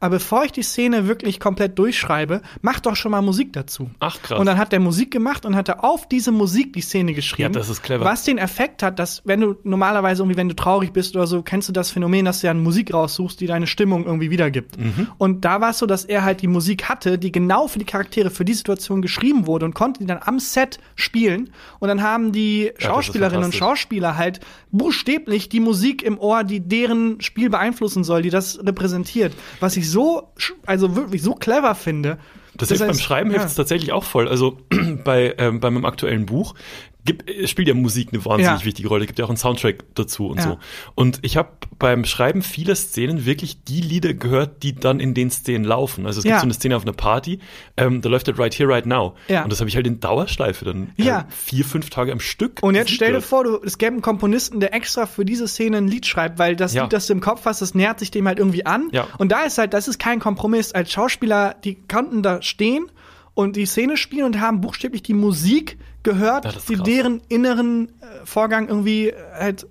Aber 0.00 0.16
bevor 0.16 0.44
ich 0.44 0.52
die 0.52 0.62
Szene 0.62 1.06
wirklich 1.06 1.40
komplett 1.40 1.78
durchschreibe, 1.78 2.42
mach 2.62 2.80
doch 2.80 2.96
schon 2.96 3.12
mal 3.12 3.22
Musik 3.22 3.52
dazu. 3.52 3.90
Ach, 4.00 4.20
krass. 4.22 4.38
Und 4.38 4.46
dann 4.46 4.58
hat 4.58 4.72
der 4.72 4.80
Musik 4.80 5.10
gemacht 5.10 5.46
und 5.46 5.56
hatte 5.56 5.82
auf 5.82 6.08
diese 6.08 6.32
Musik 6.32 6.72
die 6.72 6.80
Szene 6.80 7.14
geschrieben. 7.14 7.54
Ja, 7.54 7.60
das 7.60 7.68
ist 7.68 7.82
clever. 7.82 8.04
Was 8.04 8.24
den 8.24 8.38
Effekt 8.38 8.82
hat, 8.82 8.98
dass 8.98 9.22
wenn 9.24 9.40
du 9.40 9.56
normalerweise 9.64 10.22
irgendwie, 10.22 10.36
wenn 10.36 10.48
du 10.48 10.56
traurig 10.56 10.92
bist 10.92 11.14
oder 11.16 11.26
so, 11.26 11.42
kennst 11.42 11.68
du 11.68 11.72
das 11.72 11.90
Phänomen, 11.90 12.24
dass 12.24 12.40
du 12.40 12.46
ja 12.46 12.50
eine 12.50 12.60
Musik 12.60 12.92
raussuchst, 12.92 13.40
die 13.40 13.46
deine 13.46 13.66
Stimmung 13.66 14.04
irgendwie 14.04 14.30
wiedergibt. 14.30 14.78
Mhm. 14.78 15.08
Und 15.18 15.44
da 15.44 15.60
war 15.60 15.70
es 15.70 15.78
so, 15.78 15.86
dass 15.86 16.04
er 16.04 16.24
halt 16.24 16.42
die 16.42 16.48
Musik 16.48 16.88
hatte, 16.88 17.18
die 17.18 17.32
genau 17.32 17.68
für 17.68 17.78
die 17.78 17.84
Charaktere, 17.84 18.30
für 18.30 18.44
die 18.44 18.54
Situation 18.54 19.02
geschrieben 19.02 19.46
wurde 19.46 19.64
und 19.64 19.74
konnte 19.74 20.00
die 20.00 20.06
dann 20.06 20.20
am 20.22 20.38
Set 20.38 20.78
spielen. 20.94 21.50
Und 21.78 21.88
dann 21.88 22.02
haben 22.02 22.32
die 22.32 22.72
Schauspielerinnen 22.78 23.44
und 23.44 23.54
fantastisch. 23.54 23.58
Schauspieler 23.58 24.16
halt 24.16 24.40
buchstäblich 24.70 25.48
die 25.48 25.60
Musik 25.60 26.02
im 26.02 26.18
Ohr, 26.18 26.44
die 26.44 26.60
deren 26.60 27.20
Spiel 27.20 27.50
beeinflussen 27.50 28.04
soll, 28.04 28.22
die 28.22 28.30
das 28.30 28.58
repräsentiert. 28.64 29.34
Was 29.60 29.76
ich 29.76 29.83
so, 29.90 30.32
sch- 30.38 30.52
also 30.66 30.96
wirklich 30.96 31.22
so 31.22 31.34
clever 31.34 31.74
finde. 31.74 32.18
Das 32.56 32.68
beim 32.68 32.88
heißt, 32.90 33.02
Schreiben 33.02 33.30
ja. 33.30 33.36
hilft 33.38 33.48
es 33.48 33.54
tatsächlich 33.54 33.92
auch 33.92 34.04
voll. 34.04 34.28
Also 34.28 34.58
bei, 35.04 35.34
ähm, 35.38 35.60
bei 35.60 35.70
meinem 35.70 35.84
aktuellen 35.84 36.26
Buch 36.26 36.54
gibt, 37.04 37.28
es 37.28 37.50
spielt 37.50 37.68
ja 37.68 37.74
Musik 37.74 38.08
eine 38.12 38.24
wahnsinnig 38.24 38.60
Ja. 38.60 38.64
wichtige 38.64 38.88
Rolle. 38.88 39.06
Gibt 39.06 39.18
ja 39.18 39.24
auch 39.24 39.28
einen 39.30 39.36
Soundtrack 39.36 39.84
dazu 39.94 40.28
und 40.28 40.38
Ja. 40.38 40.42
so. 40.44 40.58
Und 40.94 41.18
ich 41.22 41.36
habe 41.36 41.50
beim 41.78 42.04
Schreiben 42.04 42.42
vieler 42.42 42.74
Szenen 42.74 43.26
wirklich 43.26 43.62
die 43.64 43.80
Lieder 43.80 44.14
gehört, 44.14 44.62
die 44.62 44.74
dann 44.74 45.00
in 45.00 45.12
den 45.14 45.30
Szenen 45.30 45.64
laufen. 45.64 46.06
Also 46.06 46.18
es 46.20 46.24
gibt 46.24 46.32
Ja. 46.34 46.40
so 46.40 46.44
eine 46.44 46.54
Szene 46.54 46.76
auf 46.76 46.82
einer 46.84 46.92
Party, 46.92 47.40
ähm, 47.76 48.00
da 48.00 48.08
läuft 48.08 48.26
halt 48.28 48.38
Right 48.38 48.54
Here, 48.58 48.68
Right 48.72 48.86
Now. 48.86 49.14
Ja. 49.28 49.42
Und 49.44 49.50
das 49.52 49.60
habe 49.60 49.68
ich 49.68 49.76
halt 49.76 49.86
in 49.86 50.00
Dauerschleife 50.00 50.64
dann 50.64 50.92
äh, 50.96 51.22
vier, 51.28 51.64
fünf 51.64 51.90
Tage 51.90 52.12
am 52.12 52.20
Stück. 52.20 52.60
Und 52.62 52.74
jetzt 52.74 52.90
stell 52.90 53.12
dir 53.12 53.20
vor, 53.20 53.44
du, 53.44 53.58
es 53.64 53.76
gäbe 53.78 53.92
einen 53.92 54.02
Komponisten, 54.02 54.60
der 54.60 54.72
extra 54.74 55.06
für 55.06 55.24
diese 55.24 55.46
Szene 55.48 55.78
ein 55.78 55.88
Lied 55.88 56.06
schreibt, 56.06 56.38
weil 56.38 56.56
das. 56.56 56.74
Lied, 56.74 56.92
das 56.92 57.06
du 57.06 57.12
im 57.12 57.20
Kopf 57.20 57.44
hast, 57.44 57.60
das 57.62 57.74
nähert 57.74 57.98
sich 57.98 58.10
dem 58.10 58.26
halt 58.26 58.38
irgendwie 58.38 58.64
an. 58.66 58.88
Ja. 58.92 59.06
Und 59.18 59.30
da 59.32 59.42
ist 59.42 59.58
halt, 59.58 59.74
das 59.74 59.88
ist 59.88 59.98
kein 59.98 60.20
Kompromiss. 60.20 60.72
Als 60.72 60.90
Schauspieler, 60.92 61.54
die 61.64 61.76
konnten 61.88 62.22
da 62.22 62.40
stehen 62.42 62.86
und 63.34 63.56
die 63.56 63.66
Szene 63.66 63.96
spielen 63.96 64.24
und 64.24 64.40
haben 64.40 64.60
buchstäblich 64.60 65.02
die 65.02 65.14
Musik 65.14 65.76
gehört, 66.04 66.44
das 66.44 66.56
ist 66.56 66.68
die 66.68 66.74
krass. 66.76 66.84
deren 66.84 67.20
inneren 67.28 67.88
äh, 68.00 68.24
Vorgang 68.24 68.68
irgendwie 68.68 69.08
äh, 69.08 69.14
halt 69.38 69.66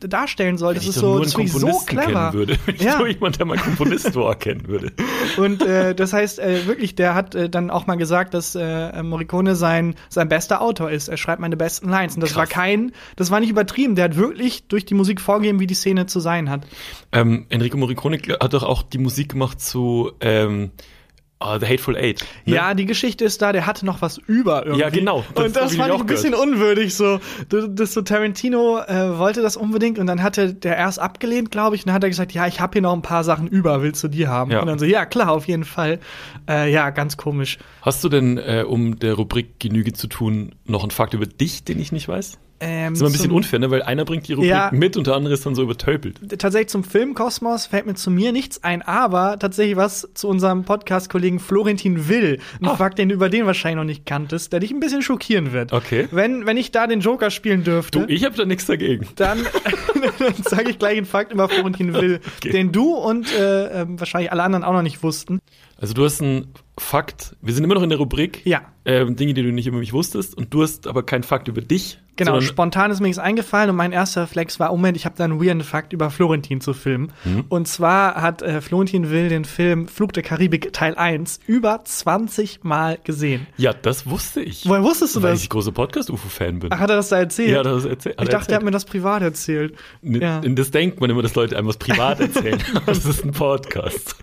äh, 0.00 0.08
darstellen 0.08 0.56
soll. 0.58 0.74
Das 0.74 0.84
Wenn 0.84 0.90
ist 0.90 0.96
ich 0.96 1.02
doch 1.02 1.08
so, 1.08 1.14
nur 1.14 1.24
das 1.24 1.36
ich 1.36 1.52
so 1.52 1.78
clever. 1.86 2.32
würde. 2.32 2.56
Wenn 2.66 2.74
ich 2.76 2.82
Ja. 2.82 2.98
nur 2.98 3.08
jemand, 3.08 3.38
der 3.38 3.46
mal 3.46 3.58
Komponist 3.58 4.14
war, 4.14 4.34
kennen 4.36 4.68
würde. 4.68 4.92
Und 5.36 5.62
äh, 5.62 5.94
das 5.94 6.12
heißt 6.12 6.38
äh, 6.38 6.66
wirklich, 6.66 6.94
der 6.94 7.14
hat 7.14 7.36
dann 7.54 7.70
auch 7.70 7.86
mal 7.86 7.96
gesagt, 7.96 8.34
dass 8.34 8.54
Morricone 8.54 9.54
sein 9.56 9.94
sein 10.08 10.28
bester 10.28 10.60
Autor 10.62 10.90
ist. 10.90 11.08
Er 11.08 11.16
schreibt 11.16 11.40
meine 11.40 11.56
besten 11.56 11.88
Lines 11.88 12.14
und 12.14 12.20
das 12.20 12.30
Krass. 12.30 12.38
war 12.38 12.46
kein, 12.46 12.92
das 13.16 13.30
war 13.30 13.40
nicht 13.40 13.50
übertrieben. 13.50 13.94
Der 13.94 14.04
hat 14.06 14.16
wirklich 14.16 14.66
durch 14.68 14.84
die 14.84 14.94
Musik 14.94 15.20
vorgegeben, 15.20 15.60
wie 15.60 15.66
die 15.66 15.74
Szene 15.74 16.06
zu 16.06 16.20
sein 16.20 16.50
hat. 16.50 16.66
Ähm, 17.12 17.46
Enrico 17.48 17.76
Morricone 17.76 18.18
hat 18.40 18.52
doch 18.52 18.62
auch 18.62 18.82
die 18.82 18.98
Musik 18.98 19.30
gemacht 19.30 19.60
zu 19.60 20.12
ähm, 20.20 20.70
ah, 21.40 21.58
The 21.58 21.66
Hateful 21.66 21.96
Eight. 21.96 22.24
ne? 22.44 22.54
Ja, 22.56 22.74
die 22.74 22.86
Geschichte 22.86 23.24
ist 23.24 23.40
da, 23.42 23.52
der 23.52 23.66
hatte 23.66 23.86
noch 23.86 24.02
was 24.02 24.18
über 24.18 24.64
irgendwie. 24.64 24.80
Ja, 24.80 24.90
genau. 24.90 25.24
Das 25.34 25.46
und 25.46 25.56
das 25.56 25.76
fand 25.76 25.94
ich 25.94 26.00
ein 26.00 26.06
bisschen 26.06 26.34
unwürdig. 26.34 26.94
So, 26.94 27.20
das, 27.48 27.66
das 27.70 27.92
so 27.92 28.02
Tarantino 28.02 28.78
äh, 28.80 29.18
wollte 29.18 29.42
das 29.42 29.56
unbedingt 29.56 29.98
und 29.98 30.06
dann 30.06 30.22
hatte 30.22 30.54
der 30.54 30.76
erst 30.76 30.98
abgelehnt, 30.98 31.50
glaube 31.50 31.76
ich, 31.76 31.82
und 31.82 31.88
dann 31.88 31.94
hat 31.94 32.04
er 32.04 32.10
gesagt, 32.10 32.32
ja, 32.32 32.46
ich 32.46 32.60
habe 32.60 32.72
hier 32.74 32.82
noch 32.82 32.92
ein 32.92 33.02
paar 33.02 33.24
Sachen 33.24 33.48
über, 33.48 33.82
willst 33.82 34.02
du 34.04 34.08
die 34.08 34.26
haben? 34.26 34.50
Ja. 34.50 34.60
Und 34.60 34.66
dann 34.66 34.78
so, 34.78 34.84
ja, 34.84 35.06
klar, 35.06 35.32
auf 35.32 35.46
jeden 35.46 35.64
Fall. 35.64 36.00
Äh, 36.48 36.72
ja, 36.72 36.90
ganz 36.90 37.16
komisch. 37.16 37.58
Hast 37.82 38.02
du 38.04 38.08
denn, 38.08 38.38
äh, 38.38 38.64
um 38.66 38.98
der 38.98 39.14
Rubrik 39.14 39.60
Genüge 39.60 39.92
zu 39.92 40.06
tun, 40.06 40.54
noch 40.64 40.82
einen 40.82 40.90
Fakt 40.90 41.14
über 41.14 41.26
dich, 41.26 41.64
den 41.64 41.78
ich 41.78 41.92
nicht 41.92 42.08
weiß? 42.08 42.38
Ähm, 42.60 42.94
ist 42.94 43.00
immer 43.00 43.08
ein 43.08 43.12
bisschen 43.12 43.30
unfair, 43.30 43.58
ne? 43.60 43.70
weil 43.70 43.82
einer 43.82 44.04
bringt 44.04 44.26
die 44.26 44.32
Rubrik 44.32 44.50
Ja. 44.50 44.70
mit 44.72 44.96
und 44.96 45.06
der 45.06 45.14
andere 45.14 45.34
ist 45.34 45.46
dann 45.46 45.54
so 45.54 45.62
übertölpelt. 45.62 46.18
tatsächlich 46.40 46.68
zum 46.68 46.82
Filmkosmos 46.84 47.66
fällt 47.66 47.86
mir 47.86 47.94
zu 47.94 48.10
mir 48.10 48.32
nichts 48.32 48.64
ein, 48.64 48.82
aber 48.82 49.38
tatsächlich 49.38 49.76
was 49.76 50.08
zu 50.14 50.26
unserem 50.28 50.64
Podcast-Kollegen 50.64 51.38
Florentin 51.38 52.08
Will. 52.08 52.40
Ein 52.60 52.66
Ah. 52.68 52.76
Fakt, 52.76 52.98
den 52.98 53.08
du 53.10 53.14
über 53.14 53.28
den 53.28 53.46
wahrscheinlich 53.46 53.76
noch 53.76 53.84
nicht 53.84 54.06
kanntest, 54.06 54.52
der 54.52 54.60
dich 54.60 54.70
ein 54.72 54.80
bisschen 54.80 55.02
schockieren 55.02 55.52
wird. 55.52 55.72
Okay. 55.72 56.08
Wenn, 56.10 56.46
wenn 56.46 56.56
ich 56.56 56.70
da 56.72 56.86
den 56.86 57.00
Joker 57.00 57.30
spielen 57.30 57.62
dürfte, 57.64 58.00
Du, 58.00 58.12
ich 58.12 58.24
habe 58.24 58.36
da 58.36 58.44
nichts 58.44 58.66
dagegen. 58.66 59.06
dann, 59.16 59.38
dann 60.18 60.34
sage 60.42 60.70
ich 60.70 60.78
gleich 60.78 60.96
einen 60.96 61.06
Fakt 61.06 61.32
über 61.32 61.48
Florentin 61.48 61.94
Will, 61.94 62.20
Okay. 62.38 62.50
den 62.50 62.72
du 62.72 62.94
und 62.94 63.32
äh, 63.34 63.82
ähm, 63.82 64.00
wahrscheinlich 64.00 64.32
alle 64.32 64.42
anderen 64.42 64.64
auch 64.64 64.72
noch 64.72 64.82
nicht 64.82 65.02
wussten. 65.02 65.38
Also 65.80 65.94
du 65.94 66.04
hast 66.04 66.20
einen 66.20 66.48
Fakt, 66.78 67.36
wir 67.42 67.52
sind 67.54 67.64
immer 67.64 67.74
noch 67.74 67.82
in 67.82 67.88
der 67.90 67.98
Rubrik, 67.98 68.42
Ja. 68.46 68.62
ähm, 68.84 69.16
Dinge, 69.16 69.34
die 69.34 69.42
du 69.42 69.52
nicht 69.52 69.66
über 69.66 69.78
mich 69.78 69.92
wusstest 69.92 70.36
und 70.36 70.52
du 70.54 70.62
hast 70.62 70.86
aber 70.86 71.02
keinen 71.04 71.22
Fakt 71.24 71.48
über 71.48 71.60
dich. 71.60 71.98
Genau, 72.16 72.40
spontan 72.40 72.90
ist 72.90 72.98
mir 72.98 73.06
nichts 73.06 73.20
eingefallen 73.20 73.70
und 73.70 73.76
mein 73.76 73.92
erster 73.92 74.22
Reflex 74.22 74.58
war, 74.58 74.72
oh 74.72 74.76
Moment, 74.76 74.96
ich 74.96 75.04
habe 75.04 75.14
da 75.16 75.22
einen 75.22 75.40
weirden 75.40 75.62
Fakt 75.62 75.92
über 75.92 76.10
Florentin 76.10 76.60
zu 76.60 76.74
filmen. 76.74 77.12
Mhm. 77.24 77.44
Und 77.48 77.68
zwar 77.68 78.16
hat 78.20 78.42
äh, 78.42 78.60
Florentin 78.60 79.08
Will 79.12 79.28
den 79.28 79.44
Film 79.44 79.86
Flug 79.86 80.12
der 80.14 80.24
Karibik 80.24 80.72
Teil 80.72 80.96
1 80.96 81.38
über 81.46 81.80
20 81.84 82.64
Mal 82.64 82.98
gesehen. 83.04 83.46
Ja, 83.56 83.72
das 83.72 84.10
wusste 84.10 84.40
ich. 84.40 84.68
Woher 84.68 84.82
wusstest 84.82 85.14
du 85.14 85.22
weil 85.22 85.30
das? 85.34 85.42
ich 85.44 85.48
großer 85.48 85.70
Podcast-UFO-Fan 85.70 86.58
bin. 86.58 86.72
Ach, 86.72 86.80
hat 86.80 86.90
er 86.90 86.96
das 86.96 87.08
da 87.10 87.18
erzählt? 87.18 87.50
ja, 87.50 87.62
das 87.62 87.84
erzähl, 87.84 88.16
hat 88.16 88.22
ich 88.22 88.28
er 88.28 88.32
dachte, 88.32 88.32
er 88.32 88.34
hat 88.34 88.38
erzählt. 88.48 88.62
mir 88.64 88.70
das 88.72 88.84
privat 88.84 89.22
erzählt. 89.22 89.74
N- 90.02 90.20
ja. 90.20 90.40
Das 90.40 90.72
denkt 90.72 91.00
man 91.00 91.10
immer, 91.10 91.22
dass 91.22 91.36
Leute 91.36 91.56
einem 91.56 91.68
was 91.68 91.76
privat 91.76 92.18
erzählen. 92.20 92.58
Das 92.86 93.04
ist 93.04 93.24
ein 93.24 93.30
Podcast. 93.30 94.16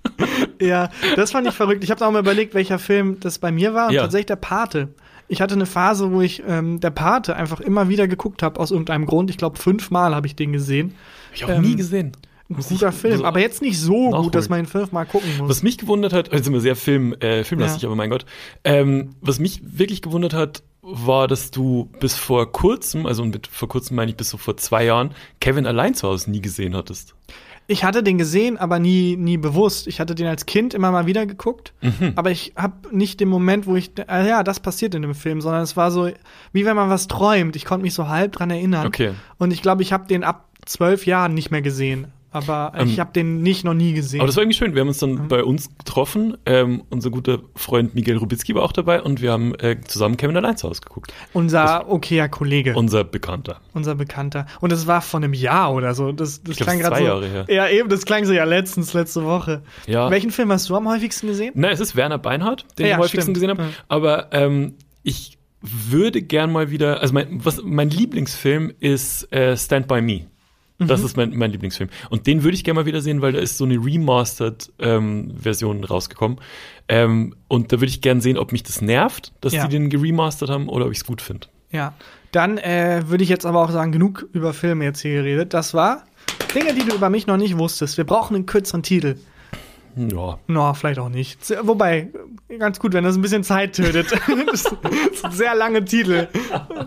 ja, 0.61 0.89
das 1.15 1.31
fand 1.31 1.47
ich 1.47 1.53
verrückt. 1.53 1.81
Ich 1.85 1.91
habe 1.91 2.05
auch 2.05 2.11
mal 2.11 2.19
überlegt, 2.19 2.44
welcher 2.53 2.79
Film 2.79 3.19
das 3.19 3.39
bei 3.39 3.51
mir 3.51 3.73
war. 3.73 3.87
Und 3.87 3.93
Ja. 3.93 4.01
tatsächlich 4.03 4.27
der 4.27 4.35
Pate. 4.37 4.89
Ich 5.27 5.41
hatte 5.41 5.55
eine 5.55 5.65
Phase, 5.65 6.11
wo 6.11 6.21
ich 6.21 6.43
ähm, 6.47 6.79
der 6.79 6.91
Pate 6.91 7.35
einfach 7.35 7.59
immer 7.59 7.89
wieder 7.89 8.07
geguckt 8.07 8.43
habe, 8.43 8.59
aus 8.59 8.69
irgendeinem 8.71 9.05
Grund. 9.07 9.29
Ich 9.31 9.37
glaube, 9.37 9.57
fünfmal 9.57 10.13
habe 10.13 10.27
ich 10.27 10.35
den 10.35 10.51
gesehen. 10.53 10.93
Hab 11.29 11.35
ich 11.35 11.45
auch 11.45 11.49
Ähm, 11.49 11.61
nie 11.63 11.75
gesehen. 11.75 12.11
ein 12.47 12.57
guter 12.57 12.89
ich- 12.89 12.95
Film. 12.95 13.17
muss- 13.17 13.25
Aber 13.25 13.39
jetzt 13.39 13.63
nicht 13.63 13.79
so 13.79 14.05
nachholen. 14.11 14.23
gut, 14.25 14.35
dass 14.35 14.49
man 14.49 14.59
ihn 14.59 14.65
fünfmal 14.67 15.07
gucken 15.07 15.29
muss. 15.39 15.49
Was 15.49 15.63
mich 15.63 15.79
gewundert 15.79 16.13
hat, 16.13 16.31
also 16.31 16.43
sind 16.43 16.53
wir 16.53 16.61
sehr 16.61 16.75
Film, 16.75 17.13
äh, 17.21 17.43
filmlastig, 17.43 17.81
Ja. 17.81 17.89
aber 17.89 17.95
mein 17.95 18.11
Gott. 18.11 18.25
Ähm, 18.63 19.15
was 19.21 19.39
mich 19.39 19.61
wirklich 19.63 20.03
gewundert 20.03 20.35
hat, 20.35 20.61
war, 20.83 21.27
dass 21.27 21.49
du 21.49 21.89
bis 21.99 22.13
vor 22.13 22.51
kurzem, 22.51 23.07
also 23.07 23.25
mit 23.25 23.47
vor 23.47 23.67
kurzem 23.67 23.95
meine 23.95 24.11
ich 24.11 24.17
bis 24.17 24.29
so 24.29 24.37
vor 24.37 24.57
zwei 24.57 24.85
Jahren, 24.85 25.15
Kevin 25.39 25.65
allein 25.65 25.95
zu 25.95 26.07
Hause 26.07 26.29
nie 26.29 26.41
gesehen 26.41 26.75
hattest. 26.75 27.15
Ich 27.67 27.83
hatte 27.83 28.03
den 28.03 28.17
gesehen, 28.17 28.57
aber 28.57 28.77
nie, 28.79 29.17
nie 29.17 29.37
bewusst. 29.37 29.87
Ich 29.87 29.99
hatte 29.99 30.13
den 30.13 30.27
als 30.27 30.45
Kind 30.45 30.73
immer 30.73 30.91
mal 30.91 31.05
wieder 31.07 31.25
geguckt, 31.25 31.73
Mhm. 31.81 32.13
aber 32.15 32.29
ich 32.31 32.53
habe 32.55 32.73
nicht 32.95 33.19
den 33.19 33.27
Moment, 33.27 33.65
wo 33.65 33.75
ich, 33.75 33.91
ah 34.07 34.23
ja, 34.23 34.43
das 34.43 34.59
passiert 34.59 34.93
in 34.93 35.01
dem 35.01 35.15
Film, 35.15 35.41
sondern 35.41 35.63
es 35.63 35.75
war 35.75 35.89
so, 35.91 36.09
wie 36.51 36.65
wenn 36.65 36.75
man 36.75 36.89
was 36.89 37.07
träumt. 37.07 37.55
Ich 37.55 37.65
konnte 37.65 37.83
mich 37.83 37.93
so 37.95 38.07
halb 38.07 38.33
dran 38.33 38.51
erinnern. 38.51 38.85
Okay. 38.87 39.13
Und 39.37 39.51
ich 39.51 39.61
glaube, 39.63 39.81
ich 39.81 39.91
habe 39.93 40.07
den 40.07 40.23
ab 40.23 40.47
zwölf 40.65 41.05
Jahren 41.05 41.33
nicht 41.33 41.49
mehr 41.51 41.61
gesehen. 41.61 42.07
Aber 42.35 42.73
Ähm, 42.75 42.87
ich 42.87 42.99
habe 42.99 43.13
den 43.13 43.41
nicht 43.41 43.63
noch 43.63 43.73
nie 43.73 43.93
gesehen. 43.93 44.19
Aber 44.19 44.27
das 44.27 44.35
war 44.35 44.43
irgendwie 44.43 44.57
schön. 44.57 44.73
Wir 44.75 44.81
haben 44.81 44.89
uns 44.89 44.97
dann 44.97 45.27
bei 45.29 45.43
uns 45.43 45.69
getroffen. 45.77 46.37
Ähm, 46.45 46.83
unser 46.89 47.09
guter 47.09 47.39
Freund 47.55 47.95
Miguel 47.95 48.17
Rubitzky 48.17 48.53
war 48.55 48.63
auch 48.63 48.73
dabei 48.73 49.01
und 49.01 49.21
wir 49.21 49.31
haben 49.31 49.55
äh, 49.55 49.79
zusammen 49.87 50.17
Kevin 50.17 50.35
allein 50.35 50.57
zu 50.57 50.67
Hause 50.67 50.81
geguckt. 50.81 51.13
unser 51.33 51.89
okayer 51.89 52.27
Kollege, 52.29 52.73
Unser 52.75 53.03
Bekannter. 53.05 53.61
unser 53.73 53.95
Bekannter. 53.95 54.45
Und 54.59 54.71
es 54.73 54.85
war 54.85 55.01
von 55.01 55.23
einem 55.23 55.33
Jahr 55.33 55.73
oder 55.73 55.93
so. 55.93 56.11
Das, 56.11 56.43
das 56.43 56.51
Ich 56.51 56.57
glaub, 56.57 56.67
klang 56.67 56.79
gerade 56.79 56.97
so. 56.97 57.03
Jahre 57.03 57.27
her. 57.27 57.45
Ja, 57.49 57.67
eben, 57.69 57.87
das 57.89 58.05
klang 58.05 58.25
so 58.25 58.33
ja 58.33 58.43
letztens, 58.43 58.93
letzte 58.93 59.23
Woche. 59.23 59.61
Ja. 59.87 60.11
Welchen 60.11 60.31
Film 60.31 60.51
hast 60.51 60.69
du 60.69 60.75
am 60.75 60.87
häufigsten 60.89 61.27
gesehen? 61.27 61.53
Na, 61.55 61.69
es 61.69 61.79
ist 61.79 61.95
Werner 61.95 62.17
Beinhardt, 62.17 62.65
den 62.77 62.85
Ja, 62.85 62.89
ich 62.89 62.95
am 62.95 62.99
häufigsten 63.01 63.21
stimmt. 63.21 63.35
gesehen 63.35 63.49
habe. 63.51 63.61
Ja. 63.63 63.69
Aber 63.87 64.27
ähm, 64.33 64.73
ich 65.03 65.37
würde 65.61 66.21
gern 66.21 66.51
mal 66.51 66.69
wieder, 66.69 67.01
also 67.01 67.13
mein, 67.13 67.43
was, 67.43 67.61
mein 67.63 67.89
Lieblingsfilm 67.89 68.71
ist 68.79 69.31
äh, 69.33 69.55
Stand 69.57 69.87
By 69.87 70.01
Me. 70.01 70.25
Das 70.79 70.99
Mhm. 70.99 71.05
ist 71.05 71.17
mein, 71.17 71.35
mein 71.37 71.51
Lieblingsfilm. 71.51 71.89
Und 72.09 72.27
den 72.27 72.43
würde 72.43 72.55
ich 72.55 72.63
gerne 72.65 72.79
mal 72.81 72.85
wieder 72.85 73.01
sehen, 73.01 73.21
weil 73.21 73.31
da 73.31 73.39
ist 73.39 73.57
so 73.57 73.63
eine 73.65 73.75
remastered 73.75 74.71
ähm, 74.79 75.33
Version 75.39 75.83
rausgekommen. 75.83 76.39
Ähm, 76.89 77.35
und 77.47 77.71
da 77.71 77.77
würde 77.77 77.87
ich 77.87 78.01
gern 78.01 78.19
sehen, 78.21 78.37
ob 78.37 78.51
mich 78.51 78.63
das 78.63 78.81
nervt, 78.81 79.31
dass 79.41 79.53
Ja. 79.53 79.65
die 79.67 79.71
den 79.77 79.89
geremastert 79.89 80.49
haben 80.49 80.67
oder 80.67 80.85
ob 80.85 80.91
ich 80.91 80.97
es 80.99 81.05
gut 81.05 81.21
finde. 81.21 81.47
Ja. 81.71 81.93
Dann 82.31 82.57
äh, 82.57 83.03
würde 83.07 83.23
ich 83.23 83.29
jetzt 83.29 83.45
aber 83.45 83.63
auch 83.63 83.71
sagen, 83.71 83.93
genug 83.93 84.27
über 84.33 84.53
Filme 84.53 84.83
jetzt 84.83 84.99
hier 85.01 85.13
geredet. 85.13 85.53
Das 85.53 85.73
war 85.73 86.03
Dinge, 86.53 86.73
die 86.73 86.85
du 86.85 86.93
über 86.95 87.09
mich 87.09 87.25
noch 87.27 87.37
nicht 87.37 87.57
wusstest. 87.57 87.95
Wir 87.97 88.03
brauchen 88.03 88.35
einen 88.35 88.45
kürzeren 88.45 88.83
Titel. 88.83 89.15
Ja. 89.95 90.39
No, 90.47 90.73
vielleicht 90.73 90.99
auch 90.99 91.09
nicht. 91.09 91.39
Wobei, 91.61 92.09
ganz 92.59 92.79
gut, 92.79 92.93
wenn 92.93 93.03
das 93.03 93.15
ein 93.15 93.21
bisschen 93.21 93.43
Zeit 93.43 93.73
tötet. 93.73 94.11
das 94.51 94.65
ist 94.65 95.25
ein 95.25 95.31
sehr 95.31 95.55
lange 95.55 95.85
Titel. 95.85 96.27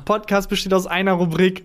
Podcast 0.05 0.49
besteht 0.49 0.75
aus 0.75 0.87
einer 0.87 1.13
Rubrik. 1.13 1.65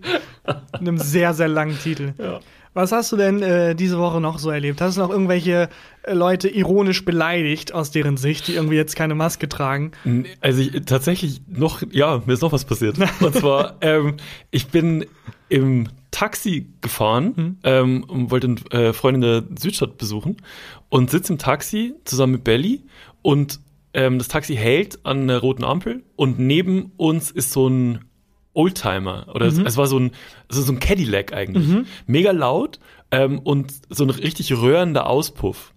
Einem 0.71 0.97
sehr, 0.97 1.33
sehr 1.33 1.47
langen 1.47 1.77
Titel. 1.77 2.13
Ja. 2.17 2.39
Was 2.73 2.91
hast 2.91 3.11
du 3.11 3.17
denn 3.17 3.41
äh, 3.43 3.75
diese 3.75 3.99
Woche 3.99 4.19
noch 4.19 4.39
so 4.39 4.49
erlebt? 4.49 4.81
Hast 4.81 4.97
du 4.97 5.01
noch 5.01 5.11
irgendwelche 5.11 5.69
äh, 6.01 6.13
Leute 6.13 6.49
ironisch 6.49 7.05
beleidigt 7.05 7.73
aus 7.73 7.91
deren 7.91 8.17
Sicht, 8.17 8.47
die 8.47 8.55
irgendwie 8.55 8.75
jetzt 8.75 8.95
keine 8.95 9.13
Maske 9.13 9.47
tragen? 9.47 9.91
Also 10.41 10.61
ich, 10.61 10.71
tatsächlich 10.85 11.41
noch, 11.47 11.83
ja, 11.91 12.23
mir 12.25 12.33
ist 12.33 12.41
noch 12.41 12.51
was 12.51 12.65
passiert. 12.65 12.97
Und 13.21 13.35
zwar, 13.35 13.75
ähm, 13.81 14.17
ich 14.49 14.69
bin 14.69 15.05
im 15.49 15.87
Taxi 16.13 16.69
gefahren 16.81 17.57
ähm, 17.63 18.03
und 18.03 18.31
wollte 18.31 18.55
eine 18.71 18.87
äh, 18.87 18.93
Freundin 18.93 19.21
der 19.21 19.43
Südstadt 19.59 19.97
besuchen 19.97 20.37
und 20.89 21.09
sitze 21.09 21.33
im 21.33 21.39
Taxi 21.39 21.95
zusammen 22.05 22.33
mit 22.33 22.43
Belly 22.43 22.83
und 23.21 23.59
ähm, 23.93 24.19
das 24.19 24.27
Taxi 24.27 24.55
hält 24.55 25.05
an 25.05 25.23
einer 25.23 25.39
roten 25.39 25.63
Ampel 25.63 26.03
und 26.15 26.39
neben 26.39 26.91
uns 26.97 27.31
ist 27.31 27.51
so 27.51 27.67
ein 27.67 28.05
Oldtimer 28.53 29.27
oder 29.33 29.47
es, 29.47 29.57
es 29.57 29.77
war 29.77 29.87
so 29.87 29.99
ein, 29.99 30.11
also 30.47 30.61
so 30.61 30.71
ein 30.71 30.79
Cadillac 30.79 31.33
eigentlich. 31.33 31.67
Mega 32.05 32.31
laut 32.31 32.79
ähm, 33.09 33.39
und 33.39 33.73
so 33.89 34.03
ein 34.03 34.11
richtig 34.11 34.53
röhrender 34.53 35.07
Auspuff. 35.07 35.73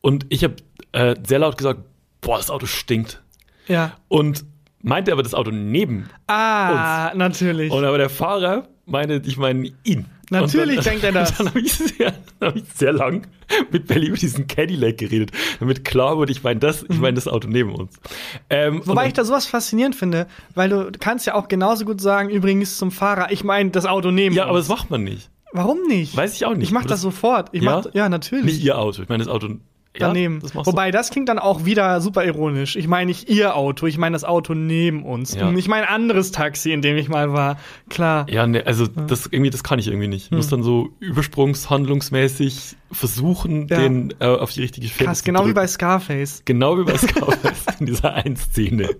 Und 0.00 0.26
ich 0.28 0.44
habe 0.44 0.54
äh, 0.92 1.16
sehr 1.26 1.40
laut 1.40 1.58
gesagt, 1.58 1.80
boah, 2.20 2.36
das 2.36 2.50
Auto 2.50 2.66
stinkt. 2.66 3.22
Ja. 3.66 3.96
Und 4.06 4.44
meinte 4.84 5.10
aber 5.12 5.22
das 5.22 5.34
Auto 5.34 5.50
neben. 5.50 6.08
Ah, 6.28 7.12
natürlich. 7.14 7.72
Und 7.72 7.84
aber 7.84 7.98
der 7.98 8.10
Fahrer 8.10 8.68
meinte, 8.86 9.20
ich 9.24 9.36
meine 9.36 9.72
ihn. 9.82 10.06
Natürlich 10.30 10.76
dann, 10.76 10.84
denkt 10.84 11.04
er 11.04 11.12
das. 11.12 11.34
Dann 11.36 11.48
habe 11.48 11.60
ich, 11.60 11.74
sehr, 11.74 12.14
dann 12.40 12.48
hab 12.50 12.56
ich 12.56 12.64
sehr 12.74 12.92
lang 12.94 13.26
mit 13.70 13.86
Belly 13.86 14.06
über 14.06 14.16
diesen 14.16 14.46
Cadillac 14.46 14.96
geredet, 14.96 15.32
damit 15.60 15.84
klar 15.84 16.16
wurde, 16.16 16.32
ich 16.32 16.42
meine 16.42 16.58
das, 16.60 16.82
ich 16.88 16.98
meine 16.98 17.12
das 17.14 17.28
Auto 17.28 17.46
neben 17.46 17.74
uns. 17.74 18.00
Ähm, 18.48 18.80
Wobei 18.86 19.02
dann- 19.02 19.08
ich 19.08 19.12
da 19.12 19.24
sowas 19.24 19.44
faszinierend 19.46 19.94
finde, 19.94 20.26
weil 20.54 20.70
du 20.70 20.90
kannst 20.98 21.26
ja 21.26 21.34
auch 21.34 21.46
genauso 21.48 21.84
gut 21.84 22.00
sagen, 22.00 22.30
übrigens 22.30 22.78
zum 22.78 22.90
Fahrer, 22.90 23.30
ich 23.32 23.44
meine 23.44 23.70
das 23.70 23.84
Auto 23.84 24.10
neben 24.10 24.34
ja, 24.34 24.44
aber 24.44 24.54
uns. 24.56 24.66
das 24.66 24.76
macht 24.76 24.90
man 24.90 25.04
nicht. 25.04 25.30
Warum 25.52 25.82
nicht? 25.88 26.16
Weiß 26.16 26.34
ich 26.34 26.46
auch 26.46 26.54
nicht. 26.54 26.64
Ich 26.68 26.72
mach 26.72 26.80
Aber 26.80 26.88
das 26.88 27.02
sofort. 27.02 27.50
Ich 27.52 27.62
Ja? 27.62 27.82
mach, 27.84 27.94
ja, 27.94 28.08
natürlich. 28.08 28.46
Nicht 28.46 28.64
ihr 28.64 28.78
Auto. 28.78 29.02
Ich 29.02 29.08
meine 29.10 29.22
das 29.22 29.32
Auto 29.32 29.48
ja, 29.96 30.08
daneben. 30.08 30.40
Das 30.40 30.54
machst 30.54 30.66
Wobei, 30.66 30.90
das 30.90 31.10
klingt 31.10 31.28
dann 31.28 31.38
auch 31.38 31.64
wieder 31.64 32.00
super 32.00 32.24
ironisch. 32.24 32.76
Ich 32.76 32.88
meine 32.88 33.06
nicht 33.06 33.28
ihr 33.30 33.56
Auto, 33.56 33.86
ich 33.86 33.96
meine 33.98 34.14
das 34.14 34.24
Auto 34.24 34.54
neben 34.54 35.04
uns. 35.04 35.34
Ja. 35.34 35.50
Ich 35.52 35.68
meine 35.68 35.88
ein 35.88 35.94
anderes 35.94 36.32
Taxi, 36.32 36.72
in 36.72 36.82
dem 36.82 36.96
ich 36.96 37.08
mal 37.08 37.32
war. 37.32 37.58
Klar. 37.88 38.26
Ja, 38.28 38.46
ne, 38.46 38.66
also 38.66 38.86
das 38.86 39.26
irgendwie, 39.30 39.50
das 39.50 39.62
kann 39.62 39.78
ich 39.78 39.86
irgendwie 39.88 40.08
nicht. 40.08 40.24
Ich 40.26 40.30
Hm. 40.30 40.38
muss 40.38 40.48
dann 40.48 40.62
so 40.62 40.90
übersprungshandlungsmäßig 41.00 42.76
versuchen, 42.92 43.66
Ja. 43.68 43.78
den 43.78 44.14
äh, 44.20 44.26
auf 44.26 44.52
die 44.52 44.62
richtige 44.62 44.86
Fährte 44.88 45.04
Krass, 45.04 45.18
zu 45.18 45.24
genau 45.24 45.40
wie 45.40 45.44
drücken. 45.46 45.54
bei 45.56 45.66
Scarface. 45.66 46.42
Genau 46.44 46.78
wie 46.78 46.84
bei 46.84 46.96
Scarface 46.98 47.66
in 47.80 47.86
dieser 47.86 48.14
einen 48.14 48.36
Szene, 48.36 48.90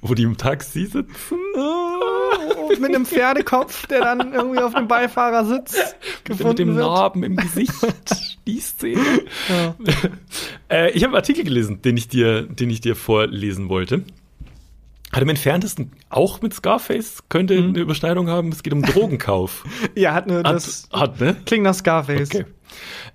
wo 0.00 0.14
die 0.14 0.22
im 0.24 0.36
Taxi 0.36 0.86
sitzen. 0.86 1.06
Mit 2.80 2.94
einem 2.94 3.06
Pferdekopf, 3.06 3.86
der 3.86 4.00
dann 4.00 4.32
irgendwie 4.32 4.60
auf 4.60 4.74
dem 4.74 4.88
Beifahrer 4.88 5.44
sitzt, 5.44 5.76
mit 5.76 6.24
gefunden 6.24 6.56
dem 6.56 6.76
wird. 6.76 6.86
Narben 6.86 7.22
im 7.22 7.36
Gesicht. 7.36 7.72
Die 8.46 8.60
Szene. 8.60 9.00
Ja. 9.48 9.74
Äh, 10.68 10.90
ich 10.92 11.02
habe 11.02 11.10
einen 11.12 11.16
Artikel 11.16 11.44
gelesen, 11.44 11.80
den 11.82 11.96
ich 11.96 12.08
dir, 12.08 12.42
den 12.42 12.70
ich 12.70 12.80
dir 12.80 12.94
vorlesen 12.96 13.68
wollte. 13.68 14.02
Hat 15.12 15.22
im 15.22 15.28
entferntesten 15.28 15.92
auch 16.10 16.42
mit 16.42 16.52
Scarface, 16.54 17.22
könnte 17.28 17.54
Mhm. 17.60 17.68
eine 17.70 17.78
Überschneidung 17.80 18.28
haben. 18.28 18.48
Es 18.50 18.62
geht 18.62 18.72
um 18.72 18.82
Drogenkauf. 18.82 19.64
ja, 19.94 20.12
hat 20.12 20.26
nur 20.26 20.38
Hat, 20.38 20.46
das. 20.46 20.88
hat 20.92 21.20
ne? 21.20 21.36
Klingt 21.46 21.62
nach 21.64 21.74
Scarface. 21.74 22.30
Okay. 22.34 22.44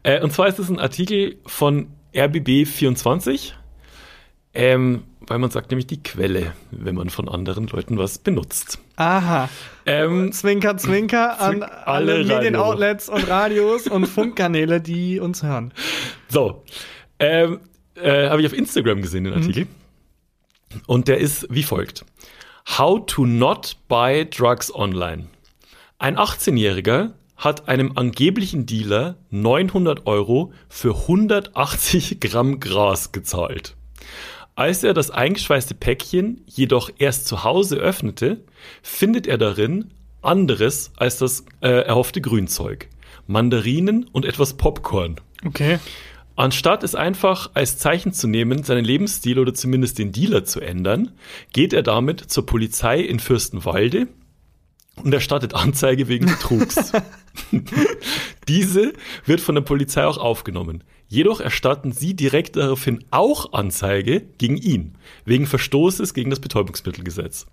Äh, 0.04 0.22
und 0.24 0.32
zwar 0.32 0.48
ist 0.48 0.60
es 0.60 0.70
ein 0.70 0.80
Artikel 0.80 1.38
von 1.46 1.88
RBB24, 2.16 3.52
ähm, 4.54 5.04
weil 5.30 5.40
man 5.40 5.50
sagt 5.52 5.72
nämlich 5.72 5.88
die 5.88 6.02
Quelle, 6.04 6.54
wenn 6.72 6.96
man 6.96 7.10
von 7.10 7.30
anderen 7.30 7.68
Leuten 7.68 7.98
was 7.98 8.18
benutzt. 8.18 8.80
Aha. 8.98 9.50
Ähm, 9.86 10.32
Zwinker, 10.34 10.76
zwinker 10.78 11.40
an 11.40 11.64
alle, 11.64 12.14
alle 12.16 12.26
Medienoutlets 12.26 13.08
und 13.10 13.28
Radios 13.30 13.88
und 13.88 14.06
Funkkanäle, 14.08 14.82
die 14.82 15.20
uns 15.20 15.42
hören. 15.44 15.74
so, 16.28 16.64
ähm, 17.20 17.60
äh, 17.96 18.30
habe 18.30 18.42
ich 18.42 18.48
auf 18.48 18.54
Instagram 18.54 19.02
gesehen, 19.02 19.24
Mhm. 19.24 19.30
den 19.32 19.42
Artikel. 19.42 19.68
Und 20.88 21.08
der 21.08 21.18
ist 21.20 21.48
wie 21.50 21.64
folgt. 21.64 22.06
How 22.78 23.04
to 23.06 23.26
not 23.26 23.78
buy 23.88 24.26
drugs 24.30 24.74
online. 24.74 25.28
Ein 25.98 26.18
18-Jähriger 26.18 27.12
hat 27.36 27.68
einem 27.68 27.94
angeblichen 27.98 28.66
Dealer 28.66 29.16
900 29.32 30.06
Euro 30.06 30.54
für 30.68 30.94
180 31.08 32.20
Gramm 32.20 32.60
Gras 32.60 33.12
gezahlt. 33.12 33.76
Als 34.60 34.84
er 34.84 34.94
das 34.94 35.10
eingeschweißte 35.10 35.74
Päckchen 35.74 36.42
jedoch 36.46 36.90
erst 36.98 37.28
zu 37.28 37.46
Hause 37.46 37.78
öffnete, 37.78 38.44
findet 38.82 39.26
er 39.26 39.38
darin 39.38 39.92
anderes 40.22 40.92
als 40.98 41.18
das 41.18 41.46
äh, 41.62 41.70
erhoffte 41.70 42.20
Grünzeug. 42.20 42.90
Mandarinen 43.26 44.10
und 44.12 44.26
etwas 44.26 44.56
Popcorn. 44.56 45.16
Okay. 45.46 45.80
Anstatt 46.36 46.84
es 46.84 46.94
einfach 46.94 47.52
als 47.54 47.78
Zeichen 47.78 48.12
zu 48.12 48.28
nehmen, 48.28 48.64
seinen 48.64 48.84
Lebensstil 48.84 49.40
oder 49.40 49.54
zumindest 49.54 49.98
den 49.98 50.12
Dealer 50.12 50.44
zu 50.44 50.60
ändern, 50.60 51.14
geht 51.54 51.72
er 51.72 51.82
damit 51.82 52.20
zur 52.30 52.46
Polizei 52.46 53.00
in 53.00 53.22
Fürstenwalde 53.22 54.10
und 55.02 55.14
erstattet 55.14 55.54
Anzeige 55.54 56.10
wegen 56.10 56.26
Betrugs. 56.26 56.92
Diese 58.50 58.92
wird 59.26 59.40
von 59.40 59.56
der 59.56 59.62
Polizei 59.62 60.06
auch 60.06 60.18
aufgenommen. 60.18 60.84
Jedoch 61.12 61.42
erstatten 61.42 61.92
sie 61.92 62.14
direkt 62.16 62.56
daraufhin 62.56 63.04
auch 63.12 63.52
Anzeige 63.54 64.22
gegen 64.38 64.56
ihn, 64.58 64.96
wegen 65.26 65.48
Verstoßes 65.48 66.14
gegen 66.14 66.30
das 66.30 66.40
Betäubungsmittelgesetz. 66.40 67.48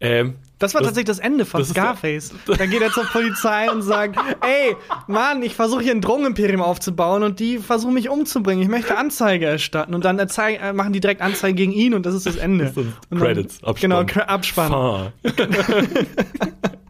Ähm, 0.00 0.34
Das 0.58 0.72
war 0.74 0.80
Das- 0.80 0.88
tatsächlich 0.88 1.06
das 1.06 1.18
Ende 1.18 1.44
von 1.46 1.60
das 1.60 1.68
ist 1.68 1.74
Scarface. 1.74 2.32
Da 2.46 2.66
geht 2.66 2.80
er 2.82 2.90
zur 2.90 3.04
Polizei 3.04 3.70
und 3.70 3.80
sagt, 3.82 4.16
ey, 4.42 4.76
Mann, 5.06 5.42
ich 5.42 5.54
versuche 5.54 5.82
hier 5.82 5.92
ein 5.92 6.00
Drogenimperium 6.02 6.60
aufzubauen 6.62 7.22
und 7.22 7.38
die 7.40 7.58
versuchen 7.58 7.94
mich 7.94 8.08
umzubringen. 8.08 8.62
Ich 8.62 8.68
möchte 8.68 8.96
Anzeige 8.96 9.46
erstatten. 9.46 9.94
Und 9.94 10.04
dann 10.04 10.18
äh, 10.18 10.72
machen 10.74 10.92
die 10.92 11.00
direkt 11.00 11.20
Anzeige 11.22 11.54
gegen 11.54 11.72
ihn 11.72 11.92
und 11.94 12.04
das 12.06 12.14
ist 12.14 12.26
das 12.26 12.36
Ende. 12.36 12.72
Und 12.74 12.94
dann- 13.10 13.18
Credits, 13.18 13.62
Abspann. 13.64 14.06
Genau, 14.06 14.22
Abspann. 14.26 15.12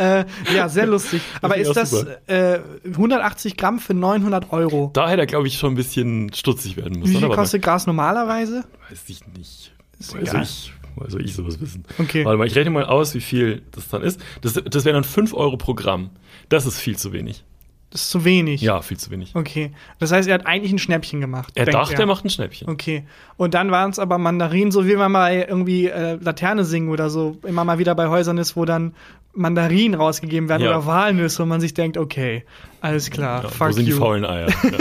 Äh, 0.00 0.24
ja, 0.54 0.70
sehr 0.70 0.86
lustig. 0.86 1.20
Aber 1.42 1.58
ist 1.58 1.74
das 1.74 1.92
äh, 2.26 2.60
180 2.86 3.58
Gramm 3.58 3.78
für 3.78 3.92
900 3.92 4.50
Euro? 4.50 4.90
Da 4.94 5.10
hätte 5.10 5.20
er, 5.20 5.26
glaube 5.26 5.46
ich, 5.46 5.58
schon 5.58 5.74
ein 5.74 5.76
bisschen 5.76 6.32
stutzig 6.32 6.78
werden 6.78 7.00
müssen. 7.00 7.12
Wie 7.12 7.18
viel 7.18 7.28
kostet 7.28 7.62
Gras 7.62 7.86
normalerweise? 7.86 8.64
Weiß 8.88 9.02
ich 9.08 9.20
nicht. 9.36 9.72
Ist 9.98 10.14
Weiß 10.14 10.22
egal. 10.22 10.42
ich. 10.42 10.72
Soll 11.08 11.24
ich 11.24 11.34
sowas 11.34 11.60
wissen? 11.60 11.84
Okay. 11.98 12.24
Warte 12.24 12.38
mal, 12.38 12.46
ich 12.46 12.56
rechne 12.56 12.70
mal 12.70 12.84
aus, 12.84 13.14
wie 13.14 13.20
viel 13.20 13.62
das 13.72 13.88
dann 13.88 14.02
ist. 14.02 14.20
Das, 14.40 14.54
das 14.54 14.84
wären 14.84 14.94
dann 14.94 15.04
5 15.04 15.34
Euro 15.34 15.56
pro 15.56 15.74
Gramm. 15.74 16.10
Das 16.48 16.66
ist 16.66 16.78
viel 16.78 16.96
zu 16.96 17.12
wenig. 17.12 17.44
Das 17.90 18.02
ist 18.02 18.10
zu 18.10 18.24
wenig. 18.24 18.60
Ja, 18.60 18.82
viel 18.82 18.96
zu 18.98 19.10
wenig. 19.10 19.34
Okay. 19.34 19.72
Das 19.98 20.12
heißt, 20.12 20.28
er 20.28 20.34
hat 20.34 20.46
eigentlich 20.46 20.70
ein 20.72 20.78
Schnäppchen 20.78 21.20
gemacht. 21.20 21.52
Er 21.56 21.66
dachte, 21.66 21.96
er 21.96 22.06
macht 22.06 22.24
ein 22.24 22.30
Schnäppchen. 22.30 22.68
Okay. 22.68 23.04
Und 23.36 23.54
dann 23.54 23.72
waren 23.72 23.90
es 23.90 23.98
aber 23.98 24.16
Mandarinen, 24.16 24.70
so 24.70 24.86
wie 24.86 24.94
man 24.94 25.10
mal 25.10 25.32
irgendwie 25.34 25.86
äh, 25.88 26.14
Laterne 26.14 26.64
singen 26.64 26.88
oder 26.90 27.10
so, 27.10 27.38
immer 27.44 27.64
mal 27.64 27.78
wieder 27.78 27.96
bei 27.96 28.06
Häusern 28.08 28.38
ist, 28.38 28.54
wo 28.54 28.64
dann 28.64 28.94
Mandarinen 29.34 29.94
rausgegeben 30.00 30.48
werden 30.48 30.62
Ja. 30.62 30.70
oder 30.70 30.86
Walnüsse 30.86 31.42
und 31.42 31.48
man 31.48 31.60
sich 31.60 31.74
denkt, 31.74 31.96
okay, 31.96 32.44
alles 32.80 33.10
klar, 33.10 33.42
Ja, 33.44 33.48
fuck 33.48 33.68
wo 33.68 33.72
sind 33.72 33.86
you. 33.86 33.94
die 33.94 33.98
faulen 33.98 34.24
Eier? 34.24 34.48
ja, 34.62 34.78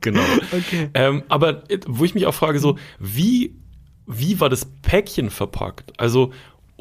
genau. 0.00 0.20
Okay. 0.52 0.88
Ähm, 0.94 1.22
aber 1.28 1.68
äh, 1.70 1.78
wo 1.86 2.04
ich 2.04 2.14
mich 2.14 2.26
auch 2.26 2.34
frage, 2.34 2.58
so, 2.60 2.78
wie, 3.00 3.56
wie 4.06 4.38
war 4.40 4.48
das 4.48 4.66
Päckchen 4.82 5.30
verpackt? 5.30 5.92
Also 6.00 6.32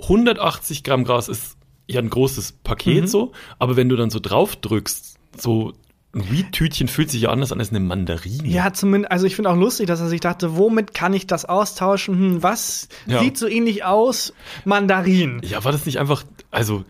180 0.02 0.84
Gramm 0.84 1.04
Gras 1.04 1.28
ist 1.28 1.58
ja 1.88 2.00
ein 2.02 2.10
großes 2.10 2.54
Paket 2.64 3.04
Mhm. 3.04 3.08
so, 3.08 3.32
aber 3.60 3.76
wenn 3.76 3.90
du 3.90 3.96
dann 3.96 4.10
so 4.10 4.20
drauf 4.20 4.56
drückst, 4.56 5.18
so 5.38 5.74
ein 6.14 6.30
Weed-Tütchen 6.30 6.90
fühlt 6.90 7.10
sich 7.10 7.22
ja 7.22 7.30
anders 7.30 7.52
an 7.54 7.60
als 7.60 7.70
eine 7.70 7.80
Mandarine. 7.80 8.46
Ja, 8.48 8.74
zumindest, 8.74 9.12
also 9.14 9.26
ich 9.26 9.36
finde 9.36 9.50
auch 9.50 9.56
lustig, 9.56 9.88
dass 9.88 10.02
er 10.02 10.10
sich 10.10 10.20
dachte, 10.20 10.58
womit 10.58 10.94
kann 10.94 11.14
ich 11.14 11.26
das 11.26 11.46
austauschen? 11.46 12.16
Hm, 12.16 12.44
was 12.44 12.90
Ja. 13.06 13.20
sieht 13.22 13.38
so 13.38 13.48
ähnlich 13.48 13.86
aus? 13.86 14.34
Mandarin. 14.66 15.42
Ja, 15.44 15.64
war 15.64 15.72
das 15.72 15.86
nicht 15.86 16.00
einfach, 16.00 16.24
also 16.52 16.84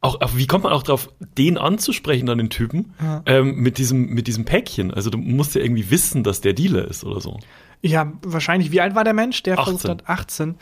auch, 0.00 0.18
wie 0.34 0.46
kommt 0.46 0.64
man 0.64 0.72
auch 0.72 0.82
drauf, 0.82 1.10
den 1.38 1.58
anzusprechen 1.58 2.26
dann 2.26 2.38
den 2.38 2.50
Typen 2.50 2.94
Ja. 3.00 3.22
ähm, 3.26 3.56
mit 3.56 3.78
diesem 3.78 4.06
mit 4.06 4.26
diesem 4.26 4.44
Päckchen? 4.44 4.90
Also 4.92 5.10
du 5.10 5.18
musst 5.18 5.54
ja 5.54 5.60
irgendwie 5.60 5.90
wissen, 5.90 6.24
dass 6.24 6.40
der 6.40 6.54
Dealer 6.54 6.88
ist 6.88 7.04
oder 7.04 7.20
so. 7.20 7.38
Ja, 7.82 8.12
wahrscheinlich. 8.24 8.70
Wie 8.72 8.80
alt 8.80 8.94
war 8.94 9.04
der 9.04 9.12
Mensch? 9.12 9.42
Der 9.42 9.58
18. 9.58 9.64
versucht 9.78 9.88
hat 9.90 10.08
18. 10.08 10.54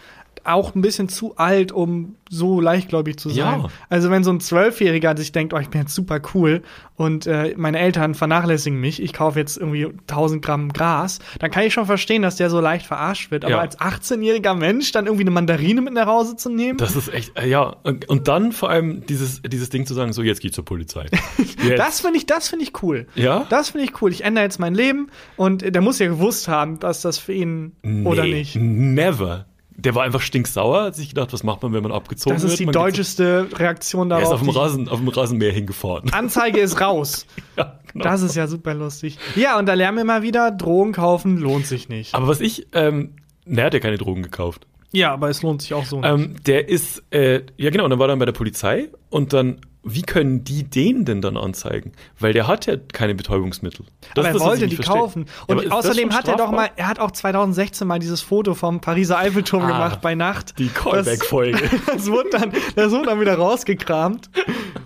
Auch 0.42 0.74
ein 0.74 0.80
bisschen 0.80 1.10
zu 1.10 1.36
alt, 1.36 1.70
um 1.70 2.14
so 2.30 2.62
leichtgläubig 2.62 3.18
zu 3.18 3.28
sein. 3.28 3.36
Ja. 3.60 3.68
Also 3.90 4.10
wenn 4.10 4.24
so 4.24 4.30
ein 4.30 4.40
Zwölfjähriger 4.40 5.14
sich 5.14 5.32
denkt, 5.32 5.52
oh, 5.52 5.58
ich 5.58 5.68
bin 5.68 5.82
jetzt 5.82 5.94
super 5.94 6.18
cool 6.34 6.62
und 6.96 7.26
äh, 7.26 7.54
meine 7.58 7.78
Eltern 7.78 8.14
vernachlässigen 8.14 8.80
mich, 8.80 9.02
ich 9.02 9.12
kaufe 9.12 9.38
jetzt 9.38 9.58
irgendwie 9.58 9.84
1000 10.08 10.42
Gramm 10.42 10.72
Gras, 10.72 11.18
dann 11.40 11.50
kann 11.50 11.64
ich 11.64 11.74
schon 11.74 11.84
verstehen, 11.84 12.22
dass 12.22 12.36
der 12.36 12.48
so 12.48 12.58
leicht 12.58 12.86
verarscht 12.86 13.30
wird. 13.30 13.44
Aber 13.44 13.52
Ja. 13.56 13.60
als 13.60 13.78
18-jähriger 13.78 14.54
Mensch 14.54 14.92
dann 14.92 15.04
irgendwie 15.04 15.24
eine 15.24 15.30
Mandarine 15.30 15.82
mit 15.82 15.92
nach 15.92 16.06
Hause 16.06 16.36
zu 16.36 16.48
nehmen, 16.48 16.78
Das 16.78 16.96
ist 16.96 17.12
echt, 17.12 17.38
äh, 17.38 17.46
ja. 17.46 17.76
Und, 17.82 18.08
und 18.08 18.26
dann 18.26 18.52
vor 18.52 18.70
allem 18.70 19.04
dieses, 19.06 19.42
dieses 19.42 19.68
Ding 19.68 19.84
zu 19.84 19.92
sagen, 19.92 20.14
so 20.14 20.22
jetzt 20.22 20.40
geh 20.40 20.50
zur 20.50 20.64
Polizei. 20.64 21.06
Das 21.76 22.00
finde 22.00 22.16
ich, 22.16 22.24
das 22.24 22.48
finde 22.48 22.64
ich 22.64 22.82
cool. 22.82 23.06
Ja? 23.14 23.46
Das 23.50 23.70
finde 23.70 23.84
ich 23.84 24.00
cool. 24.00 24.10
Ich 24.10 24.24
ändere 24.24 24.44
jetzt 24.44 24.58
mein 24.58 24.74
Leben 24.74 25.08
und 25.36 25.62
der 25.74 25.82
muss 25.82 25.98
ja 25.98 26.06
gewusst 26.06 26.48
haben, 26.48 26.80
dass 26.80 27.02
das 27.02 27.18
für 27.18 27.34
ihn 27.34 27.72
oder 28.04 28.22
Nee, 28.24 28.32
nicht. 28.32 28.56
Never. 28.56 29.44
Der 29.82 29.94
war 29.94 30.02
einfach 30.02 30.20
stinksauer, 30.20 30.82
hat 30.84 30.94
sich 30.96 31.08
gedacht, 31.08 31.32
was 31.32 31.42
macht 31.42 31.62
man, 31.62 31.72
wenn 31.72 31.82
man 31.82 31.92
abgezogen 31.92 32.34
Das 32.36 32.42
wird? 32.42 32.52
ist 32.52 32.58
die 32.60 32.66
Man 32.66 32.72
deutscheste 32.72 33.48
Reaktion 33.54 34.10
Er 34.10 34.18
darauf. 34.20 34.24
ist 34.24 34.32
auf 34.34 34.40
dem, 34.40 34.48
Rasen, 34.50 34.88
auf 34.88 34.98
dem 34.98 35.08
Rasenmäher 35.08 35.52
hingefahren. 35.52 36.10
Anzeige 36.12 36.60
ist 36.60 36.80
raus. 36.80 37.26
ja, 37.56 37.78
genau. 37.92 38.04
Das 38.04 38.22
ist 38.22 38.36
ja 38.36 38.46
super 38.46 38.74
lustig. 38.74 39.18
Ja, 39.36 39.58
und 39.58 39.66
da 39.66 39.74
lernen 39.74 39.96
wir 39.98 40.04
mal 40.04 40.22
wieder, 40.22 40.50
Drogen 40.50 40.92
kaufen 40.92 41.38
lohnt 41.38 41.66
sich 41.66 41.88
nicht. 41.88 42.14
Aber 42.14 42.28
was 42.28 42.40
ich, 42.40 42.66
ähm, 42.72 43.14
na, 43.46 43.62
er 43.62 43.66
hat 43.66 43.74
ja 43.74 43.80
keine 43.80 43.96
Drogen 43.98 44.22
gekauft. 44.22 44.66
Ja, 44.92 45.12
aber 45.12 45.30
es 45.30 45.42
lohnt 45.42 45.62
sich 45.62 45.72
auch 45.72 45.84
so. 45.84 46.00
nicht. 46.00 46.10
Ähm, 46.10 46.36
der 46.46 46.68
ist, 46.68 47.02
äh, 47.10 47.42
ja 47.56 47.70
genau, 47.70 47.84
und 47.84 47.90
dann 47.90 47.98
war 47.98 48.06
er 48.06 48.08
dann 48.08 48.18
bei 48.18 48.24
der 48.26 48.32
Polizei 48.32 48.88
und 49.08 49.32
dann, 49.32 49.60
wie 49.82 50.02
können 50.02 50.44
die 50.44 50.64
den 50.64 51.04
denn 51.04 51.22
dann 51.22 51.36
anzeigen? 51.36 51.92
Weil 52.18 52.32
der 52.32 52.46
hat 52.46 52.66
ja 52.66 52.76
keine 52.92 53.14
Betäubungsmittel. 53.14 53.86
Das 54.14 54.26
aber 54.26 54.34
er 54.38 54.40
wollte 54.44 54.68
die 54.68 54.76
verstehe. 54.76 54.94
kaufen. 54.96 55.24
Ja, 55.48 55.54
Und 55.56 55.64
das 55.64 55.72
außerdem 55.72 56.12
hat 56.14 56.28
er 56.28 56.36
doch 56.36 56.50
mal, 56.50 56.68
er 56.76 56.86
hat 56.88 56.98
auch 56.98 57.10
2016 57.10 57.86
mal 57.88 57.98
dieses 57.98 58.20
Foto 58.20 58.54
vom 58.54 58.80
Pariser 58.80 59.18
Eiffelturm 59.18 59.62
Ah, 59.64 59.68
gemacht 59.68 60.00
bei 60.02 60.14
Nacht. 60.14 60.58
Die 60.58 60.68
Callback-Folge. 60.68 61.58
Das, 61.62 61.84
das, 61.96 62.10
wurde 62.10 62.28
dann, 62.30 62.52
das 62.76 62.92
wurde 62.92 63.06
dann 63.06 63.20
wieder 63.20 63.34
rausgekramt. 63.36 64.30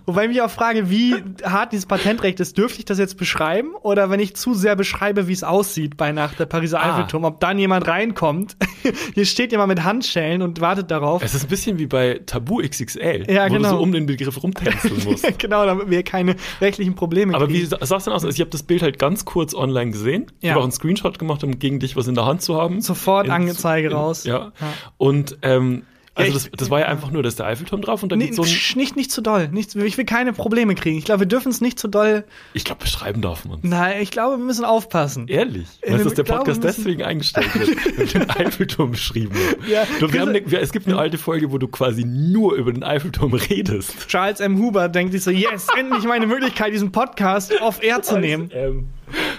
Wobei 0.06 0.24
ich 0.24 0.28
mich 0.28 0.42
auch 0.42 0.50
frage, 0.50 0.90
wie 0.90 1.14
hart 1.44 1.72
dieses 1.72 1.86
Patentrecht 1.86 2.38
ist. 2.38 2.56
Dürfte 2.58 2.78
ich 2.80 2.84
das 2.84 2.98
jetzt 2.98 3.16
beschreiben? 3.16 3.74
Oder 3.82 4.10
wenn 4.10 4.20
ich 4.20 4.36
zu 4.36 4.54
sehr 4.54 4.76
beschreibe, 4.76 5.28
wie 5.28 5.32
es 5.32 5.42
aussieht 5.42 5.96
bei 5.96 6.12
Nacht, 6.12 6.38
der 6.38 6.46
Pariser 6.46 6.80
Ah. 6.80 6.90
Eiffelturm, 6.92 7.24
ob 7.24 7.40
dann 7.40 7.58
jemand 7.58 7.88
reinkommt? 7.88 8.56
Hier 9.14 9.24
steht 9.26 9.50
jemand 9.52 9.68
mit 9.70 9.82
Handschellen 9.82 10.42
und 10.42 10.60
wartet 10.60 10.90
darauf. 10.90 11.22
Es 11.22 11.34
ist 11.34 11.44
ein 11.44 11.48
bisschen 11.48 11.78
wie 11.78 11.86
bei 11.86 12.20
Tabu 12.26 12.58
XXL, 12.58 13.24
Ja, 13.30 13.48
wo 13.48 13.54
genau. 13.54 13.70
du 13.70 13.76
so 13.76 13.82
um 13.82 13.92
den 13.92 14.06
Begriff 14.06 14.36
rumtänzeln 14.84 15.12
musst. 15.32 15.38
genau, 15.38 15.66
damit 15.66 15.90
wir 15.90 16.02
keine 16.02 16.36
rechtlichen 16.60 16.94
Probleme 16.94 17.34
Aber 17.34 17.48
wie 17.48 17.54
kriegen. 17.60 17.66
sa- 17.68 17.78
sah 17.84 17.96
es 17.96 18.04
denn 18.04 18.12
aus? 18.12 18.24
Also 18.24 18.34
ich 18.34 18.40
habe 18.40 18.50
das 18.50 18.62
Bild 18.62 18.82
halt 18.82 18.98
ganz 18.98 19.24
kurz 19.24 19.54
online 19.54 19.90
gesehen. 19.90 20.26
Ich 20.40 20.44
Ja. 20.44 20.50
habe 20.50 20.60
auch 20.60 20.64
einen 20.64 20.72
Screenshot 20.72 21.18
gemacht, 21.18 21.42
um 21.44 21.58
gegen 21.58 21.80
dich 21.80 21.96
was 21.96 22.06
in 22.08 22.14
der 22.14 22.26
Hand 22.26 22.42
zu 22.42 22.56
haben. 22.56 22.80
Sofort 22.80 23.26
In- 23.26 23.32
Angezeige 23.32 23.88
in- 23.88 23.92
raus. 23.94 24.24
Ja. 24.24 24.52
Ja. 24.60 24.72
Und 24.98 25.38
ähm, 25.42 25.82
also 26.14 26.30
Ja, 26.30 26.36
ich- 26.36 26.50
das, 26.50 26.50
das 26.58 26.70
war 26.70 26.80
ja 26.80 26.86
einfach 26.86 27.10
nur, 27.10 27.22
dass 27.22 27.36
der 27.36 27.46
Eiffelturm 27.46 27.80
drauf 27.82 28.02
und 28.02 28.10
dann 28.12 28.18
Nee, 28.18 28.32
so 28.32 28.42
ein, 28.42 28.48
nicht, 28.76 28.96
nicht 28.96 29.10
zu 29.10 29.20
doll. 29.20 29.48
Nicht, 29.48 29.74
ich 29.74 29.98
will 29.98 30.04
keine 30.04 30.32
Probleme 30.32 30.74
kriegen. 30.74 30.96
Ich 30.98 31.04
glaube, 31.04 31.20
wir 31.20 31.26
dürfen 31.26 31.50
es 31.50 31.60
nicht 31.60 31.78
zu 31.78 31.88
doll. 31.88 32.24
ich 32.52 32.64
glaube, 32.64 32.82
beschreiben 32.82 33.20
darf 33.20 33.44
man. 33.44 33.58
Nein, 33.62 34.00
ich 34.02 34.10
glaube, 34.10 34.38
wir 34.38 34.44
müssen 34.44 34.64
aufpassen. 34.64 35.26
Ehrlich? 35.28 35.66
Weißt 35.86 36.00
du, 36.00 36.04
dass 36.04 36.14
der 36.14 36.24
Podcast 36.24 36.62
müssen- 36.62 36.82
deswegen 36.84 37.02
eingestellt 37.02 37.54
wird, 37.58 37.98
weil 37.98 38.06
den 38.06 38.30
Eiffelturm 38.30 38.92
beschrieben 38.92 39.34
wird. 39.34 39.68
Ja, 39.68 39.84
du, 40.00 40.12
wir 40.12 40.22
eine, 40.22 40.50
wir, 40.50 40.60
es 40.60 40.72
gibt 40.72 40.86
eine 40.86 40.98
alte 40.98 41.18
Folge, 41.18 41.50
wo 41.52 41.58
du 41.58 41.68
quasi 41.68 42.04
nur 42.04 42.54
über 42.54 42.72
den 42.72 42.82
Eiffelturm 42.84 43.34
redest. 43.34 44.08
Charles 44.08 44.40
M. 44.40 44.58
Huber 44.58 44.88
denkt 44.88 45.12
sich 45.12 45.22
so, 45.24 45.30
yes, 45.30 45.66
endlich 45.76 46.04
meine 46.04 46.26
Möglichkeit, 46.26 46.72
diesen 46.72 46.92
Podcast 46.92 47.60
auf 47.60 47.82
Air 47.82 48.02
zu 48.02 48.18
nehmen. 48.18 48.50
Ähm, 48.52 48.88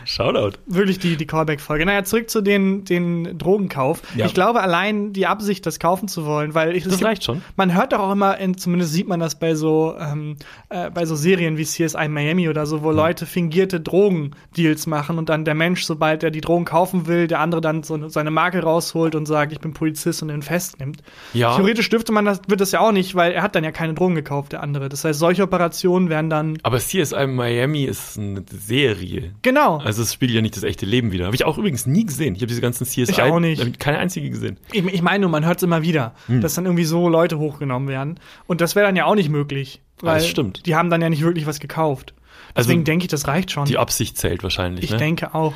Shoutout. 0.05 0.57
Wirklich 0.67 0.99
die, 0.99 1.17
die 1.17 1.25
Callback-Folge. 1.25 1.85
Naja, 1.85 2.03
zurück 2.03 2.29
zu 2.29 2.41
den, 2.41 2.85
den 2.85 3.37
Drogenkauf. 3.37 4.01
Ja. 4.15 4.25
Ich 4.25 4.33
glaube, 4.33 4.61
allein 4.61 5.13
die 5.13 5.25
Absicht, 5.27 5.65
das 5.65 5.79
kaufen 5.79 6.07
zu 6.07 6.25
wollen, 6.25 6.53
weil 6.53 6.75
ich, 6.75 6.83
Das 6.83 7.03
reicht 7.03 7.23
schon. 7.23 7.41
Man 7.55 7.73
hört 7.75 7.93
doch 7.93 7.99
auch 7.99 8.11
immer, 8.11 8.37
in, 8.37 8.57
zumindest 8.57 8.93
sieht 8.93 9.07
man 9.07 9.19
das 9.19 9.39
bei 9.39 9.55
so, 9.55 9.95
ähm, 9.99 10.37
äh, 10.69 10.89
bei 10.91 11.05
so 11.05 11.15
Serien 11.15 11.57
wie 11.57 11.63
CSI 11.65 12.07
Miami 12.07 12.49
oder 12.49 12.65
so, 12.65 12.83
wo 12.83 12.89
Hm. 12.89 12.95
Leute 12.95 13.25
fingierte 13.25 13.79
Drogendeals 13.81 14.87
machen 14.87 15.17
und 15.17 15.29
dann 15.29 15.43
der 15.45 15.55
Mensch, 15.55 15.83
sobald 15.85 16.23
er 16.23 16.31
die 16.31 16.41
Drogen 16.41 16.65
kaufen 16.65 17.07
will, 17.07 17.27
der 17.27 17.39
andere 17.39 17.61
dann 17.61 17.83
so 17.83 18.07
seine 18.09 18.31
Marke 18.31 18.61
rausholt 18.61 19.15
und 19.15 19.25
sagt, 19.25 19.51
ich 19.51 19.59
bin 19.59 19.73
Polizist 19.73 20.21
und 20.21 20.29
ihn 20.29 20.41
festnimmt. 20.41 21.01
Ja. 21.33 21.55
Theoretisch 21.55 21.89
dürfte 21.89 22.11
man 22.11 22.25
das, 22.25 22.41
wird 22.47 22.61
das 22.61 22.71
ja 22.71 22.79
auch 22.79 22.91
nicht, 22.91 23.15
weil 23.15 23.31
er 23.31 23.41
hat 23.41 23.55
dann 23.55 23.63
ja 23.63 23.71
keine 23.71 23.93
Drogen 23.95 24.15
gekauft, 24.15 24.51
der 24.51 24.61
andere. 24.61 24.89
Das 24.89 25.03
heißt, 25.03 25.17
solche 25.19 25.43
Operationen 25.43 26.09
werden 26.09 26.29
dann, 26.29 26.57
Aber 26.63 26.77
CSI 26.77 27.27
Miami 27.27 27.83
ist 27.85 28.17
eine 28.19 28.43
Serie. 28.49 29.33
genau. 29.41 29.54
Also 29.55 30.01
es 30.03 30.13
spiegelt 30.13 30.35
ja 30.35 30.41
nicht 30.41 30.55
das 30.55 30.63
echte 30.63 30.85
Leben 30.85 31.11
wieder. 31.11 31.25
Habe 31.25 31.35
ich 31.35 31.45
auch 31.45 31.57
übrigens 31.57 31.85
nie 31.85 32.05
gesehen. 32.05 32.35
Ich 32.35 32.41
habe 32.41 32.47
diese 32.47 32.61
ganzen 32.61 32.85
CSI 32.85 33.03
Ich 33.03 33.21
auch 33.21 33.39
nicht. 33.39 33.79
keine 33.79 33.97
einzige 33.97 34.29
gesehen. 34.29 34.57
Ich, 34.71 34.83
ich 34.85 35.01
meine 35.01 35.21
nur, 35.21 35.29
man 35.29 35.45
hört 35.45 35.57
es 35.57 35.63
immer 35.63 35.81
wieder, 35.81 36.13
Hm. 36.27 36.41
dass 36.41 36.53
dann 36.55 36.65
irgendwie 36.65 36.85
so 36.85 37.07
Leute 37.09 37.39
hochgenommen 37.39 37.87
werden. 37.87 38.19
Und 38.47 38.61
das 38.61 38.75
wäre 38.75 38.85
dann 38.85 38.95
ja 38.95 39.05
auch 39.05 39.15
nicht 39.15 39.29
möglich. 39.29 39.81
Ah, 40.01 40.07
Weil 40.07 40.15
das 40.15 40.27
stimmt. 40.27 40.65
Die 40.65 40.75
haben 40.75 40.89
dann 40.89 41.01
ja 41.01 41.09
nicht 41.09 41.21
wirklich 41.23 41.45
was 41.47 41.59
gekauft. 41.59 42.13
Also 42.53 42.67
Deswegen 42.69 42.83
denke 42.83 43.05
ich, 43.05 43.09
das 43.09 43.27
reicht 43.27 43.51
schon. 43.51 43.65
Die 43.65 43.77
Absicht 43.77 44.17
zählt 44.17 44.43
wahrscheinlich. 44.43 44.83
ich 44.85 44.91
ne? 44.91 44.97
denke 44.97 45.33
auch. 45.33 45.53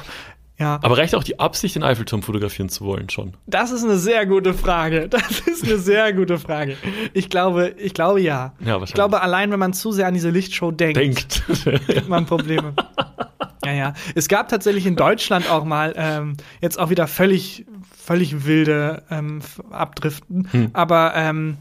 Ja, 0.57 0.77
Aber 0.83 0.97
reicht 0.97 1.15
auch 1.15 1.23
die 1.23 1.39
Absicht, 1.39 1.75
den 1.75 1.83
Eiffelturm 1.83 2.21
fotografieren 2.21 2.67
zu 2.67 2.83
wollen 2.83 3.09
schon? 3.09 3.33
das 3.47 3.71
ist 3.71 3.85
eine 3.85 3.97
sehr 3.97 4.25
gute 4.25 4.53
Frage. 4.53 5.07
Das 5.09 5.39
ist 5.47 5.63
eine 5.63 5.77
sehr 5.77 6.11
gute 6.11 6.37
Frage. 6.37 6.75
Ich 7.13 7.29
glaube, 7.29 7.75
ich 7.77 7.93
glaube 7.93 8.19
ja. 8.21 8.53
Ja, 8.59 8.65
wahrscheinlich. 8.65 8.89
Ich 8.89 8.93
glaube, 8.95 9.21
allein 9.21 9.51
wenn 9.51 9.59
man 9.59 9.71
zu 9.71 9.93
sehr 9.93 10.07
an 10.07 10.13
diese 10.13 10.29
Lichtshow 10.29 10.71
denkt, 10.71 10.97
Denkt. 10.97 11.43
kriegt 11.85 12.09
man 12.09 12.25
Probleme. 12.25 12.73
Ja, 13.69 13.75
ja. 13.75 13.93
Es 14.15 14.27
gab 14.27 14.49
tatsächlich 14.49 14.85
in 14.85 14.95
Deutschland 14.95 15.49
auch 15.49 15.63
mal 15.65 15.93
ähm, 15.97 16.35
jetzt 16.61 16.79
auch 16.79 16.89
wieder 16.89 17.07
völlig, 17.07 17.65
völlig 17.97 18.45
wilde 18.45 19.03
ähm, 19.11 19.41
Abdriften, 19.71 20.47
Hm. 20.51 20.69
aber 20.73 21.13
ähm, 21.15 21.57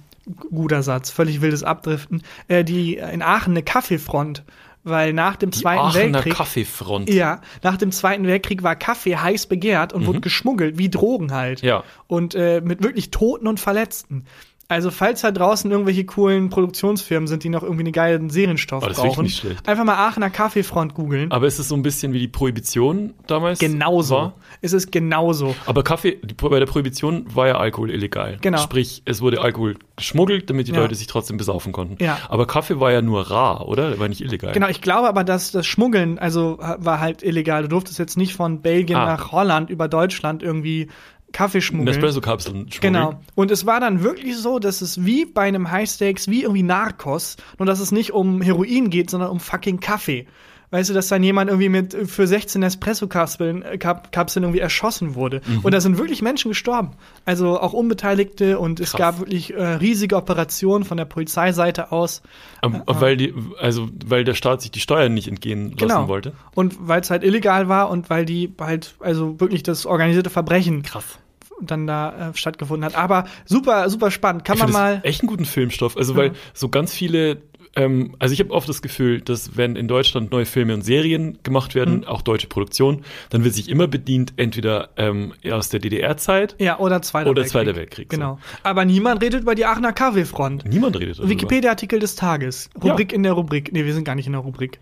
guter 0.51 0.83
Satz, 0.83 1.11
völlig 1.11 1.41
wildes 1.41 1.63
Abdriften. 1.63 2.23
Äh, 2.49 2.65
die 2.65 2.97
in 2.97 3.23
Aachen 3.23 3.53
eine 3.53 3.63
Kaffeefront, 3.63 4.45
weil 4.85 5.13
nach 5.13 5.37
dem 5.37 5.51
Die 5.51 5.59
Zweiten 5.61 5.81
Aachener 5.81 6.15
Weltkrieg 6.15 6.35
Kaffeefront. 6.35 7.11
ja, 7.11 7.41
nach 7.63 7.77
dem 7.77 7.93
Zweiten 7.93 8.27
Weltkrieg 8.27 8.63
war 8.63 8.77
Kaffee 8.77 9.17
heiß 9.17 9.47
begehrt 9.47 9.93
und 9.93 10.07
wurde 10.07 10.21
geschmuggelt, 10.21 10.79
wie 10.79 10.89
Drogen 10.89 11.33
halt. 11.33 11.63
Mhm. 11.63 11.69
Ja. 11.69 11.85
Und 12.07 12.35
äh, 12.35 12.61
mit 12.63 12.83
wirklich 12.83 13.11
Toten 13.11 13.47
und 13.47 13.59
Verletzten. 13.61 14.25
Also, 14.71 14.91
falls 14.91 15.23
da 15.23 15.31
draußen 15.31 15.71
irgendwelche 15.71 16.05
coolen 16.05 16.51
Produktionsfirmen 16.51 17.27
sind, 17.27 17.43
die 17.43 17.49
noch 17.49 17.63
irgendwie 17.63 17.85
einen 17.85 17.93
geilen 17.93 18.29
Serienstoff 18.29 18.85
Oh, 18.85 18.87
das 18.89 18.99
brauchen, 18.99 19.23
nicht 19.25 19.39
schlecht. 19.39 19.67
einfach 19.67 19.85
mal 19.85 19.95
Aachener 19.95 20.29
Kaffeefront 20.29 20.93
googeln. 20.93 21.33
Aber 21.33 21.47
ist 21.47 21.59
es 21.59 21.69
so 21.69 21.75
ein 21.75 21.81
bisschen 21.83 22.13
wie 22.13 22.19
die 22.19 22.29
Prohibition 22.29 23.15
damals? 23.27 23.61
Genauso. 23.61 24.15
War? 24.15 24.35
Es 24.61 24.75
ist 24.75 24.93
genauso. 24.93 25.57
Aber 25.65 25.83
Kaffee, 25.85 26.19
die, 26.23 26.35
bei 26.35 26.59
der 26.59 26.67
Prohibition 26.67 27.25
war 27.35 27.47
ja 27.47 27.57
Alkohol 27.57 27.91
illegal. 27.91 28.37
Genau. 28.43 28.59
Sprich, 28.59 29.01
es 29.07 29.23
wurde 29.23 29.41
Alkohol 29.41 29.77
geschmuggelt, 29.97 30.51
damit 30.51 30.69
die 30.69 30.73
Ja. 30.73 30.81
Leute 30.81 30.95
sich 30.95 31.07
trotzdem 31.07 31.39
besaufen 31.39 31.73
konnten. 31.73 31.97
Ja. 32.05 32.19
Aber 32.29 32.47
Kaffee 32.47 32.79
war 32.79 32.93
ja 32.93 33.01
nur 33.01 33.23
rar, 33.31 33.67
oder? 33.69 33.89
Der 33.89 33.99
war 33.99 34.09
nicht 34.09 34.21
illegal. 34.21 34.53
Genau, 34.53 34.69
ich 34.69 34.83
glaube 34.83 35.09
aber, 35.09 35.25
dass 35.25 35.51
das 35.51 35.67
Schmuggeln, 35.67 36.19
also 36.19 36.59
war 36.59 37.01
halt 37.01 37.23
illegal. 37.23 37.63
Du 37.63 37.69
durftest 37.69 37.99
jetzt 37.99 38.19
nicht 38.19 38.35
von 38.35 38.61
Belgien 38.61 38.99
Ah. 38.99 39.07
nach 39.07 39.33
Holland 39.33 39.71
über 39.71 39.89
Deutschland 39.89 40.43
irgendwie 40.43 40.89
Kaffee 41.33 41.61
schmuggeln. 41.61 41.95
Nespresso-Kapseln 41.95 42.71
schmuggeln. 42.71 42.95
Genau. 42.95 43.21
Und 43.35 43.51
es 43.51 43.67
war 43.67 43.81
dann 43.81 44.03
wirklich 44.03 44.37
so, 44.37 44.59
dass 44.59 44.81
es 44.81 45.05
wie 45.05 45.25
bei 45.25 45.43
einem 45.43 45.71
High 45.71 45.89
Stakes, 45.89 46.29
wie 46.29 46.43
irgendwie 46.43 46.63
Narcos, 46.63 47.37
nur 47.59 47.67
dass 47.67 47.81
es 47.81 47.93
nicht 47.93 48.13
um 48.13 48.41
Heroin 48.41 48.91
geht, 48.91 49.11
sondern 49.11 49.31
um 49.31 49.41
fucking 49.41 49.81
Kaffee. 49.81 50.27
Weißt 50.71 50.91
du, 50.91 50.95
dass 50.95 51.09
dann 51.09 51.23
jemand 51.23 51.49
irgendwie 51.51 51.69
mit 51.69 51.95
für 52.11 52.27
16 52.27 52.63
Espresso-Kapseln 52.63 53.63
äh, 53.63 53.79
Kap 53.79 54.13
Kapseln 54.13 54.43
irgendwie 54.45 54.61
erschossen 54.61 55.15
wurde. 55.15 55.41
Mhm. 55.47 55.61
Und 55.61 55.73
da 55.73 55.81
sind 55.81 55.99
wirklich 55.99 56.21
Menschen 56.23 56.49
gestorben. 56.51 56.91
Also 57.25 57.59
auch 57.61 57.73
Unbeteiligte 57.73 58.59
und 58.59 58.81
es 58.81 58.91
Krass. 58.91 58.99
gab 58.99 59.19
wirklich 59.21 59.55
äh, 59.55 59.63
riesige 59.63 60.17
Operationen 60.17 60.85
von 60.85 60.97
der 60.97 61.05
Polizeiseite 61.07 61.93
aus. 61.93 62.23
Ähm, 62.63 62.83
weil 62.87 63.17
die, 63.17 63.35
also 63.61 63.89
weil 64.07 64.25
der 64.25 64.35
Staat 64.35 64.63
sich 64.63 64.71
die 64.71 64.81
Steuern 64.81 65.15
nicht 65.15 65.29
entgehen 65.29 65.71
lassen 65.71 65.77
Genau. 65.79 66.09
wollte. 66.09 66.33
Und 66.55 66.77
weil 66.81 67.01
es 67.01 67.11
halt 67.11 67.25
illegal 67.25 67.69
war 67.69 67.91
und 67.91 68.11
weil 68.11 68.25
die 68.25 68.53
halt, 68.61 68.95
also 69.01 69.41
wirklich 69.41 69.63
das 69.63 69.87
organisierte 69.87 70.31
Verbrechen 70.31 70.83
Krass. 70.83 71.19
dann 71.61 71.87
da 71.87 72.31
äh, 72.31 72.35
stattgefunden 72.37 72.85
hat. 72.85 72.95
Aber 72.95 73.25
super, 73.47 73.89
super 73.91 74.11
spannend. 74.11 74.45
Kann 74.45 74.57
ich 74.57 74.63
man 74.63 74.73
mal. 74.73 75.01
echt 75.05 75.23
einen 75.23 75.29
guten 75.29 75.45
Filmstoff. 75.45 75.97
Also, 75.97 76.15
weil 76.17 76.33
so 76.55 76.69
ganz 76.69 76.93
viele, 76.93 77.43
ähm, 77.79 78.15
also 78.19 78.33
ich 78.35 78.41
habe 78.41 78.51
oft 78.51 78.69
das 78.69 78.83
Gefühl, 78.83 79.21
dass 79.21 79.57
wenn 79.57 79.77
in 79.77 79.89
Deutschland 79.89 80.31
neue 80.33 80.45
Filme 80.47 80.75
und 80.75 80.83
Serien 80.83 81.39
gemacht 81.43 81.75
werden, 81.75 81.99
Mhm. 81.99 82.05
auch 82.05 82.23
deutsche 82.23 82.47
Produktionen, 82.49 83.05
dann 83.31 83.45
wird 83.45 83.55
sich 83.55 83.69
immer 83.69 83.87
bedient, 83.89 84.33
entweder 84.37 84.91
ähm, 84.97 85.33
aus 85.51 85.69
der 85.71 85.81
DDR-Zeit 85.81 86.57
Ja, 86.59 86.79
oder 86.79 87.01
Zweiter 87.03 87.31
oder 87.31 87.43
Weltkrieg. 87.43 87.53
Zweiter 87.53 87.77
Weltkrieg. 87.77 88.09
so. 88.13 88.17
Genau. 88.17 88.39
Aber 88.63 88.85
niemand 88.85 89.23
redet 89.23 89.43
über 89.43 89.55
die 89.55 89.65
Aachener 89.65 89.93
Kaffeefront. 89.93 90.65
Niemand 90.67 90.99
redet 90.99 91.19
darüber. 91.19 91.31
Wikipedia-Artikel 91.31 91.99
des 92.01 92.17
Tages. 92.17 92.69
Ja. 92.83 92.91
Rubrik 92.91 93.13
in 93.13 93.23
der 93.23 93.33
Rubrik. 93.33 93.73
Nee, 93.73 93.85
wir 93.85 93.95
sind 93.95 94.05
gar 94.05 94.15
nicht 94.15 94.27
in 94.27 94.33
der 94.33 94.43
Rubrik. 94.43 94.79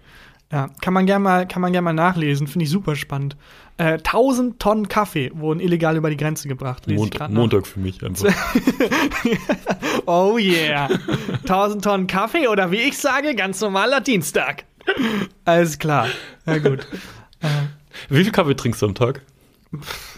Ja, 0.52 0.68
kann 0.80 0.94
man 0.94 1.06
gerne 1.06 1.22
mal, 1.24 1.48
kann 1.48 1.60
man 1.60 1.72
gern 1.72 1.82
mal 1.82 1.92
nachlesen. 1.92 2.46
Finde 2.46 2.64
ich 2.64 2.70
super 2.70 2.94
spannend. 2.94 3.36
Äh, 3.78 3.94
1000 3.94 4.60
Tonnen 4.60 4.88
Kaffee 4.88 5.30
wurden 5.34 5.58
illegal 5.60 5.96
über 5.96 6.08
die 6.08 6.16
Grenze 6.16 6.46
gebracht. 6.46 6.84
Ich 6.86 6.96
Montag, 6.96 7.66
für 7.66 7.80
mich 7.80 8.02
einfach. 8.04 8.32
Oh 10.06 10.38
yeah. 10.38 10.88
1000 11.42 11.82
Tonnen 11.82 12.06
Kaffee 12.06 12.46
oder 12.46 12.70
wie 12.70 12.76
ich 12.76 12.96
sage, 12.96 13.34
ganz 13.34 13.60
normaler 13.60 14.00
Dienstag. 14.00 14.64
Alles 15.44 15.78
klar. 15.78 16.06
Na 16.44 16.58
gut. 16.58 16.86
Wie 18.08 18.22
viel 18.22 18.32
Kaffee 18.32 18.54
trinkst 18.54 18.82
du 18.82 18.86
am 18.86 18.94
Tag? 18.94 19.22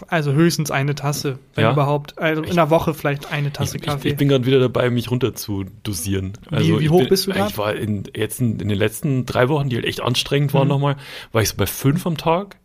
Also 0.07 0.31
höchstens 0.33 0.71
eine 0.71 0.95
Tasse, 0.95 1.39
wenn 1.55 1.63
Ja? 1.65 1.71
überhaupt. 1.73 2.17
Also 2.19 2.43
in 2.43 2.55
der 2.55 2.69
Woche 2.69 2.93
vielleicht 2.93 3.31
eine 3.31 3.51
Tasse 3.51 3.77
Ich, 3.77 3.83
Kaffee. 3.83 4.07
ich, 4.07 4.11
ich 4.13 4.17
bin 4.17 4.29
gerade 4.29 4.45
wieder 4.45 4.59
dabei, 4.59 4.89
mich 4.89 5.09
runter 5.11 5.33
zu 5.33 5.65
dosieren. 5.83 6.33
Also 6.51 6.79
wie 6.79 6.85
ich 6.85 6.89
hoch 6.91 6.99
bin, 6.99 7.09
bist 7.09 7.27
du 7.27 7.31
grad? 7.31 7.49
Ich 7.49 7.57
war 7.57 7.75
in, 7.75 8.03
jetzt 8.15 8.39
in, 8.39 8.59
in 8.59 8.69
den 8.69 8.77
letzten 8.77 9.25
drei 9.25 9.49
Wochen, 9.49 9.69
die 9.69 9.75
halt 9.75 9.85
echt 9.85 10.01
anstrengend 10.01 10.53
waren 10.53 10.63
Mhm. 10.67 10.69
nochmal, 10.69 10.95
war 11.31 11.41
ich 11.41 11.49
so 11.49 11.55
bei 11.57 11.65
fünf 11.65 12.05
am 12.05 12.15
Tag, 12.15 12.57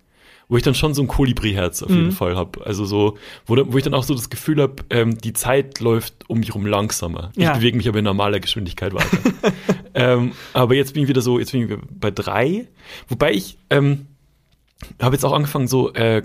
wo 0.49 0.59
ich 0.59 0.62
dann 0.62 0.74
schon 0.74 0.93
so 0.93 1.01
ein 1.03 1.09
Kolibri-Herz 1.09 1.82
auf 1.82 1.89
Mhm. 1.89 1.97
jeden 1.97 2.12
Fall 2.12 2.37
habe. 2.37 2.64
Also 2.66 2.85
so, 2.85 3.16
wo, 3.47 3.57
da- 3.57 3.64
wo 3.66 3.78
ich 3.78 3.82
dann 3.85 3.95
auch 3.95 4.05
so 4.05 4.14
das 4.14 4.28
Gefühl 4.28 4.61
habe, 4.61 4.76
ähm, 4.91 5.16
die 5.18 5.32
Zeit 5.32 5.80
läuft 5.80 6.28
um 6.28 6.39
mich 6.41 6.55
rum 6.55 6.66
langsamer. 6.66 7.32
Ja. 7.35 7.53
Ich 7.53 7.59
bewege 7.59 7.76
mich 7.78 7.89
aber 7.89 7.99
in 8.01 8.05
normaler 8.05 8.41
Geschwindigkeit 8.41 8.93
weiter. 8.93 9.18
ähm, 9.95 10.32
aber 10.53 10.74
jetzt 10.74 10.93
bin 10.93 11.03
ich 11.05 11.09
wieder 11.09 11.22
so, 11.22 11.39
jetzt 11.39 11.53
bin 11.53 11.62
ich 11.62 11.68
wieder 11.70 11.80
bei 11.99 12.11
drei, 12.11 12.68
wobei 13.09 13.32
ich 13.32 13.57
ähm, 13.70 14.07
habe 15.01 15.14
jetzt 15.16 15.24
auch 15.24 15.32
angefangen, 15.32 15.68
so 15.68 15.93
äh, 15.95 16.22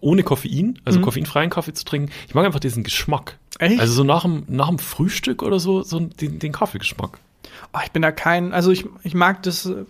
ohne 0.00 0.22
Koffein, 0.22 0.78
also 0.84 0.98
Mhm. 0.98 1.02
koffeinfreien 1.04 1.50
Kaffee 1.50 1.72
zu 1.72 1.84
trinken. 1.84 2.10
Ich 2.28 2.34
mag 2.34 2.44
einfach 2.44 2.60
diesen 2.60 2.84
Geschmack. 2.84 3.38
Echt? 3.58 3.80
Also 3.80 3.92
so 3.94 4.04
nach 4.04 4.22
dem, 4.22 4.44
nach 4.48 4.68
dem 4.68 4.78
Frühstück 4.78 5.42
oder 5.42 5.58
so, 5.60 5.82
so 5.82 5.98
den, 6.00 6.38
den 6.38 6.52
Kaffeegeschmack. 6.52 7.18
Oh, 7.74 7.78
ich 7.84 7.92
bin 7.92 8.02
da 8.02 8.12
kein, 8.12 8.52
also 8.52 8.70
ich, 8.70 8.84
ich 9.02 9.14
mag 9.14 9.42
das 9.42 9.66
äh, 9.66 9.84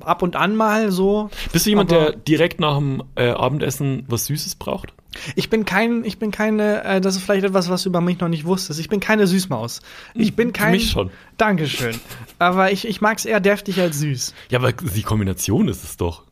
ab 0.00 0.22
und 0.22 0.36
an 0.36 0.56
mal 0.56 0.90
so. 0.90 1.30
Bist 1.52 1.66
du 1.66 1.70
jemand, 1.70 1.90
der 1.90 2.12
direkt 2.12 2.60
nach 2.60 2.76
dem 2.78 3.02
äh, 3.16 3.30
Abendessen 3.30 4.04
was 4.08 4.26
Süßes 4.26 4.54
braucht? 4.56 4.92
Ich 5.34 5.48
bin 5.50 5.64
kein, 5.64 6.04
ich 6.04 6.18
bin 6.18 6.30
keine, 6.30 6.84
äh, 6.84 7.00
das 7.00 7.16
ist 7.16 7.22
vielleicht 7.22 7.44
etwas, 7.44 7.70
was 7.70 7.82
du 7.82 7.88
über 7.88 8.00
mich 8.00 8.20
noch 8.20 8.28
nicht 8.28 8.44
wusstest. 8.44 8.78
Ich 8.78 8.88
bin 8.88 9.00
keine 9.00 9.26
Süßmaus. 9.26 9.80
Ich 10.14 10.36
bin 10.36 10.52
kein. 10.52 10.72
mich 10.72 10.90
schon. 10.90 11.10
Dankeschön. 11.38 11.98
Aber 12.38 12.70
ich, 12.72 12.86
ich 12.86 13.00
mag 13.00 13.18
es 13.18 13.24
eher 13.24 13.40
deftig 13.40 13.80
als 13.80 13.98
süß. 13.98 14.34
Ja, 14.50 14.58
aber 14.58 14.72
die 14.72 15.02
Kombination 15.02 15.68
ist 15.68 15.82
es 15.82 15.96
doch. 15.96 16.24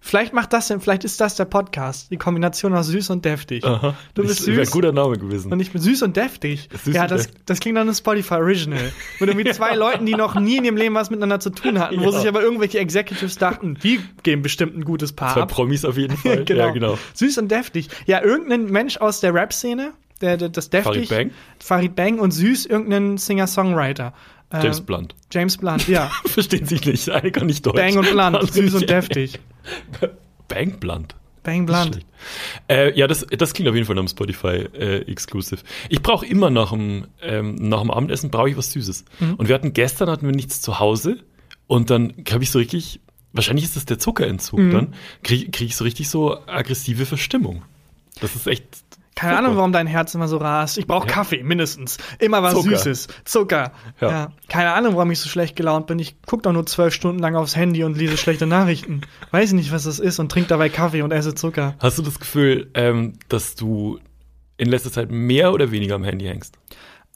Vielleicht 0.00 0.34
macht 0.34 0.52
das 0.52 0.68
denn, 0.68 0.80
vielleicht 0.80 1.04
ist 1.04 1.20
das 1.20 1.36
der 1.36 1.44
Podcast. 1.46 2.10
Die 2.10 2.16
Kombination 2.18 2.74
aus 2.74 2.88
süß 2.88 3.10
und 3.10 3.24
deftig. 3.24 3.64
Aha. 3.64 3.94
Du 4.14 4.22
bist 4.22 4.40
Das 4.40 4.46
wäre 4.46 4.58
ein 4.60 4.64
süß. 4.66 4.72
guter 4.72 4.92
Name 4.92 5.16
gewesen. 5.16 5.52
Und 5.52 5.60
ich 5.60 5.70
bin 5.72 5.80
süß 5.80 6.02
und 6.02 6.16
deftig. 6.16 6.68
Süß 6.84 6.94
ja, 6.94 7.02
und 7.02 7.10
das, 7.12 7.28
das 7.46 7.60
klingt 7.60 7.74
nach 7.76 7.82
einem 7.82 7.94
Spotify 7.94 8.34
Original. 8.34 8.92
Mit 9.20 9.30
irgendwie 9.30 9.50
zwei 9.52 9.74
Leuten, 9.76 10.04
die 10.04 10.14
noch 10.14 10.34
nie 10.38 10.56
in 10.58 10.64
ihrem 10.64 10.76
Leben 10.76 10.94
was 10.94 11.08
miteinander 11.10 11.40
zu 11.40 11.50
tun 11.50 11.78
hatten, 11.78 12.00
wo 12.00 12.04
Ja. 12.10 12.18
sich 12.18 12.28
aber 12.28 12.42
irgendwelche 12.42 12.78
Executives 12.80 13.36
dachten, 13.38 13.78
die 13.82 14.00
geben 14.24 14.42
bestimmt 14.42 14.76
ein 14.76 14.84
gutes 14.84 15.12
Paar 15.14 15.32
Zwei 15.34 15.42
ab. 15.42 15.50
Promis 15.52 15.84
auf 15.84 15.96
jeden 15.96 16.16
Fall. 16.18 16.44
Ja, 16.48 16.70
genau. 16.70 16.98
Süß 17.14 17.38
und 17.38 17.50
deftig. 17.50 17.88
Ja, 18.06 18.22
irgendein 18.22 18.66
Mensch 18.66 18.98
aus 18.98 19.20
der 19.20 19.32
Rap-Szene, 19.32 19.92
der, 20.20 20.36
der 20.36 20.48
das 20.50 20.68
deftig. 20.70 21.08
Farid 21.08 21.08
Bang? 21.08 21.30
Farid 21.60 21.96
Bang 21.96 22.18
und 22.18 22.32
süß 22.32 22.66
irgendein 22.66 23.16
Singer-Songwriter. 23.16 24.12
Äh, 24.54 24.62
James 24.62 24.80
Blunt. 24.80 25.14
James 25.32 25.56
Blunt, 25.56 25.88
ja. 25.88 26.10
Verstehen 26.26 26.66
sich 26.66 26.84
nicht. 26.86 27.10
Eine 27.10 27.30
kann 27.32 27.46
nicht 27.46 27.64
Deutsch. 27.66 27.76
Bang 27.76 27.98
und 27.98 28.10
Blunt, 28.10 28.52
süß 28.52 28.74
und 28.74 28.88
deftig. 28.90 29.38
Bang 30.48 30.78
Blunt. 30.78 31.14
Bang 31.42 31.66
Blunt. 31.66 32.00
Äh, 32.70 32.96
ja, 32.98 33.06
das, 33.06 33.26
das 33.36 33.52
klingt 33.52 33.68
auf 33.68 33.74
jeden 33.74 33.86
Fall 33.86 33.96
nach 33.96 34.00
einem 34.02 34.08
Spotify 34.08 34.66
äh, 34.78 35.10
Exclusive. 35.10 35.60
Ich 35.90 36.02
brauche 36.02 36.24
immer 36.24 36.48
nach 36.50 36.70
dem, 36.70 37.06
ähm, 37.20 37.56
nach 37.56 37.80
dem 37.82 37.90
Abendessen 37.90 38.30
brauche 38.30 38.48
ich 38.50 38.56
was 38.56 38.72
Süßes. 38.72 39.04
Mhm. 39.20 39.34
Und 39.34 39.48
wir 39.48 39.54
hatten 39.54 39.74
gestern 39.74 40.08
hatten 40.08 40.26
wir 40.26 40.34
nichts 40.34 40.62
zu 40.62 40.78
Hause 40.78 41.18
und 41.66 41.90
dann 41.90 42.14
habe 42.30 42.42
ich 42.42 42.50
so 42.50 42.58
richtig, 42.58 43.00
wahrscheinlich 43.34 43.64
ist 43.66 43.76
das 43.76 43.84
der 43.84 43.98
Zuckerentzug, 43.98 44.58
Mhm. 44.58 44.70
dann 44.72 44.94
kriege 45.22 45.50
krieg 45.50 45.68
ich 45.68 45.76
so 45.76 45.84
richtig 45.84 46.08
so 46.08 46.38
aggressive 46.46 47.04
Verstimmung. 47.04 47.62
Das 48.20 48.34
ist 48.34 48.46
echt. 48.46 48.64
Keine. 49.14 49.38
Ahnung, 49.38 49.56
warum 49.56 49.72
dein 49.72 49.86
Herz 49.86 50.14
immer 50.14 50.26
so 50.28 50.38
rast. 50.38 50.76
Ich 50.76 50.86
brauche 50.86 51.06
Ja. 51.06 51.12
Kaffee, 51.14 51.42
mindestens. 51.42 51.98
Immer 52.18 52.42
was 52.42 52.54
Zucker. 52.54 52.76
Süßes. 52.76 53.08
Zucker. 53.24 53.72
Ja. 54.00 54.10
Ja. 54.10 54.32
Keine 54.48 54.72
Ahnung, 54.72 54.96
warum 54.96 55.10
ich 55.12 55.20
so 55.20 55.28
schlecht 55.28 55.54
gelaunt 55.56 55.86
bin. 55.86 55.98
Ich 55.98 56.20
gucke 56.22 56.42
doch 56.42 56.52
nur 56.52 56.66
zwölf 56.66 56.92
Stunden 56.94 57.20
lang 57.20 57.36
aufs 57.36 57.54
Handy 57.54 57.84
und 57.84 57.96
lese 57.96 58.16
schlechte 58.16 58.46
Nachrichten. 58.46 59.02
Weiß 59.30 59.52
nicht, 59.52 59.70
was 59.72 59.84
das 59.84 59.98
ist 60.00 60.18
und 60.18 60.30
trinke 60.32 60.48
dabei 60.48 60.68
Kaffee 60.68 61.02
und 61.02 61.12
esse 61.12 61.34
Zucker. 61.34 61.76
Hast 61.78 61.98
du 61.98 62.02
das 62.02 62.18
Gefühl, 62.18 62.70
ähm, 62.74 63.12
dass 63.28 63.54
du 63.54 63.98
in 64.56 64.68
letzter 64.68 64.90
Zeit 64.90 65.10
mehr 65.10 65.52
oder 65.52 65.70
weniger 65.70 65.94
am 65.94 66.04
Handy 66.04 66.24
hängst? 66.26 66.58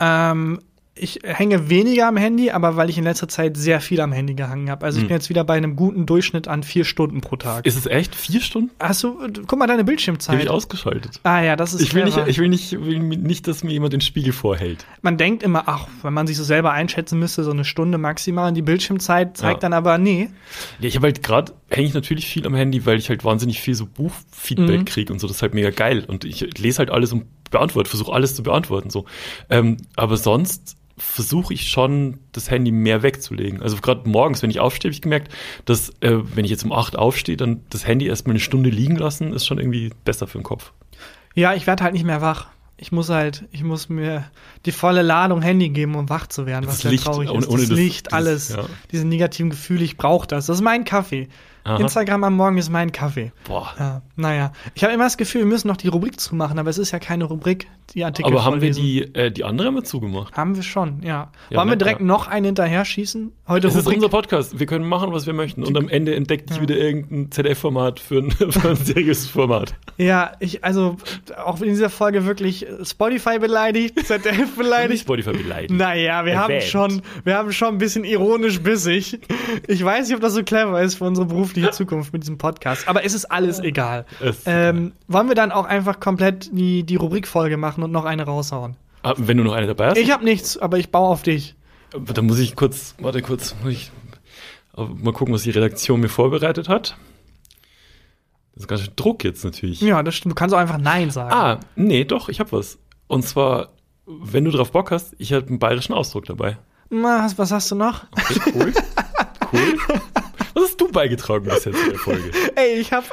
Ähm, 0.01 0.61
ich 1.01 1.20
hänge 1.24 1.70
weniger 1.70 2.09
am 2.09 2.16
Handy, 2.16 2.51
aber 2.51 2.76
weil 2.76 2.90
ich 2.90 2.99
in 2.99 3.05
letzter 3.05 3.28
Zeit 3.28 3.57
sehr 3.57 3.80
viel 3.80 4.01
am 4.01 4.12
Handy 4.12 4.34
gehangen 4.34 4.70
habe. 4.70 4.84
Also 4.86 4.99
ich 4.99 5.03
Hm. 5.05 5.09
bin 5.09 5.16
jetzt 5.16 5.28
wieder 5.28 5.44
bei 5.44 5.55
einem 5.55 5.76
guten 5.76 6.07
Durchschnitt 6.07 6.49
an 6.49 6.62
vier 6.62 6.84
Stunden 6.84 7.20
pro 7.20 7.36
Tag. 7.36 7.66
Ist 7.66 7.76
es 7.76 7.86
echt? 7.86 8.14
Vier 8.14 8.40
Stunden? 8.40 8.70
Hast 8.80 9.03
du, 9.05 9.16
guck 9.46 9.59
mal 9.59 9.66
deine 9.66 9.78
Die 9.78 9.80
habe 9.80 9.84
Bildschirmzeit. 9.84 10.42
ich 10.42 10.51
ausgeschaltet. 10.51 11.20
ah 11.22 11.40
ja, 11.42 11.57
das 11.57 11.74
ist 11.74 11.80
Ich 11.82 11.94
will, 11.94 12.05
nicht, 12.05 12.18
ich, 12.26 12.38
will 12.38 12.49
nicht, 12.49 12.72
will 12.72 12.99
nicht, 13.01 13.46
dass 13.46 13.62
mir 13.64 13.72
jemand 13.72 13.92
den 13.92 14.01
Spiegel 14.01 14.32
vorhält. 14.32 14.84
Man 15.03 15.16
denkt 15.16 15.42
immer, 15.42 15.64
ach, 15.66 15.86
wenn 16.03 16.12
man 16.12 16.26
sich 16.26 16.36
so 16.36 16.44
selber 16.44 16.72
einschätzen 16.72 17.18
müsste, 17.18 17.44
so 17.44 17.51
eine 17.51 17.64
Stunde 17.64 17.99
maximal. 17.99 18.49
Und 18.49 18.55
die 18.55 18.62
Bildschirmzeit 18.62 19.36
zeigt 19.36 19.62
Ja. 19.62 19.68
dann 19.68 19.72
aber, 19.72 19.99
nee. 19.99 20.28
Ja, 20.80 20.88
ich 20.88 20.96
habe 20.96 21.07
halt 21.07 21.22
gerade, 21.22 21.53
hänge 21.70 21.86
ich 21.88 21.94
natürlich 21.94 22.26
viel 22.26 22.46
am 22.46 22.55
Handy, 22.55 22.84
weil 22.86 22.99
ich 22.99 23.09
halt 23.09 23.24
wahnsinnig 23.24 23.61
viel 23.61 23.74
so 23.74 23.86
Buchfeedback 23.86 24.80
Mhm. 24.80 24.84
kriege 24.84 25.12
und 25.12 25.18
so, 25.18 25.26
das 25.26 25.36
ist 25.36 25.42
halt 25.42 25.55
mega 25.55 25.70
geil. 25.70 26.05
Und 26.07 26.24
ich 26.24 26.59
lese 26.59 26.78
halt 26.78 26.90
alles 26.90 27.12
und 27.12 27.24
beantworte, 27.51 27.88
versuche 27.88 28.12
alles 28.12 28.34
zu 28.34 28.42
beantworten. 28.42 28.90
so. 28.90 29.05
Ähm, 29.49 29.78
aber 29.96 30.16
sonst 30.16 30.76
versuche 30.99 31.55
ich 31.55 31.68
schon, 31.68 32.18
das 32.32 32.51
Handy 32.51 32.70
mehr 32.70 33.03
wegzulegen. 33.03 33.62
Also 33.62 33.76
gerade 33.78 34.09
morgens, 34.09 34.42
wenn 34.42 34.51
ich 34.51 34.61
aufstehe, 34.61 34.88
habe 34.90 34.94
ich 34.94 35.03
gemerkt, 35.03 35.32
dass, 35.64 35.90
äh, 36.01 36.18
wenn 36.34 36.44
ich 36.44 36.51
jetzt 36.51 36.64
um 36.64 36.72
acht 36.72 36.96
aufstehe, 36.96 37.36
dann 37.36 37.61
das 37.70 37.86
Handy 37.86 38.07
erstmal 38.07 38.32
eine 38.32 38.40
Stunde 38.40 38.70
liegen 38.70 38.96
lassen, 38.96 39.32
ist 39.32 39.46
schon 39.46 39.59
irgendwie 39.59 39.90
besser 40.05 40.26
für 40.26 40.38
den 40.38 40.44
Kopf. 40.44 40.72
Ja, 41.34 41.55
ich 41.55 41.66
werde 41.66 41.84
halt 41.84 41.92
nicht 41.94 42.05
mehr 42.05 42.20
wach. 42.20 42.49
Ich 42.80 42.92
muss 42.92 43.09
halt, 43.09 43.44
ich 43.51 43.64
muss 43.64 43.88
mir 43.88 44.30
die 44.64 44.70
volle 44.72 45.03
Ladung 45.03 45.42
Handy 45.42 45.68
geben, 45.70 45.96
um 45.96 46.09
wach 46.09 46.28
zu 46.28 46.46
werden, 46.46 46.66
was 46.66 46.74
Das 46.74 46.82
sehr 46.82 46.90
Licht, 46.92 47.05
traurig 47.05 47.28
ohne- 47.30 47.40
ist. 47.40 47.49
ohne 47.49 47.61
das 47.62 47.68
das- 47.70 47.78
Licht, 47.78 48.07
dieses- 48.07 48.12
alles, 48.16 48.49
ja. 48.51 48.64
diese 48.92 49.05
negativen 49.07 49.51
Gefühle, 49.51 49.82
ich 49.84 49.96
brauche 49.96 50.28
das. 50.28 50.46
Das 50.46 50.59
ist 50.59 50.62
mein 50.62 50.84
Kaffee. 50.84 51.28
Aha. 51.69 51.77
Instagram 51.81 52.25
am 52.25 52.35
Morgen 52.35 52.57
ist 52.57 52.71
mein 52.71 52.93
Kaffee. 52.93 53.31
Boah. 53.47 53.75
Ja, 53.79 54.01
naja. 54.16 54.53
Ich 54.75 54.83
habe 54.83 54.95
immer 54.95 55.05
das 55.05 55.19
Gefühl, 55.19 55.43
wir 55.43 55.47
müssen 55.49 55.69
noch 55.69 55.77
die 55.77 55.89
Rubrik 55.89 56.19
zumachen, 56.19 56.59
aber 56.59 56.71
es 56.71 56.79
ist 56.79 56.93
ja 56.93 56.99
keine 56.99 57.25
Rubrik, 57.25 57.69
die 57.95 58.05
Artikel 58.07 58.33
Aber 58.33 58.43
haben 58.43 58.62
wir 58.62 58.71
die, 58.71 59.03
äh, 59.14 59.31
die 59.31 59.45
andere 59.45 59.71
mal 59.71 59.83
zugemacht? 59.83 60.35
Haben 60.35 60.57
wir 60.57 60.62
schon, 60.62 61.03
ja. 61.03 61.31
Ja, 61.51 61.59
Wollen 61.59 61.69
wir 61.69 61.77
direkt 61.77 62.01
Ja. 62.01 62.07
noch 62.07 62.27
einen 62.27 62.47
hinterher 62.47 62.87
schießen? 62.87 63.33
Heute 63.47 63.66
Das 63.66 63.77
ist 63.77 63.87
unser 63.87 64.09
Podcast. 64.09 64.59
Wir 64.59 64.64
können 64.64 64.89
machen, 64.89 65.12
was 65.12 65.27
wir 65.27 65.35
möchten. 65.35 65.62
Und 65.62 65.77
am 65.77 65.91
Ende 65.91 66.14
entdeckt 66.14 66.49
sich 66.51 66.62
wieder 66.62 66.77
irgendein 66.77 67.31
ZDF-Format 67.31 68.01
für 68.01 68.21
ein, 68.21 68.31
für 68.51 68.71
ein 68.71 68.77
seriöses 68.77 69.29
Format. 69.29 69.75
Ja, 69.99 70.33
ich, 70.41 70.64
also, 70.64 70.97
auch 71.45 71.61
in 71.61 71.69
dieser 71.69 71.91
Folge 71.91 72.25
wirklich 72.25 72.66
Spotify 72.83 73.39
beleidigt, 73.39 73.99
ZDF 74.07 74.57
beleidigt. 74.57 75.03
Spotify 75.03 75.33
beleidigt. 75.33 75.71
Naja, 75.75 76.25
wir 76.25 76.39
haben 76.39 76.62
schon, 76.62 77.03
wir 77.25 77.37
haben 77.37 77.53
schon 77.53 77.75
ein 77.75 77.79
bisschen 77.79 78.05
ironisch 78.05 78.61
bissig. 78.62 79.21
Ich 79.66 79.85
weiß 79.85 80.09
nicht, 80.09 80.14
ob 80.14 80.23
das 80.23 80.33
so 80.33 80.43
clever 80.43 80.81
ist 80.81 80.95
für 80.95 81.05
unsere 81.05 81.27
berufliche 81.27 81.58
Zukunft 81.71 82.13
mit 82.13 82.23
diesem 82.23 82.39
Podcast, 82.39 82.89
aber 82.89 83.05
es 83.05 83.15
ist 83.15 83.25
alles 83.27 83.59
egal. 83.61 84.07
Ist 84.21 84.43
Ähm, 84.47 84.93
wollen 85.07 85.29
wir 85.29 85.35
dann 85.35 85.53
auch 85.53 85.65
einfach 85.67 86.01
komplett 86.01 86.51
die, 86.53 86.85
die 86.85 86.97
Rubrikfolge 86.97 87.57
machen 87.57 87.83
und 87.83 87.91
noch 87.93 88.05
eine 88.05 88.25
raushauen? 88.25 88.77
Ah, 89.03 89.15
wenn 89.17 89.37
du 89.37 89.45
noch 89.45 89.53
eine 89.53 89.67
dabei 89.67 89.89
hast, 89.91 89.97
Ich 89.99 90.11
habe 90.11 90.25
nichts, 90.25 90.59
aber 90.59 90.79
ich 90.79 90.91
baue 90.91 91.09
auf 91.09 91.23
dich. 91.23 91.55
dann 92.15 92.27
muss 92.27 92.39
ich 92.39 92.57
kurz, 92.57 92.95
warte 93.01 93.23
kurz, 93.23 93.55
muss 93.63 93.73
ich 93.73 93.91
äh, 94.77 94.83
mal 94.85 95.13
gucken, 95.13 95.35
was 95.35 95.43
die 95.43 95.51
Redaktion 95.51 96.01
mir 96.01 96.09
vorbereitet 96.09 96.69
hat. 96.69 96.97
Das 98.55 98.65
ist 98.65 98.69
ganz 98.69 98.81
schön 98.83 98.93
Druck 98.97 99.23
jetzt 99.23 99.45
natürlich. 99.45 99.81
Ja, 99.81 100.03
das 100.03 100.17
stimmt. 100.17 100.33
Du 100.33 100.35
kannst 100.35 100.53
auch 100.55 100.59
einfach 100.59 100.79
Nein 100.79 101.11
sagen. 101.11 101.33
Ah, 101.33 101.61
nee, 101.77 102.05
doch, 102.05 102.29
ich 102.29 102.41
habe 102.41 102.51
was. 102.53 102.79
Und 103.07 103.23
zwar, 103.25 103.69
wenn 104.07 104.45
du 104.45 104.51
drauf 104.51 104.73
Bock 104.73 104.91
hast, 104.91 105.15
ich 105.19 105.33
habe 105.33 105.47
einen 105.47 105.59
bayerischen 105.61 105.93
Ausdruck 105.95 106.25
dabei. 106.27 106.59
Na, 106.91 107.25
was, 107.25 107.39
was 107.39 107.53
hast 107.53 107.71
du 107.71 107.77
noch? 107.77 108.05
Okay, 108.13 108.41
cool. 108.55 108.73
Was 110.59 110.71
hast 110.71 110.81
du 110.81 110.91
beigetragen 110.91 111.45
bisher 111.45 111.73
zu 111.73 111.91
der 111.91 111.99
Folge. 111.99 112.31
Ey, 112.57 112.79
ich 112.81 112.93
habe 112.93 113.07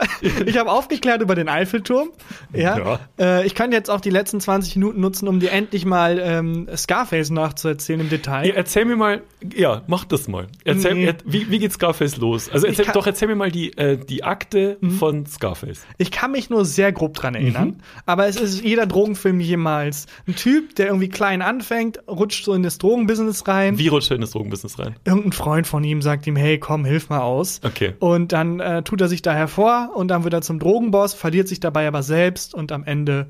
ich 0.45 0.57
hab 0.57 0.67
aufgeklärt 0.67 1.21
über 1.21 1.35
den 1.35 1.47
Eiffelturm. 1.49 2.09
Ja. 2.53 2.77
Ja. 2.77 2.99
Äh, 3.19 3.45
ich 3.45 3.55
kann 3.55 3.71
jetzt 3.71 3.89
auch 3.89 4.01
die 4.01 4.09
letzten 4.09 4.39
20 4.39 4.75
Minuten 4.77 4.99
nutzen, 5.01 5.27
um 5.27 5.39
dir 5.39 5.51
endlich 5.51 5.85
mal 5.85 6.19
ähm, 6.21 6.67
Scarface 6.75 7.29
nachzuerzählen 7.29 7.99
im 8.01 8.09
Detail. 8.09 8.47
Ja, 8.47 8.53
erzähl 8.55 8.85
mir 8.85 8.95
mal, 8.95 9.21
ja, 9.55 9.83
mach 9.87 10.05
das 10.05 10.27
mal. 10.27 10.47
Erzähl, 10.63 10.95
Nee. 10.95 11.05
er, 11.05 11.15
wie, 11.25 11.49
wie 11.49 11.59
geht 11.59 11.71
Scarface 11.73 12.17
los? 12.17 12.49
Also 12.49 12.67
erzähl, 12.67 12.85
kann- 12.85 12.93
doch, 12.93 13.05
erzähl 13.07 13.27
mir 13.27 13.35
mal 13.35 13.51
die, 13.51 13.77
äh, 13.77 13.97
die 13.97 14.23
Akte 14.23 14.77
von 14.99 15.25
Scarface. 15.25 15.85
Ich 15.97 16.11
kann 16.11 16.31
mich 16.31 16.49
nur 16.49 16.65
sehr 16.65 16.91
grob 16.91 17.13
dran 17.15 17.35
erinnern, 17.35 17.67
Mhm. 17.67 17.75
aber 18.05 18.27
es 18.27 18.35
ist 18.37 18.63
jeder 18.63 18.85
Drogenfilm 18.85 19.39
jemals. 19.39 20.05
Ein 20.27 20.35
Typ, 20.35 20.75
der 20.75 20.87
irgendwie 20.87 21.09
klein 21.09 21.41
anfängt, 21.41 21.99
rutscht 22.07 22.45
so 22.45 22.53
in 22.53 22.63
das 22.63 22.77
Drogenbusiness 22.77 23.47
rein. 23.47 23.77
Wie 23.77 23.87
rutscht 23.87 24.11
er 24.11 24.15
in 24.15 24.21
das 24.21 24.31
Drogenbusiness 24.31 24.79
rein? 24.79 24.95
Irgendein 25.05 25.31
Freund 25.33 25.67
von 25.67 25.83
ihm 25.83 26.01
sagt 26.01 26.25
ihm, 26.27 26.35
hey, 26.35 26.57
komm, 26.59 26.85
hilf 26.85 27.09
mal 27.09 27.19
aus. 27.35 27.61
Okay. 27.63 27.93
Und 27.99 28.31
dann 28.31 28.59
äh, 28.59 28.83
tut 28.83 29.01
er 29.01 29.07
sich 29.07 29.21
da 29.21 29.33
hervor 29.33 29.91
und 29.95 30.07
dann 30.09 30.23
wird 30.23 30.33
er 30.33 30.41
zum 30.41 30.59
Drogenboss, 30.59 31.13
verliert 31.13 31.47
sich 31.47 31.59
dabei 31.59 31.87
aber 31.87 32.03
selbst 32.03 32.53
und 32.53 32.71
am 32.71 32.83
Ende 32.83 33.27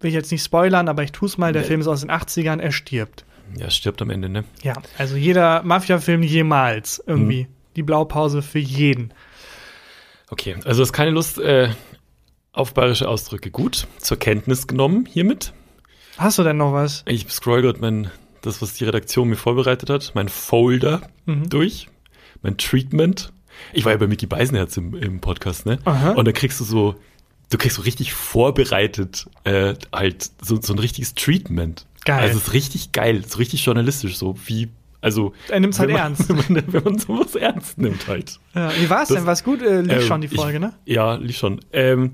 will 0.00 0.08
ich 0.08 0.14
jetzt 0.14 0.30
nicht 0.30 0.44
spoilern, 0.44 0.88
aber 0.88 1.02
ich 1.02 1.12
tu's 1.12 1.38
mal, 1.38 1.52
der 1.52 1.62
Nee. 1.62 1.68
Film 1.68 1.80
ist 1.80 1.86
aus 1.88 2.00
den 2.02 2.10
80ern, 2.10 2.58
er 2.60 2.72
stirbt. 2.72 3.24
Ja, 3.56 3.66
es 3.66 3.74
stirbt 3.76 4.00
am 4.02 4.10
Ende, 4.10 4.28
ne? 4.28 4.44
Ja, 4.62 4.74
also 4.98 5.16
jeder 5.16 5.62
Mafia-Film 5.62 6.22
jemals 6.22 7.02
irgendwie. 7.06 7.48
Die 7.76 7.82
Blaupause 7.82 8.42
für 8.42 8.58
jeden. 8.58 9.12
Okay, 10.28 10.56
also 10.64 10.78
du 10.78 10.82
hast 10.82 10.92
keine 10.92 11.10
Lust 11.10 11.38
äh, 11.38 11.70
auf 12.52 12.74
bayerische 12.74 13.08
Ausdrücke. 13.08 13.50
Gut, 13.50 13.86
zur 13.98 14.18
Kenntnis 14.18 14.66
genommen 14.66 15.06
hiermit. 15.06 15.52
Hast 16.18 16.38
du 16.38 16.42
denn 16.42 16.56
noch 16.58 16.72
was? 16.72 17.02
Ich 17.06 17.28
scroll 17.30 17.62
gerade 17.62 17.80
mein, 17.80 18.10
das, 18.42 18.60
was 18.60 18.74
die 18.74 18.84
Redaktion 18.84 19.28
mir 19.28 19.36
vorbereitet 19.36 19.88
hat, 19.90 20.12
mein 20.14 20.28
Folder 20.28 21.00
Mhm. 21.26 21.48
durch, 21.48 21.88
mein 22.42 22.56
Treatment. 22.56 23.32
Ich 23.72 23.84
war 23.84 23.92
ja 23.92 23.98
bei 23.98 24.06
Mickey 24.06 24.26
Beisenherz 24.26 24.76
im, 24.76 24.94
im 24.94 25.20
Podcast, 25.20 25.66
ne? 25.66 25.78
Aha. 25.84 26.12
Und 26.12 26.26
da 26.26 26.32
kriegst 26.32 26.60
du 26.60 26.64
so, 26.64 26.94
du 27.50 27.58
kriegst 27.58 27.76
so 27.76 27.82
richtig 27.82 28.12
vorbereitet 28.14 29.26
äh, 29.44 29.74
halt 29.92 30.30
so, 30.42 30.60
so 30.60 30.72
ein 30.72 30.78
richtiges 30.78 31.14
Treatment. 31.14 31.86
Geil. 32.04 32.20
Also 32.20 32.38
es 32.38 32.44
ist 32.48 32.52
richtig 32.54 32.92
geil, 32.92 33.22
so 33.26 33.38
richtig 33.38 33.64
journalistisch, 33.64 34.16
so 34.16 34.34
wie, 34.46 34.68
also. 35.02 35.34
Er 35.48 35.60
nimmt's 35.60 35.78
halt 35.78 35.88
wenn 35.88 35.96
man, 35.96 36.02
ernst. 36.04 36.28
Wenn 36.48 36.54
man, 36.54 36.72
wenn 36.72 36.84
man 36.84 36.98
sowas 36.98 37.34
ernst 37.34 37.76
nimmt 37.78 38.06
halt. 38.08 38.38
Ja, 38.54 38.72
wie 38.80 38.88
war's 38.88 39.08
Das- 39.08 39.18
denn? 39.18 39.26
War's 39.26 39.44
gut? 39.44 39.60
Äh, 39.62 39.82
lief 39.82 39.92
Ähm, 39.92 40.02
schon 40.02 40.20
die 40.22 40.28
Folge, 40.28 40.54
ich, 40.54 40.60
ne? 40.60 40.72
Ja, 40.86 41.14
lief 41.14 41.36
schon. 41.36 41.60
Ähm, 41.72 42.12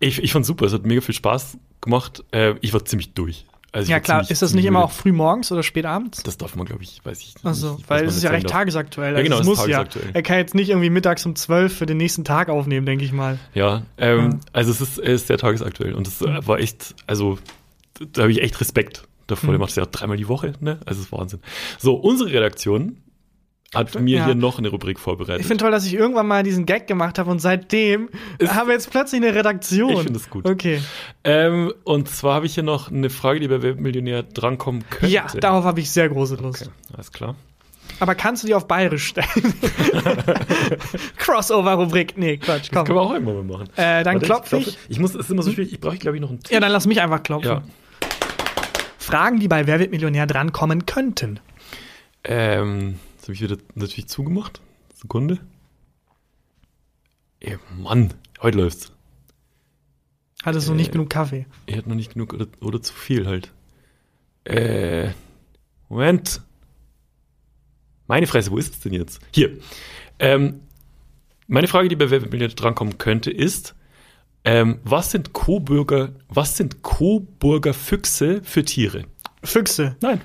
ich 0.00 0.22
ich 0.22 0.32
fand's 0.32 0.48
super, 0.48 0.66
es 0.66 0.72
hat 0.72 0.86
mega 0.86 1.00
viel 1.02 1.14
Spaß 1.14 1.58
gemacht. 1.82 2.24
Äh, 2.32 2.54
ich 2.62 2.72
war 2.72 2.84
ziemlich 2.84 3.12
durch. 3.12 3.44
Also 3.70 3.90
Ja 3.90 4.00
klar, 4.00 4.28
ist 4.30 4.40
das 4.40 4.54
nicht 4.54 4.64
immer 4.64 4.82
auch 4.84 4.90
früh 4.90 5.12
morgens 5.12 5.52
oder 5.52 5.62
spät 5.62 5.84
abends? 5.84 6.22
Das 6.22 6.38
darf 6.38 6.56
man, 6.56 6.64
glaube 6.66 6.82
ich, 6.82 7.00
weiß 7.04 7.20
ich 7.20 7.34
Also, 7.44 7.74
nicht. 7.74 7.90
weil 7.90 8.06
was 8.06 8.12
es 8.12 8.16
ist 8.18 8.22
ja 8.24 8.30
recht 8.30 8.44
darf. 8.46 8.52
tagesaktuell. 8.52 9.14
Ja, 9.14 9.22
genau, 9.22 9.36
also 9.38 9.52
es 9.52 9.58
es 9.58 9.64
muss 9.64 9.68
ja. 9.70 9.78
tagesaktuell. 9.84 10.10
Er 10.14 10.22
kann 10.22 10.38
jetzt 10.38 10.54
nicht 10.54 10.70
irgendwie 10.70 10.88
mittags 10.90 11.26
um 11.26 11.36
12 11.36 11.76
für 11.76 11.84
den 11.86 11.98
nächsten 11.98 12.24
Tag 12.24 12.48
aufnehmen, 12.48 12.86
denke 12.86 13.04
ich 13.04 13.12
mal. 13.12 13.38
Ja, 13.54 13.82
ähm, 13.98 14.30
Ja. 14.32 14.38
also 14.54 14.70
es 14.70 14.80
ist, 14.80 14.98
es 14.98 15.04
ist 15.22 15.26
sehr 15.26 15.38
tagesaktuell 15.38 15.94
und 15.94 16.06
es 16.08 16.22
äh, 16.22 16.46
war 16.46 16.58
echt, 16.60 16.94
also 17.06 17.38
da- 17.94 18.06
da 18.10 18.22
habe 18.22 18.32
ich 18.32 18.40
echt 18.42 18.58
Respekt 18.60 19.04
davor. 19.26 19.48
Mhm. 19.48 19.52
Der 19.52 19.58
macht 19.60 19.70
es 19.70 19.76
ja 19.76 19.84
dreimal 19.84 20.16
die 20.16 20.28
Woche, 20.28 20.54
ne? 20.60 20.80
Also 20.86 21.00
es 21.00 21.06
ist 21.06 21.12
Wahnsinn. 21.12 21.40
So, 21.78 21.94
unsere 21.94 22.32
Redaktion 22.32 22.96
hat 23.74 24.00
mir 24.00 24.18
Ja. 24.18 24.24
hier 24.26 24.34
noch 24.34 24.58
eine 24.58 24.68
Rubrik 24.68 24.98
vorbereitet. 24.98 25.40
Ich 25.42 25.46
finde 25.46 25.62
toll, 25.62 25.70
dass 25.70 25.84
ich 25.86 25.92
irgendwann 25.94 26.26
mal 26.26 26.42
diesen 26.42 26.64
Gag 26.64 26.86
gemacht 26.86 27.18
habe 27.18 27.30
und 27.30 27.38
seitdem 27.38 28.08
Ist- 28.38 28.54
haben 28.54 28.68
wir 28.68 28.74
jetzt 28.74 28.90
plötzlich 28.90 29.22
eine 29.22 29.34
Redaktion. 29.34 29.90
Ich 29.92 30.00
finde 30.00 30.18
es 30.18 30.30
gut. 30.30 30.48
Okay. 30.48 30.80
ähm, 31.24 31.72
und 31.84 32.08
zwar 32.08 32.34
habe 32.36 32.46
ich 32.46 32.54
hier 32.54 32.62
noch 32.62 32.90
eine 32.90 33.10
Frage, 33.10 33.40
die 33.40 33.48
bei 33.48 33.60
Weltmillionär 33.62 34.22
drankommen 34.22 34.84
könnte. 34.88 35.08
Ja, 35.14 35.26
darauf 35.38 35.64
habe 35.64 35.80
ich 35.80 35.90
sehr 35.90 36.08
große 36.08 36.36
Lust. 36.36 36.62
Okay, 36.62 36.70
alles 36.94 37.12
klar. 37.12 37.34
Aber 38.00 38.14
kannst 38.14 38.42
du 38.42 38.46
die 38.46 38.54
auf 38.54 38.66
Bayerisch 38.68 39.06
stellen? 39.08 39.26
Crossover-Rubrik. 41.16 42.16
Nee, 42.16 42.36
Quatsch, 42.38 42.70
komm. 42.72 42.84
Können 42.84 42.98
wir 42.98 43.02
auch 43.02 43.12
irgendwann 43.12 43.46
mal 43.46 43.58
machen. 43.58 43.68
Äh, 43.76 44.04
dann 44.04 44.14
Warte, 44.14 44.26
klopfe 44.26 44.56
ich. 44.58 44.64
klopfe. 44.64 44.80
Ich 44.88 44.98
muss, 44.98 45.10
es 45.14 45.24
ist 45.26 45.30
immer 45.30 45.42
so 45.42 45.50
schwierig, 45.52 45.72
ich 45.72 45.80
brauche, 45.80 45.98
glaube 45.98 46.16
ich, 46.16 46.20
noch 46.20 46.30
einen 46.30 46.40
Ja, 46.50 46.60
dann 46.60 46.70
lass 46.72 46.86
mich 46.86 47.00
einfach 47.00 47.22
klopfen. 47.22 47.50
Ja. 47.50 47.62
Fragen, 48.98 49.40
die 49.40 49.48
bei 49.48 49.66
Wer 49.66 49.78
wird 49.80 49.90
Millionär 49.90 50.26
drankommen 50.26 50.86
könnten. 50.86 51.40
Ähm, 52.24 52.98
habe 53.28 53.34
ich 53.34 53.42
wieder 53.42 53.58
natürlich 53.74 54.08
zugemacht. 54.08 54.62
Sekunde. 54.94 55.38
Ey, 57.40 57.58
Mann, 57.76 58.14
heute 58.40 58.56
läuft's. 58.56 58.90
Hattest 60.42 60.66
du 60.68 60.72
Äh. 60.72 60.76
nicht 60.76 60.92
genug 60.92 61.10
Kaffee? 61.10 61.44
Ich 61.66 61.76
hätte 61.76 61.90
noch 61.90 61.96
nicht 61.96 62.14
genug 62.14 62.32
oder, 62.32 62.46
oder 62.62 62.80
zu 62.80 62.94
viel 62.94 63.26
halt. 63.26 63.52
Äh, 64.44 65.10
Moment. 65.90 66.40
Meine 68.06 68.26
Fresse, 68.26 68.50
wo 68.50 68.56
ist 68.56 68.72
es 68.72 68.80
denn 68.80 68.94
jetzt? 68.94 69.20
Hier. 69.34 69.58
Ähm, 70.18 70.60
meine 71.48 71.68
Frage, 71.68 71.88
die 71.90 71.96
bei 71.96 72.08
Wer 72.10 72.22
wird 72.22 72.32
Millionär 72.32 72.54
drankommen 72.56 72.96
könnte, 72.96 73.30
ist, 73.30 73.74
ähm, 74.44 74.78
was 74.84 75.10
sind 75.10 75.34
Coburger, 75.34 76.14
was 76.28 76.56
sind 76.56 76.82
Coburger 76.82 77.74
Füchse 77.74 78.42
für 78.42 78.64
Tiere? 78.64 79.04
Füchse. 79.44 79.96
Nein, 80.00 80.22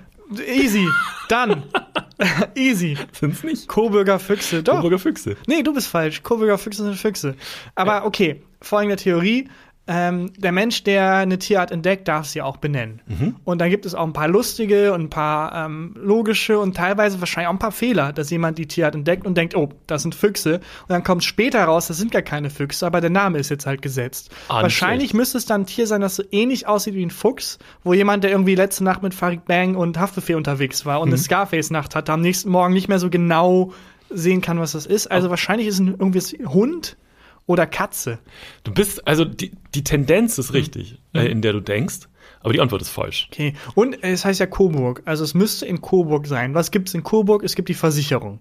Easy. 0.47 0.87
Dann. 1.29 1.63
Easy. 2.55 2.97
sind's 3.11 3.43
nicht. 3.43 3.67
Coburger 3.67 4.19
Füchse. 4.19 4.63
Doch. 4.63 4.77
Coburger 4.77 4.99
Füchse. 4.99 5.35
Nee, 5.47 5.63
du 5.63 5.73
bist 5.73 5.87
falsch. 5.87 6.23
Coburger 6.23 6.57
Füchse 6.57 6.83
sind 6.83 6.95
Füchse. 6.95 7.35
Aber 7.75 8.05
okay, 8.05 8.41
folgende 8.61 8.95
Theorie. 8.95 9.49
Ähm, 9.85 10.31
der 10.37 10.53
Mensch, 10.53 10.83
der 10.85 11.15
eine 11.15 11.37
Tierart 11.39 11.69
entdeckt, 11.71 12.07
darf 12.07 12.25
sie 12.25 12.41
auch 12.41 12.55
benennen. 12.55 13.01
Mhm. 13.05 13.35
Und 13.43 13.59
da 13.59 13.67
gibt 13.67 13.85
es 13.85 13.93
auch 13.93 14.05
ein 14.05 14.13
paar 14.13 14.29
lustige 14.29 14.93
und 14.93 15.01
ein 15.01 15.09
paar 15.09 15.65
ähm, 15.65 15.93
logische 15.99 16.57
und 16.57 16.77
teilweise 16.77 17.19
wahrscheinlich 17.19 17.49
auch 17.49 17.53
ein 17.53 17.59
paar 17.59 17.73
Fehler, 17.73 18.13
dass 18.13 18.29
jemand 18.29 18.57
die 18.57 18.65
Tierart 18.65 18.95
entdeckt 18.95 19.25
und 19.27 19.35
denkt, 19.35 19.57
oh, 19.57 19.67
das 19.87 20.03
sind 20.03 20.15
Füchse. 20.15 20.55
Und 20.83 20.89
dann 20.89 21.03
kommt 21.03 21.25
später 21.25 21.61
raus, 21.65 21.87
das 21.87 21.97
sind 21.97 22.11
gar 22.11 22.21
keine 22.21 22.49
Füchse, 22.49 22.85
aber 22.85 23.01
der 23.01 23.09
Name 23.09 23.39
ist 23.39 23.49
jetzt 23.49 23.65
halt 23.65 23.81
gesetzt. 23.81 24.29
Ah, 24.47 24.61
wahrscheinlich 24.61 25.13
müsste 25.13 25.37
es 25.37 25.45
dann 25.45 25.63
ein 25.63 25.65
Tier 25.65 25.85
sein, 25.85 25.99
das 25.99 26.15
so 26.15 26.23
ähnlich 26.31 26.65
aussieht 26.65 26.93
wie 26.95 27.05
ein 27.05 27.11
Fuchs, 27.11 27.59
wo 27.83 27.93
jemand, 27.93 28.23
der 28.23 28.31
irgendwie 28.31 28.55
letzte 28.55 28.85
Nacht 28.85 29.03
mit 29.03 29.13
Farid 29.13 29.43
Bang 29.43 29.75
und 29.75 29.99
Haftbefehl 29.99 30.37
unterwegs 30.37 30.85
war 30.85 31.01
und 31.01 31.09
Mhm. 31.09 31.15
eine 31.15 31.21
Scarface-Nacht 31.21 31.93
hatte, 31.93 32.13
am 32.13 32.21
nächsten 32.21 32.49
Morgen 32.49 32.73
nicht 32.73 32.87
mehr 32.87 32.99
so 32.99 33.09
genau 33.09 33.73
sehen 34.09 34.39
kann, 34.39 34.59
was 34.61 34.71
das 34.71 34.85
ist. 34.85 35.11
Also 35.11 35.29
wahrscheinlich 35.29 35.67
ist 35.67 35.73
es 35.75 35.79
ein 35.81 35.87
irgendwie 35.89 36.21
ein 36.39 36.53
Hund 36.53 36.95
oder 37.45 37.65
Katze. 37.67 38.19
Du 38.63 38.73
bist, 38.73 39.07
also 39.07 39.25
die, 39.25 39.51
die 39.75 39.83
Tendenz 39.83 40.37
Mhm. 40.37 40.41
ist 40.43 40.53
richtig, 40.53 40.99
äh, 41.13 41.25
in 41.27 41.41
der 41.41 41.53
du 41.53 41.59
denkst, 41.59 42.07
aber 42.41 42.53
die 42.53 42.61
Antwort 42.61 42.81
ist 42.81 42.89
falsch. 42.89 43.27
Okay. 43.31 43.53
Und 43.75 44.03
äh, 44.03 44.11
es 44.11 44.25
heißt 44.25 44.39
ja 44.39 44.45
Coburg. 44.45 45.01
Also 45.05 45.23
es 45.23 45.33
müsste 45.33 45.65
in 45.65 45.81
Coburg 45.81 46.27
sein. 46.27 46.53
Was 46.53 46.71
gibt's 46.71 46.93
in 46.93 47.03
Coburg? 47.03 47.43
Es 47.43 47.55
gibt 47.55 47.69
die 47.69 47.73
Versicherung. 47.73 48.39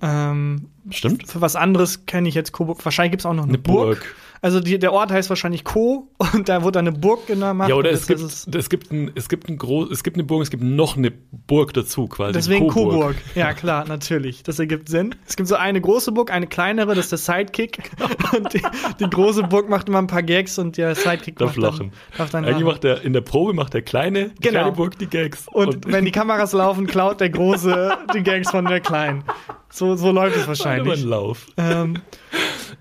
Ähm, 0.00 0.68
Stimmt? 0.90 1.28
für 1.28 1.40
was 1.40 1.56
anderes 1.56 2.06
kenne 2.06 2.28
ich 2.28 2.34
jetzt 2.34 2.52
Coburg. 2.52 2.84
Wahrscheinlich 2.84 3.12
gibt's 3.12 3.26
auch 3.26 3.34
noch 3.34 3.42
eine, 3.44 3.50
Eine 3.52 3.58
Burg. 3.58 3.98
Burg. 4.00 4.14
Also 4.44 4.58
die, 4.58 4.76
der 4.78 4.92
Ort 4.92 5.12
heißt 5.12 5.28
wahrscheinlich 5.30 5.62
Co. 5.62 6.08
Und 6.34 6.48
da 6.48 6.64
wurde 6.64 6.80
eine 6.80 6.90
Burg 6.90 7.28
gemacht. 7.28 7.68
Ja, 7.68 7.76
oder 7.76 7.90
und 7.90 7.94
es 7.94 8.08
gibt, 8.08 8.20
es 8.20 8.68
gibt 8.68 8.90
ein, 8.90 9.12
es 9.14 9.28
gibt 9.28 9.48
ein 9.48 9.56
groß, 9.56 9.90
es 9.92 10.02
gibt 10.02 10.16
eine 10.16 10.24
Burg, 10.24 10.42
es 10.42 10.50
gibt 10.50 10.64
noch 10.64 10.96
eine 10.96 11.12
Burg 11.12 11.72
dazu 11.74 12.08
quasi. 12.08 12.32
Deswegen 12.32 12.66
Coburg. 12.66 12.92
Coburg. 12.92 13.16
Ja, 13.36 13.54
klar, 13.54 13.86
natürlich. 13.86 14.42
Das 14.42 14.58
ergibt 14.58 14.88
Sinn. 14.88 15.14
Es 15.28 15.36
gibt 15.36 15.48
so 15.48 15.54
eine 15.54 15.80
große 15.80 16.10
Burg, 16.10 16.32
eine 16.32 16.48
kleinere, 16.48 16.96
das 16.96 17.06
ist 17.06 17.12
der 17.12 17.18
Sidekick. 17.18 17.90
Und 18.36 18.52
die, 18.52 18.62
die 18.98 19.08
große 19.08 19.44
Burg 19.44 19.68
macht 19.68 19.88
immer 19.88 19.98
ein 19.98 20.08
paar 20.08 20.24
Gags 20.24 20.58
und 20.58 20.76
der 20.76 20.96
Sidekick 20.96 21.38
Darf 21.38 21.50
macht 21.50 21.58
lachen. 21.58 21.92
Dann, 22.10 22.18
darf 22.18 22.30
dann 22.30 22.44
Eigentlich 22.44 22.54
lachen. 22.56 22.66
macht 22.66 22.84
der, 22.84 23.02
in 23.02 23.12
der 23.12 23.20
Probe 23.20 23.52
macht 23.54 23.74
der 23.74 23.82
kleine, 23.82 24.30
die 24.30 24.40
Genau. 24.48 24.60
kleine 24.60 24.72
Burg 24.72 24.98
die 24.98 25.06
Gags. 25.06 25.46
Und, 25.52 25.86
wenn 25.90 26.04
die 26.04 26.10
Kameras 26.12 26.52
laufen, 26.52 26.88
klaut 26.88 27.20
der 27.20 27.30
Große 27.30 27.92
die 28.12 28.22
Gags 28.24 28.50
von 28.50 28.64
der 28.64 28.80
Kleinen. 28.80 29.22
So, 29.70 29.94
so 29.94 30.10
läuft 30.10 30.34
es 30.36 30.42
ein 30.42 30.48
wahrscheinlich. 30.48 31.04
Lauf. 31.04 31.46
Ähm, 31.56 32.02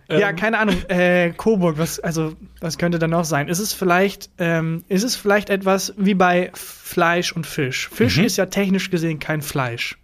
ja, 0.09 0.33
keine 0.33 0.59
Ahnung. 0.59 0.75
Äh, 0.87 1.31
Coburg, 1.35 1.77
was, 1.77 1.99
also, 1.99 2.33
was 2.59 2.77
könnte 2.77 2.99
da 2.99 3.07
noch 3.07 3.25
sein? 3.25 3.47
Ist 3.47 3.59
es 3.59 3.73
vielleicht, 3.73 4.29
ähm, 4.37 4.83
ist 4.87 5.03
es 5.03 5.15
vielleicht 5.15 5.49
etwas 5.49 5.93
wie 5.97 6.13
bei 6.13 6.51
Fleisch 6.53 7.31
und 7.31 7.45
Fisch? 7.45 7.89
Fisch 7.89 8.17
Mhm. 8.17 8.25
ist 8.25 8.37
ja 8.37 8.45
technisch 8.47 8.89
gesehen 8.89 9.19
kein 9.19 9.41
Fleisch. 9.41 9.97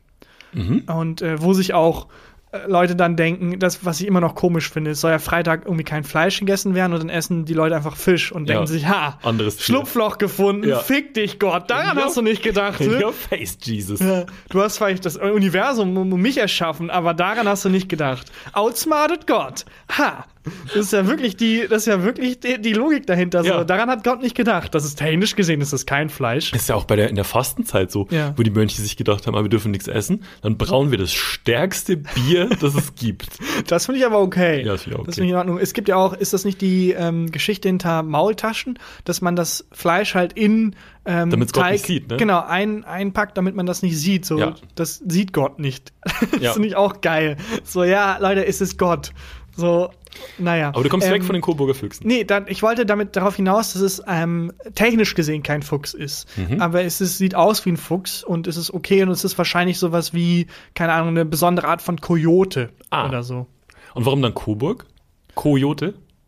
Mhm. 0.53 0.83
Und 0.88 1.21
äh, 1.21 1.41
wo 1.41 1.53
sich 1.53 1.73
auch 1.73 2.07
Leute 2.65 2.95
dann 2.95 3.17
denken, 3.17 3.59
das, 3.59 3.83
was 3.85 3.99
ich 3.99 4.07
immer 4.07 4.21
noch 4.21 4.33
komisch 4.33 4.69
finde, 4.69 4.91
es 4.91 5.01
soll 5.01 5.11
ja 5.11 5.19
Freitag 5.19 5.65
irgendwie 5.65 5.83
kein 5.83 6.05
Fleisch 6.05 6.39
gegessen 6.39 6.75
werden 6.75 6.93
und 6.93 6.99
dann 6.99 7.09
essen 7.09 7.43
die 7.43 7.53
Leute 7.53 7.75
einfach 7.75 7.97
Fisch 7.97 8.31
und 8.31 8.47
Ja. 8.47 8.55
denken 8.55 8.67
sich, 8.67 8.87
ha, 8.87 9.19
Anderes. 9.21 9.61
Schlupfloch 9.61 10.17
gefunden, 10.17 10.67
Ja. 10.69 10.79
fick 10.79 11.13
dich 11.13 11.39
Gott, 11.39 11.69
daran 11.69 11.97
Ja. 11.97 12.05
hast 12.05 12.15
du 12.15 12.21
nicht 12.21 12.43
gedacht. 12.43 12.79
In 12.79 12.91
ne? 12.91 13.03
your 13.05 13.11
face, 13.13 13.57
Jesus. 13.61 13.99
Ja, 13.99 14.25
Du 14.49 14.61
hast 14.61 14.77
vielleicht 14.77 15.05
das 15.05 15.17
Universum 15.17 15.95
um 15.97 16.09
mich 16.21 16.37
erschaffen, 16.37 16.89
aber 16.89 17.13
daran 17.13 17.47
hast 17.49 17.65
du 17.65 17.69
nicht 17.69 17.89
gedacht. 17.89 18.31
Outsmarted 18.53 19.27
God. 19.27 19.65
Ha! 19.97 20.25
Das 20.67 20.75
ist 20.85 20.93
ja 20.93 21.07
wirklich 21.07 21.35
die, 21.37 21.67
das 21.69 21.83
ist 21.83 21.85
ja 21.87 22.03
wirklich 22.03 22.39
die, 22.39 22.59
die 22.61 22.73
Logik 22.73 23.07
dahinter. 23.07 23.43
So. 23.43 23.49
Ja. 23.49 23.63
Daran 23.63 23.89
hat 23.89 24.03
Gott 24.03 24.21
nicht 24.21 24.35
gedacht. 24.35 24.73
Das 24.75 24.85
ist 24.85 24.97
technisch 24.97 25.35
gesehen, 25.35 25.61
ist 25.61 25.73
das 25.73 25.85
kein 25.85 26.09
Fleisch. 26.09 26.51
Das 26.51 26.61
ist 26.63 26.69
ja 26.69 26.75
auch 26.75 26.85
bei 26.85 26.95
der, 26.95 27.09
in 27.09 27.15
der 27.15 27.25
Fastenzeit 27.25 27.91
so, 27.91 28.07
Ja. 28.11 28.33
wo 28.37 28.43
die 28.43 28.51
Mönche 28.51 28.81
sich 28.81 28.97
gedacht 28.97 29.27
haben, 29.27 29.35
aber 29.35 29.45
wir 29.45 29.49
dürfen 29.49 29.71
nichts 29.71 29.87
essen. 29.87 30.23
Dann 30.41 30.57
brauen 30.57 30.91
wir 30.91 30.97
das 30.97 31.13
stärkste 31.13 31.97
Bier, 31.97 32.49
das 32.61 32.75
es 32.75 32.95
gibt. 32.95 33.27
Das 33.67 33.85
finde 33.87 33.99
ich 33.99 34.05
aber 34.05 34.19
okay. 34.21 34.61
Ja, 34.63 34.73
das 34.73 34.83
finde 34.83 34.95
ich 34.95 35.01
auch 35.01 35.05
Das 35.05 35.13
okay. 35.13 35.15
finde 35.15 35.25
ich 35.27 35.31
in 35.31 35.37
Ordnung. 35.37 35.57
Es 35.59 35.73
gibt 35.73 35.87
ja 35.89 35.95
auch, 35.95 36.13
ist 36.13 36.33
das 36.33 36.45
nicht 36.45 36.61
die 36.61 36.91
ähm, 36.91 37.31
Geschichte 37.31 37.67
hinter 37.67 38.03
Maultaschen, 38.03 38.77
dass 39.03 39.21
man 39.21 39.35
das 39.35 39.65
Fleisch 39.71 40.13
halt 40.15 40.33
in 40.33 40.75
ähm, 41.05 41.29
Damit's 41.29 41.53
Gott 41.53 41.71
nicht 41.71 41.85
sieht, 41.85 42.09
ne? 42.09 42.17
Genau, 42.17 42.43
ein, 42.45 42.83
einpackt, 42.83 43.37
damit 43.37 43.55
man 43.55 43.65
das 43.65 43.81
nicht 43.81 43.97
sieht. 43.97 44.25
So, 44.25 44.37
Ja. 44.39 44.55
das 44.75 45.01
sieht 45.07 45.33
Gott 45.33 45.57
nicht. 45.59 45.91
das 46.31 46.41
Ja. 46.41 46.53
finde 46.53 46.67
ich 46.69 46.75
auch 46.75 47.01
geil. 47.01 47.37
So, 47.63 47.83
ja, 47.83 48.17
Leute, 48.19 48.45
es 48.45 48.61
ist 48.61 48.77
Gott. 48.77 49.11
So, 49.57 49.89
naja. 50.37 50.69
Aber 50.69 50.83
du 50.83 50.89
kommst 50.89 51.07
Ähm, 51.07 51.13
weg 51.13 51.23
von 51.23 51.33
den 51.33 51.41
Coburger 51.41 51.73
Füchsen. 51.73 52.07
Nee, 52.07 52.23
dann, 52.23 52.45
ich 52.47 52.63
wollte 52.63 52.85
damit 52.85 53.15
darauf 53.15 53.35
hinaus, 53.35 53.73
dass 53.73 53.81
es 53.81 54.01
ähm, 54.07 54.51
technisch 54.75 55.15
gesehen 55.15 55.43
kein 55.43 55.63
Fuchs 55.63 55.93
ist. 55.93 56.27
Mhm. 56.37 56.61
Aber 56.61 56.83
es 56.83 57.01
ist, 57.01 57.17
sieht 57.17 57.35
aus 57.35 57.65
wie 57.65 57.71
ein 57.71 57.77
Fuchs 57.77 58.23
und 58.23 58.47
es 58.47 58.55
ist 58.57 58.71
okay 58.73 59.01
und 59.03 59.09
es 59.09 59.23
ist 59.23 59.37
wahrscheinlich 59.37 59.79
sowas 59.79 60.13
wie, 60.13 60.47
keine 60.75 60.93
Ahnung, 60.93 61.09
eine 61.09 61.25
besondere 61.25 61.67
Art 61.67 61.81
von 61.81 61.99
Kojote 61.99 62.69
Ah. 62.89 63.07
oder 63.07 63.23
so. 63.23 63.47
Und 63.93 64.05
warum 64.05 64.21
dann 64.21 64.33
Coburg? 64.33 64.85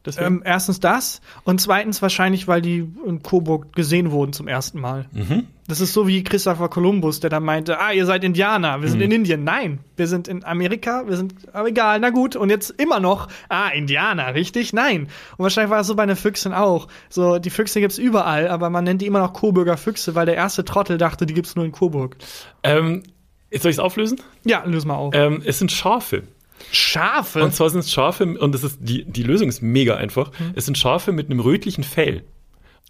Deswegen? 0.05 0.27
Ähm, 0.27 0.41
erstens 0.45 0.80
das 0.80 1.21
und 1.43 1.59
zweitens 1.61 2.01
wahrscheinlich, 2.01 2.47
weil 2.47 2.61
die 2.61 2.88
in 3.05 3.21
Coburg 3.21 3.73
gesehen 3.73 4.11
wurden 4.11 4.34
zum 4.34 4.47
ersten 4.47 4.80
Mal. 4.80 5.05
Mhm. 5.11 5.47
Das 5.70 5.80
ist 5.80 5.93
so 5.93 6.07
wie 6.07 6.24
Christopher 6.24 6.67
Columbus, 6.67 7.20
der 7.22 7.30
da 7.30 7.39
meinte, 7.39 7.80
ah, 7.80 7.91
ihr 7.93 8.05
seid 8.05 8.24
Indianer, 8.24 8.82
wir 8.82 8.89
sind 8.89 8.97
Mhm. 8.97 9.03
in 9.05 9.11
Indien. 9.11 9.43
Nein, 9.43 9.80
wir 9.95 10.07
sind 10.07 10.28
in 10.28 10.43
Amerika, 10.43 11.03
wir 11.07 11.15
sind, 11.15 11.36
aber 11.53 11.67
egal, 11.70 11.99
na 11.99 12.09
gut. 12.09 12.36
Und 12.36 12.49
jetzt 12.49 12.72
immer 12.72 12.99
noch, 12.99 13.28
ah, 13.49 13.70
Indianer, 13.70 14.34
richtig? 14.34 14.74
Nein. 14.74 15.03
Und 15.38 15.43
wahrscheinlich 15.43 15.70
war 15.70 15.82
es 15.82 15.88
so 15.88 15.95
bei 15.95 16.05
den 16.05 16.15
Füchsen 16.15 16.53
auch. 16.53 16.88
So, 17.09 17.39
die 17.39 17.51
Füchse 17.51 17.80
gibt's 17.80 17.97
überall, 17.99 18.47
aber 18.47 18.70
man 18.70 18.84
nennt 18.84 19.01
die 19.01 19.05
immer 19.05 19.20
noch 19.20 19.32
Coburger 19.34 19.78
Füchse, 19.78 20.15
weil 20.15 20.26
der 20.26 20.36
erste 20.36 20.65
Trottel 20.65 20.97
dachte, 20.97 21.26
die 21.26 21.34
gibt's 21.36 21.55
nur 21.55 21.63
in 21.65 21.72
Coburg. 21.72 22.17
Ähm, 22.63 23.03
jetzt 23.51 23.61
soll 23.61 23.70
ich 23.70 23.76
es 23.78 23.80
auflösen? 23.80 24.20
Ja, 24.45 24.63
löse 24.65 24.88
mal 24.88 24.95
auf. 24.95 25.13
Ähm, 25.15 25.41
es 25.45 25.59
sind 25.59 25.72
Schafe. 25.72 26.24
Schafe? 26.72 27.43
Und 27.43 27.53
zwar 27.53 27.70
sind 27.70 27.80
es 27.82 27.91
Schafe, 27.91 28.26
und 28.26 28.53
das 28.53 28.63
ist, 28.63 28.80
die, 28.82 29.05
die 29.05 29.24
Lösung 29.24 29.47
ist 29.49 29.61
mega 29.61 29.95
einfach. 29.95 30.32
Hm. 30.38 30.51
Es 30.55 30.65
sind 30.65 30.78
Schafe 30.78 31.11
mit 31.11 31.30
einem 31.30 31.39
rötlichen 31.39 31.84
Fell. 31.84 32.24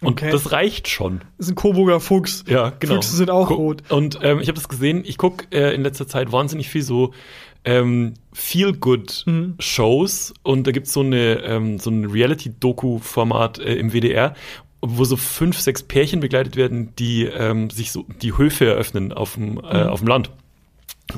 Und 0.02 0.12
Okay. 0.12 0.30
das 0.30 0.50
reicht 0.52 0.88
schon. 0.88 1.20
Das 1.36 1.46
ist 1.46 1.52
ein 1.52 1.56
Coburger 1.56 2.00
Fuchs. 2.00 2.44
Ja, 2.48 2.72
genau. 2.78 2.94
Füchse 2.94 3.16
sind 3.16 3.30
auch 3.30 3.48
Gu- 3.48 3.54
rot. 3.54 3.82
Und 3.90 4.18
ähm, 4.22 4.40
ich 4.40 4.48
habe 4.48 4.56
das 4.56 4.68
gesehen, 4.68 5.02
ich 5.04 5.18
gucke 5.18 5.46
äh, 5.50 5.74
in 5.74 5.82
letzter 5.82 6.06
Zeit 6.08 6.32
wahnsinnig 6.32 6.70
viel 6.70 6.82
so 6.82 7.12
ähm, 7.64 8.14
Feel-Good-Shows 8.32 10.34
und 10.42 10.66
da 10.66 10.72
gibt's 10.72 10.92
so, 10.92 11.00
eine, 11.00 11.42
ähm, 11.42 11.78
so 11.78 11.90
ein 11.90 12.04
Reality-Doku-Format 12.06 13.58
äh, 13.58 13.74
im 13.74 13.92
WDR, 13.92 14.34
wo 14.82 15.04
so 15.04 15.16
fünf, 15.16 15.58
sechs 15.60 15.82
Pärchen 15.82 16.20
begleitet 16.20 16.56
werden, 16.56 16.94
die 16.96 17.24
ähm, 17.24 17.70
sich 17.70 17.92
so 17.92 18.04
die 18.22 18.36
Höfe 18.36 18.66
eröffnen 18.66 19.12
auf 19.12 19.34
dem, 19.34 19.58
äh, 19.58 19.82
auf 19.84 20.00
dem 20.00 20.08
Land. 20.08 20.30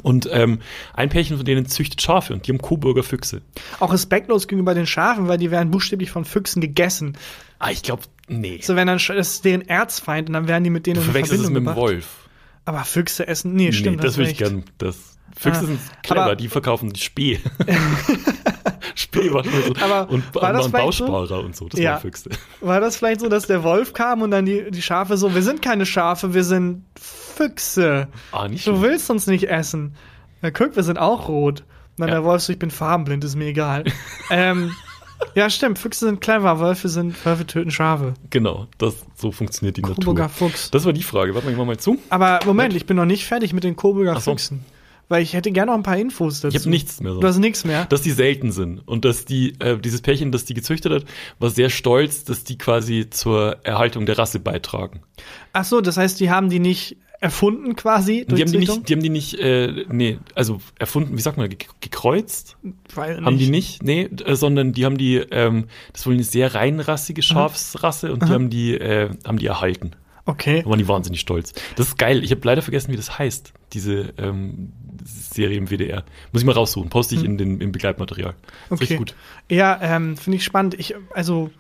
Und 0.03 0.27
ähm, 0.33 0.61
ein 0.95 1.11
Pärchen 1.11 1.37
von 1.37 1.45
denen 1.45 1.67
züchtet 1.67 2.01
Schafe 2.01 2.33
und 2.33 2.47
die 2.47 2.53
haben 2.53 2.63
Coburger 2.63 3.03
Füchse. 3.03 3.43
Auch 3.79 3.93
respektlos 3.93 4.49
gegenüber 4.49 4.73
den 4.75 4.87
Schafen, 4.87 5.29
weil 5.29 5.37
die 5.37 5.51
werden 5.51 5.71
buchstäblich 5.71 6.11
von 6.11 6.25
Füchsen 6.25 6.63
gegessen. 6.63 7.19
Ah, 7.59 7.71
ich 7.71 7.83
glaube, 7.83 8.03
nee. 8.33 8.61
So, 8.63 8.75
wenn 8.77 8.87
dann, 8.87 8.99
das 8.99 9.09
ist 9.11 9.45
deren 9.45 9.63
Erzfeind 9.69 10.29
und 10.29 10.33
dann 10.35 10.49
werden 10.49 10.65
die 10.65 10.71
mit 10.71 10.87
denen 10.87 10.97
Du 10.97 11.03
verwechselst 11.03 11.45
es 11.45 11.51
mit 11.51 11.65
dem. 11.67 11.75
Wolf. 11.77 12.07
Aber 12.65 12.85
Füchse 12.85 13.27
essen, 13.27 13.55
nee, 13.55 13.73
stimmt. 13.73 13.97
nee, 13.99 14.03
das 14.03 14.17
würde 14.17 14.31
ich 14.31 14.39
gern. 14.39 14.65
Das 14.79 14.97
Füchse 15.37 15.61
Ah, 15.63 15.65
sind 15.67 15.81
clever, 16.03 16.23
aber- 16.25 16.37
die 16.37 16.49
verkaufen 16.49 16.95
Spee. 16.95 17.41
Spee 18.95 19.29
so. 19.31 19.39
Aber 19.81 20.11
und, 20.11 20.35
war 20.35 20.53
das 20.53 20.67
vielleicht 20.67 20.93
so? 20.99 21.07
Bausparer 21.07 21.45
und 21.45 21.57
so. 21.57 21.69
Das 21.69 21.81
Ja. 21.81 21.93
waren 21.93 22.01
Füchse. 22.03 22.31
War 22.61 22.81
das 22.81 22.97
vielleicht 22.97 23.21
so, 23.21 23.29
dass 23.29 23.47
der 23.47 23.63
Wolf 23.63 23.93
kam 23.95 24.23
und 24.23 24.31
dann 24.31 24.45
die, 24.45 24.71
die 24.71 24.83
Schafe 24.83 25.17
so, 25.17 25.35
wir 25.35 25.43
sind 25.43 25.63
keine 25.63 25.87
Schafe, 25.87 26.35
wir 26.35 26.45
sind 26.45 26.85
Füchse. 26.99 28.09
Ah, 28.33 28.49
nicht 28.49 28.67
Du 28.67 28.73
schlecht. 28.73 28.83
willst 28.83 29.11
uns 29.11 29.27
nicht 29.27 29.49
essen. 29.49 29.95
Na 30.43 30.51
guck, 30.51 30.77
wir 30.77 30.83
sind 30.83 30.99
auch 30.99 31.29
rot. 31.29 31.61
Und 31.61 31.67
dann 32.01 32.09
Ja. 32.09 32.17
der 32.17 32.25
Wolf 32.25 32.43
so, 32.43 32.53
ich 32.53 32.59
bin 32.59 32.71
farbenblind, 32.71 33.25
ist 33.25 33.37
mir 33.37 33.47
egal. 33.47 33.85
ähm, 34.31 34.73
ja, 35.35 35.51
stimmt, 35.51 35.79
Füchse 35.79 36.07
sind 36.07 36.21
clever, 36.21 36.61
Wölfe 36.61 36.89
sind, 36.89 37.25
Wölfe 37.25 37.47
töten 37.47 37.71
Schafe. 37.71 38.15
Genau, 38.31 38.67
das, 38.79 38.95
so 39.17 39.33
funktioniert 39.33 39.77
die 39.77 39.83
Coburger 39.83 40.25
Natur. 40.25 40.49
Fuchs. 40.49 40.71
Das 40.71 40.85
war 40.85 40.93
die 40.93 41.03
Frage. 41.03 41.35
Warte 41.35 41.47
mal, 41.47 41.53
ich 41.53 41.59
mach 41.59 41.67
mal 41.67 41.79
zu. 41.79 41.99
Aber 42.09 42.41
Moment, 42.45 42.75
ich 42.75 42.87
bin 42.87 42.97
noch 42.97 43.05
nicht 43.05 43.25
fertig 43.25 43.53
mit 43.53 43.65
den 43.65 43.77
Coburger 43.77 44.15
so. 44.21 44.33
Füchsen. 44.33 44.65
Weil 45.09 45.23
ich 45.23 45.35
hätte 45.35 45.53
gerne 45.53 45.73
noch 45.73 45.77
ein 45.77 45.83
paar 45.83 45.99
Infos 45.99 46.41
dazu. 46.41 46.57
Ich 46.57 46.63
habe 46.63 46.71
nichts 46.71 47.01
mehr. 47.01 47.13
Du 47.13 47.27
hast 47.27 47.39
nichts 47.39 47.65
mehr. 47.65 47.85
dass 47.87 48.01
die 48.01 48.13
selten 48.13 48.51
sind 48.51 48.79
und 48.87 49.05
dass 49.05 49.25
die 49.25 49.55
äh, 49.61 49.77
dieses 49.77 50.01
Pärchen, 50.01 50.33
das 50.33 50.45
die 50.45 50.55
gezüchtet 50.55 50.93
hat, 50.93 51.05
war 51.39 51.51
sehr 51.51 51.69
stolz, 51.69 52.25
dass 52.25 52.45
die 52.45 52.57
quasi 52.57 53.11
zur 53.11 53.59
Erhaltung 53.65 54.07
der 54.07 54.17
Rasse 54.17 54.41
beitragen. 54.41 55.03
Ach 55.53 55.65
so, 55.65 55.81
das 55.81 55.99
heißt, 55.99 56.19
die 56.19 56.31
haben 56.31 56.49
die 56.49 56.61
nicht 56.61 56.97
erfunden 57.23 57.77
quasi 57.77 58.27
Die 58.29 58.43
haben 58.43 58.51
die 58.51 58.59
nicht, 58.59 58.89
die 58.89 58.93
haben 58.93 59.03
die 59.03 59.09
nicht, 59.09 59.39
äh, 59.39 59.87
nee, 59.89 60.19
also 60.35 60.61
erfunden, 60.77 61.17
wie 61.17 61.21
sagt 61.23 61.37
man, 61.37 61.49
ge 61.49 61.57
gekreuzt? 61.81 62.57
Weil 62.95 63.25
Haben 63.25 63.39
die 63.39 63.49
nicht, 63.49 63.83
nee, 63.83 64.03
äh, 64.03 64.35
sondern 64.35 64.73
die 64.73 64.85
haben 64.85 64.99
die, 64.99 65.19
ähm, 65.31 65.67
das 65.93 66.03
ist 66.03 66.07
wohl 66.09 66.15
eine 66.15 66.25
sehr 66.25 66.55
reinrassige 66.55 67.23
Schafsrasse 67.23 68.13
und 68.13 68.25
die 68.25 68.33
haben 68.33 68.51
die, 68.51 68.75
äh, 68.75 69.11
haben 69.25 69.39
die 69.39 69.47
erhalten. 69.47 69.93
Okay. 70.25 70.63
Da 70.63 70.69
waren 70.69 70.79
die 70.79 70.89
wahnsinnig 70.89 71.21
stolz. 71.21 71.53
Das 71.77 71.89
ist 71.89 71.99
geil. 71.99 72.25
Ich 72.25 72.33
habe 72.33 72.41
leider 72.45 72.63
vergessen, 72.63 72.93
wie 72.93 72.97
das 72.97 73.19
heißt, 73.19 73.53
diese 73.73 74.15
ähm, 74.19 74.73
Serie 75.05 75.59
im 75.59 75.69
WDR. 75.69 76.05
Muss 76.33 76.43
ich 76.43 76.47
mal 76.47 76.53
raussuchen. 76.53 76.91
Poste 76.91 77.15
ich 77.15 77.25
in 77.25 77.39
den, 77.39 77.61
im 77.61 77.73
Begleitmaterial. 77.73 78.31
Ist 78.31 78.73
Okay. 78.73 78.81
Richtig 78.81 78.99
gut. 78.99 79.15
Ja, 79.49 79.79
ähm, 79.81 80.17
finde 80.17 80.37
ich 80.37 80.45
spannend. 80.45 80.75
Ich, 80.79 80.95
also, 81.15 81.51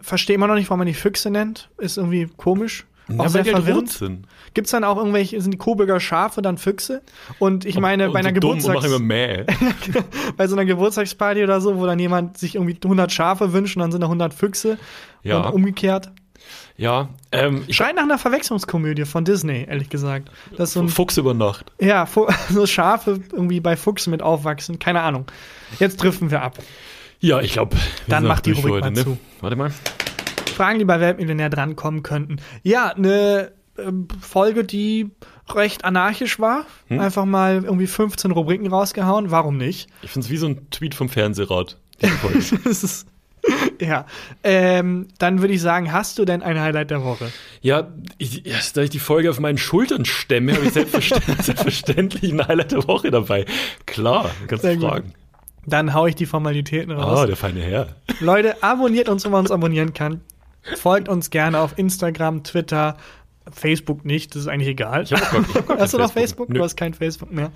verstehe 0.00 0.34
immer 0.34 0.46
noch 0.46 0.54
nicht, 0.54 0.68
warum 0.68 0.80
man 0.80 0.86
die 0.86 0.94
Füchse 0.94 1.30
nennt. 1.30 1.70
Ist 1.78 1.96
irgendwie 1.98 2.28
komisch. 2.36 2.86
Auch 3.08 3.24
Ja, 3.24 3.28
sehr 3.28 3.44
halt 3.44 3.50
verwirrend. 3.50 3.90
sind. 3.90 4.26
Gibt 4.54 4.66
es 4.66 4.70
dann 4.70 4.84
auch 4.84 4.96
irgendwelche, 4.96 5.40
sind 5.40 5.50
die 5.50 5.58
Coburger 5.58 6.00
Schafe 6.00 6.42
dann 6.42 6.58
Füchse? 6.58 7.02
Und 7.38 7.64
ich 7.64 7.78
meine, 7.78 8.06
und 8.06 8.12
bei 8.12 8.20
einer 8.20 8.32
Geburtstags 8.32 8.86
bei 10.36 10.46
so 10.46 10.56
einer 10.56 10.64
Geburtstagsparty 10.64 11.42
oder 11.44 11.60
so, 11.60 11.76
wo 11.76 11.86
dann 11.86 11.98
jemand 11.98 12.38
sich 12.38 12.54
irgendwie 12.54 12.78
100 12.82 13.12
Schafe 13.12 13.52
wünscht 13.52 13.76
und 13.76 13.82
dann 13.82 13.92
sind 13.92 14.00
da 14.00 14.06
100 14.06 14.32
Füchse. 14.32 14.78
Ja. 15.22 15.40
Und 15.40 15.54
umgekehrt. 15.54 16.12
Ja, 16.76 17.10
ähm, 17.30 17.64
ich 17.66 17.76
Schreit 17.76 17.94
nach 17.94 18.02
einer 18.02 18.18
Verwechslungskomödie 18.18 19.04
von 19.04 19.24
Disney, 19.24 19.64
ehrlich 19.68 19.90
gesagt. 19.90 20.30
Das 20.56 20.72
so 20.72 20.80
ein 20.80 20.88
Fuchs 20.88 21.16
über 21.16 21.32
Nacht. 21.32 21.72
Ja, 21.80 22.06
so 22.50 22.66
Schafe 22.66 23.20
irgendwie 23.32 23.60
bei 23.60 23.76
Fuchs 23.76 24.06
mit 24.06 24.22
aufwachsen. 24.22 24.78
Keine 24.78 25.02
Ahnung. 25.02 25.26
Jetzt 25.78 26.02
driften 26.02 26.30
wir 26.30 26.42
ab. 26.42 26.58
Ja, 27.20 27.40
ich 27.40 27.52
glaube. 27.52 27.76
Dann 28.08 28.26
mach 28.26 28.40
die 28.40 28.52
Rubrik 28.52 28.80
mal 28.80 28.94
zu. 28.94 29.18
Warte 29.40 29.56
mal. 29.56 29.72
Fragen, 30.54 30.78
die 30.78 30.84
bei 30.84 31.00
Weltmillionär 31.00 31.50
drankommen 31.50 32.02
könnten. 32.02 32.36
Ja, 32.62 32.94
eine 32.94 33.52
ähm, 33.78 34.08
Folge, 34.20 34.64
die 34.64 35.10
recht 35.52 35.84
anarchisch 35.84 36.38
war. 36.38 36.64
Hm? 36.88 37.00
Einfach 37.00 37.24
mal 37.24 37.64
irgendwie 37.64 37.86
15 37.86 38.30
Rubriken 38.30 38.66
rausgehauen. 38.66 39.30
Warum 39.30 39.56
nicht? 39.56 39.88
Ich 40.02 40.10
finde 40.10 40.26
es 40.26 40.30
wie 40.30 40.36
so 40.36 40.46
ein 40.46 40.70
Tweet 40.70 40.94
vom 40.94 41.08
Fernsehrat. 41.08 41.78
das 42.64 42.82
ist, 42.82 43.06
ja. 43.80 44.06
Ähm, 44.42 45.08
dann 45.18 45.40
würde 45.40 45.54
ich 45.54 45.60
sagen, 45.60 45.92
hast 45.92 46.18
du 46.18 46.24
denn 46.24 46.42
ein 46.42 46.60
Highlight 46.60 46.90
der 46.90 47.04
Woche? 47.04 47.30
ja, 47.60 47.88
ich, 48.18 48.44
ja, 48.44 48.56
da 48.74 48.82
ich 48.82 48.90
die 48.90 48.98
Folge 48.98 49.30
auf 49.30 49.40
meinen 49.40 49.58
Schultern 49.58 50.04
stemme, 50.04 50.54
habe 50.54 50.66
ich 50.66 50.72
selbstverständlich, 50.72 51.36
selbstverständlich 51.42 52.32
ein 52.32 52.46
Highlight 52.46 52.72
der 52.72 52.86
Woche 52.88 53.10
dabei. 53.10 53.46
Klar, 53.86 54.30
kannst 54.46 54.64
du 54.64 54.76
gut. 54.76 54.88
fragen. 54.88 55.14
Dann 55.66 55.94
hau 55.94 56.06
ich 56.06 56.14
die 56.14 56.26
Formalitäten 56.26 56.92
raus. 56.92 57.20
Ah, 57.20 57.26
der 57.26 57.36
feine 57.36 57.62
Herr. 57.62 57.96
Leute, 58.20 58.62
abonniert 58.62 59.08
uns, 59.08 59.24
wo 59.24 59.30
man 59.30 59.40
uns 59.40 59.50
abonnieren 59.50 59.94
kann. 59.94 60.20
Folgt 60.76 61.08
uns 61.08 61.30
gerne 61.30 61.60
auf 61.60 61.78
Instagram, 61.78 62.42
Twitter, 62.42 62.96
Facebook 63.52 64.04
nicht, 64.04 64.34
das 64.34 64.42
ist 64.42 64.48
eigentlich 64.48 64.68
egal. 64.68 65.02
Ich 65.02 65.12
hab 65.12 65.30
gar- 65.30 65.40
ich 65.48 65.54
hab 65.54 65.66
gar 65.68 65.78
hast 65.80 65.92
du 65.94 65.98
noch 65.98 66.12
Facebook? 66.12 66.48
Nö. 66.48 66.58
Du 66.58 66.64
hast 66.64 66.76
kein 66.76 66.94
Facebook 66.94 67.30
mehr. 67.32 67.52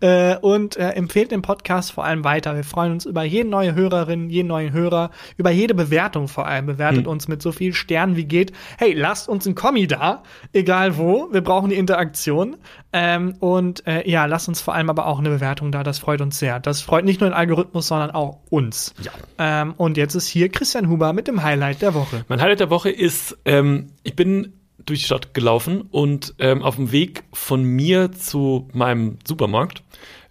Äh, 0.00 0.36
und 0.36 0.76
äh, 0.76 0.90
empfehlt 0.90 1.30
den 1.30 1.42
Podcast 1.42 1.92
vor 1.92 2.04
allem 2.04 2.24
weiter. 2.24 2.54
Wir 2.54 2.64
freuen 2.64 2.92
uns 2.92 3.06
über 3.06 3.22
jede 3.24 3.48
neue 3.48 3.74
Hörerin, 3.74 4.28
jeden 4.28 4.48
neuen 4.48 4.72
Hörer, 4.72 5.10
über 5.38 5.50
jede 5.50 5.74
Bewertung 5.74 6.28
vor 6.28 6.46
allem. 6.46 6.66
Bewertet 6.66 7.04
Hm. 7.06 7.10
uns 7.12 7.26
mit 7.28 7.40
so 7.42 7.52
viel 7.52 7.72
Sternen 7.72 8.16
wie 8.16 8.24
geht. 8.26 8.52
Hey, 8.78 8.92
lasst 8.92 9.28
uns 9.28 9.46
ein 9.46 9.54
Kommi 9.54 9.86
da, 9.86 10.22
egal 10.52 10.98
wo. 10.98 11.28
Wir 11.32 11.40
brauchen 11.40 11.70
die 11.70 11.76
Interaktion. 11.76 12.56
Ähm, 12.92 13.34
und 13.40 13.86
äh, 13.86 14.08
ja, 14.10 14.26
lasst 14.26 14.48
uns 14.48 14.60
vor 14.60 14.74
allem 14.74 14.90
aber 14.90 15.06
auch 15.06 15.20
eine 15.20 15.30
Bewertung 15.30 15.72
da. 15.72 15.82
Das 15.82 15.98
freut 15.98 16.20
uns 16.20 16.38
sehr. 16.38 16.60
Das 16.60 16.82
freut 16.82 17.04
nicht 17.04 17.20
nur 17.20 17.30
den 17.30 17.34
Algorithmus, 17.34 17.86
sondern 17.88 18.10
auch 18.10 18.40
uns. 18.50 18.94
Ja. 19.02 19.12
Ähm, 19.38 19.74
und 19.76 19.96
jetzt 19.96 20.14
ist 20.14 20.26
hier 20.26 20.48
Christian 20.50 20.88
Huber 20.88 21.12
mit 21.12 21.28
dem 21.28 21.42
Highlight 21.42 21.80
der 21.82 21.94
Woche. 21.94 22.24
Mein 22.28 22.40
Highlight 22.42 22.60
der 22.60 22.70
Woche 22.70 22.90
ist, 22.90 23.38
ähm, 23.44 23.92
ich 24.02 24.16
bin 24.16 24.54
durch 24.86 25.00
die 25.00 25.06
Stadt 25.06 25.34
gelaufen 25.34 25.82
und 25.82 26.34
ähm, 26.38 26.62
auf 26.62 26.76
dem 26.76 26.92
Weg 26.92 27.24
von 27.32 27.62
mir 27.62 28.12
zu 28.12 28.68
meinem 28.72 29.18
Supermarkt 29.26 29.82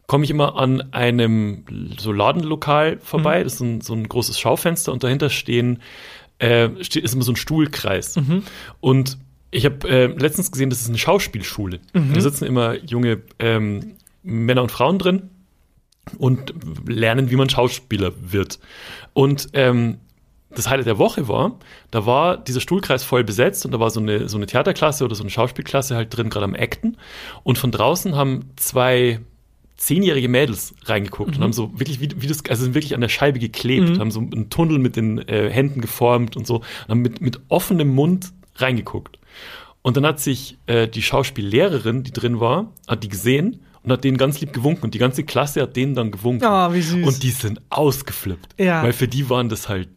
komme 0.08 0.24
ich 0.24 0.32
immer 0.32 0.56
an 0.58 0.92
einem 0.92 1.66
so 2.00 2.12
Ladenlokal 2.12 2.98
vorbei. 3.00 3.44
Das 3.44 3.56
ist 3.56 3.60
ein, 3.62 3.82
so 3.82 3.94
ein 3.94 4.08
großes 4.10 4.40
Schaufenster 4.40 4.92
und 4.92 5.04
dahinter 5.04 5.30
stehen 5.30 5.80
äh, 6.40 6.70
steht, 6.84 7.04
ist 7.04 7.14
immer 7.14 7.24
so 7.24 7.34
ein 7.34 7.36
Stuhlkreis. 7.36 8.16
Und 8.80 9.18
ich 9.52 9.66
habe 9.66 9.88
äh, 9.88 10.06
letztens 10.08 10.52
gesehen, 10.52 10.70
das 10.70 10.82
ist 10.82 10.90
eine 10.90 10.98
Schauspielschule. 10.98 11.80
Da 12.14 12.22
sitzen 12.22 12.46
immer 12.46 12.76
junge 12.84 13.22
ähm, 13.40 13.96
Männer 14.24 14.64
und 14.64 14.72
Frauen 14.72 15.00
drin 15.00 15.30
und 16.18 16.54
lernen, 16.88 17.30
wie 17.30 17.36
man 17.36 17.50
Schauspieler 17.50 18.14
wird. 18.20 18.60
Und 19.14 19.50
ähm, 19.54 19.98
das 20.56 20.70
Highlight 20.70 20.88
der 20.88 20.98
Woche 20.98 21.28
war, 21.28 21.60
da 21.92 22.06
war 22.06 22.38
dieser 22.38 22.60
Stuhlkreis 22.60 23.04
voll 23.04 23.24
besetzt 23.24 23.66
und 23.66 23.72
da 23.72 23.80
war 23.80 23.90
so 23.92 24.00
eine, 24.00 24.28
so 24.30 24.38
eine 24.38 24.46
Theaterklasse 24.48 25.06
oder 25.06 25.16
so 25.16 25.24
eine 25.24 25.30
Schauspielklasse 25.30 25.96
halt 25.96 26.16
drin, 26.16 26.30
gerade 26.30 26.46
am 26.46 26.56
Acten. 26.56 26.98
Und 27.44 27.58
von 27.58 27.72
draußen 27.72 28.16
haben 28.16 28.46
zwei 28.56 29.20
zehnjährige 29.78 30.28
Mädels 30.28 30.74
reingeguckt 30.86 31.32
Mhm. 31.32 31.38
und 31.38 31.44
haben 31.44 31.54
so 31.54 31.72
wirklich, 31.80 32.02
wie, 32.02 32.10
wie 32.18 32.28
das, 32.28 32.44
also 32.50 32.64
sind 32.64 32.74
wirklich 32.74 32.96
an 32.96 33.02
der 33.02 33.10
Scheibe 33.10 33.40
geklebt, 33.40 33.90
Mhm. 33.92 34.00
haben 34.00 34.12
so 34.12 34.20
einen 34.20 34.50
Tunnel 34.50 34.78
mit 34.80 34.96
den 34.96 35.20
äh, 35.28 35.50
Händen 35.50 35.82
geformt 35.82 36.36
und 36.36 36.46
so, 36.46 36.56
und 36.58 36.90
haben 36.90 37.02
mit, 37.02 37.22
mit 37.22 37.40
offenem 37.48 37.88
Mund 37.96 38.32
reingeguckt. 38.56 39.20
Und 39.82 39.96
dann 39.96 40.06
hat 40.06 40.20
sich 40.20 40.58
äh, 40.66 40.88
die 40.90 41.02
Schauspiellehrerin, 41.02 42.04
die 42.04 42.12
drin 42.12 42.40
war, 42.42 42.74
hat 42.88 43.04
die 43.04 43.08
gesehen 43.08 43.62
und 43.84 43.92
hat 43.94 44.04
denen 44.04 44.18
ganz 44.18 44.42
lieb 44.42 44.52
gewunken 44.52 44.84
und 44.84 44.94
die 44.94 45.00
ganze 45.00 45.24
Klasse 45.24 45.62
hat 45.62 45.78
denen 45.78 45.96
dann 45.96 46.12
gewunken. 46.12 46.44
Oh, 46.46 46.74
wie 46.74 46.82
süß. 46.82 47.08
Und 47.08 47.24
die 47.24 47.30
sind 47.32 47.62
ausgeflippt. 47.70 48.60
Ja. 48.60 48.84
Weil 48.84 48.92
für 48.92 49.08
die 49.08 49.30
waren 49.30 49.48
das 49.48 49.70
halt 49.70 49.88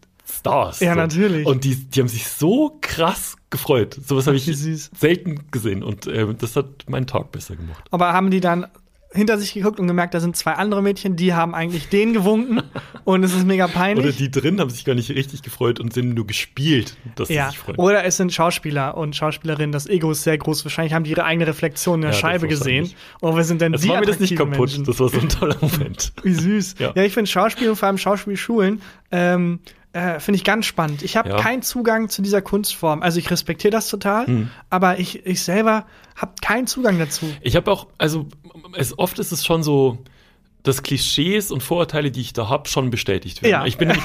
Stars. 0.42 0.80
Ja, 0.80 0.94
natürlich. 0.96 1.46
Und 1.46 1.62
die, 1.64 1.76
die 1.76 2.00
haben 2.00 2.08
sich 2.08 2.26
so 2.26 2.76
krass 2.80 3.36
gefreut. 3.50 3.96
Sowas 4.04 4.26
habe 4.26 4.36
ich 4.36 4.44
süß. 4.46 4.90
selten 4.98 5.50
gesehen 5.52 5.82
und 5.84 6.06
äh, 6.08 6.26
das 6.34 6.56
hat 6.56 6.66
meinen 6.88 7.06
Tag 7.06 7.30
besser 7.30 7.54
gemacht. 7.54 7.84
Aber 7.92 8.12
haben 8.12 8.30
die 8.32 8.40
dann 8.40 8.66
hinter 9.14 9.36
sich 9.38 9.52
geguckt 9.52 9.78
und 9.78 9.86
gemerkt, 9.86 10.14
da 10.14 10.20
sind 10.20 10.36
zwei 10.36 10.52
andere 10.54 10.80
Mädchen, 10.82 11.16
die 11.16 11.34
haben 11.34 11.54
eigentlich 11.54 11.90
den 11.90 12.14
gewunken 12.14 12.62
und 13.04 13.22
es 13.22 13.34
ist 13.34 13.46
mega 13.46 13.68
peinlich. 13.68 14.06
Oder 14.06 14.14
die 14.14 14.30
drin 14.30 14.58
haben 14.58 14.70
sich 14.70 14.86
gar 14.86 14.94
nicht 14.94 15.10
richtig 15.10 15.42
gefreut 15.42 15.80
und 15.80 15.92
sind 15.92 16.14
nur 16.14 16.26
gespielt, 16.26 16.96
dass 17.16 17.28
sie 17.28 17.34
ja, 17.34 17.50
sich 17.50 17.58
freuen. 17.58 17.78
oder 17.78 18.04
es 18.04 18.16
sind 18.16 18.32
Schauspieler 18.32 18.96
und 18.96 19.14
Schauspielerinnen, 19.14 19.70
das 19.70 19.86
Ego 19.86 20.10
ist 20.12 20.22
sehr 20.22 20.38
groß. 20.38 20.64
Wahrscheinlich 20.64 20.94
haben 20.94 21.04
die 21.04 21.10
ihre 21.10 21.24
eigene 21.24 21.46
Reflexion 21.46 21.96
in 21.96 22.00
der 22.02 22.12
Ja, 22.12 22.16
Scheibe 22.16 22.48
gesehen. 22.48 22.90
Und 23.20 23.36
wir 23.36 23.44
sind 23.44 23.60
dann 23.60 23.72
das 23.72 23.82
die 23.82 23.90
war 23.90 24.00
mir 24.00 24.06
das 24.06 24.18
nicht 24.18 24.34
kaputt. 24.34 24.58
Menschen. 24.58 24.84
Das 24.84 24.98
war 24.98 25.10
so 25.10 25.20
ein 25.20 25.28
toller 25.28 25.58
Moment. 25.60 26.14
Wie 26.22 26.32
süß. 26.32 26.76
Ja, 26.78 26.92
Ja. 26.96 27.02
ich 27.02 27.12
finde 27.12 27.30
Schauspiel 27.30 27.68
und 27.68 27.76
vor 27.76 27.88
allem 27.88 27.98
Schauspielschulen 27.98 28.80
ähm, 29.10 29.60
äh, 29.92 30.20
finde 30.20 30.36
ich 30.36 30.44
ganz 30.44 30.66
spannend. 30.66 31.02
Ich 31.02 31.16
habe 31.16 31.28
Ja. 31.30 31.36
keinen 31.36 31.62
Zugang 31.62 32.08
zu 32.08 32.22
dieser 32.22 32.40
Kunstform. 32.42 33.02
Also 33.02 33.18
ich 33.18 33.30
respektiere 33.30 33.70
das 33.70 33.88
total, 33.88 34.26
Mhm. 34.26 34.50
aber 34.70 34.98
ich, 34.98 35.26
ich 35.26 35.42
selber 35.42 35.86
habe 36.16 36.32
keinen 36.40 36.66
Zugang 36.66 36.98
dazu. 36.98 37.26
Ich 37.42 37.56
habe 37.56 37.70
auch, 37.70 37.86
also 37.98 38.26
es, 38.76 38.98
oft 38.98 39.18
ist 39.18 39.32
es 39.32 39.44
schon 39.44 39.62
so, 39.62 39.98
dass 40.62 40.82
Klischees 40.82 41.50
und 41.50 41.62
Vorurteile, 41.62 42.10
die 42.10 42.20
ich 42.20 42.32
da 42.32 42.48
habe, 42.48 42.68
schon 42.68 42.90
bestätigt 42.90 43.42
werden. 43.42 43.52
Ja. 43.52 43.66
Ich 43.66 43.78
bin 43.78 43.90
äh, 43.90 43.96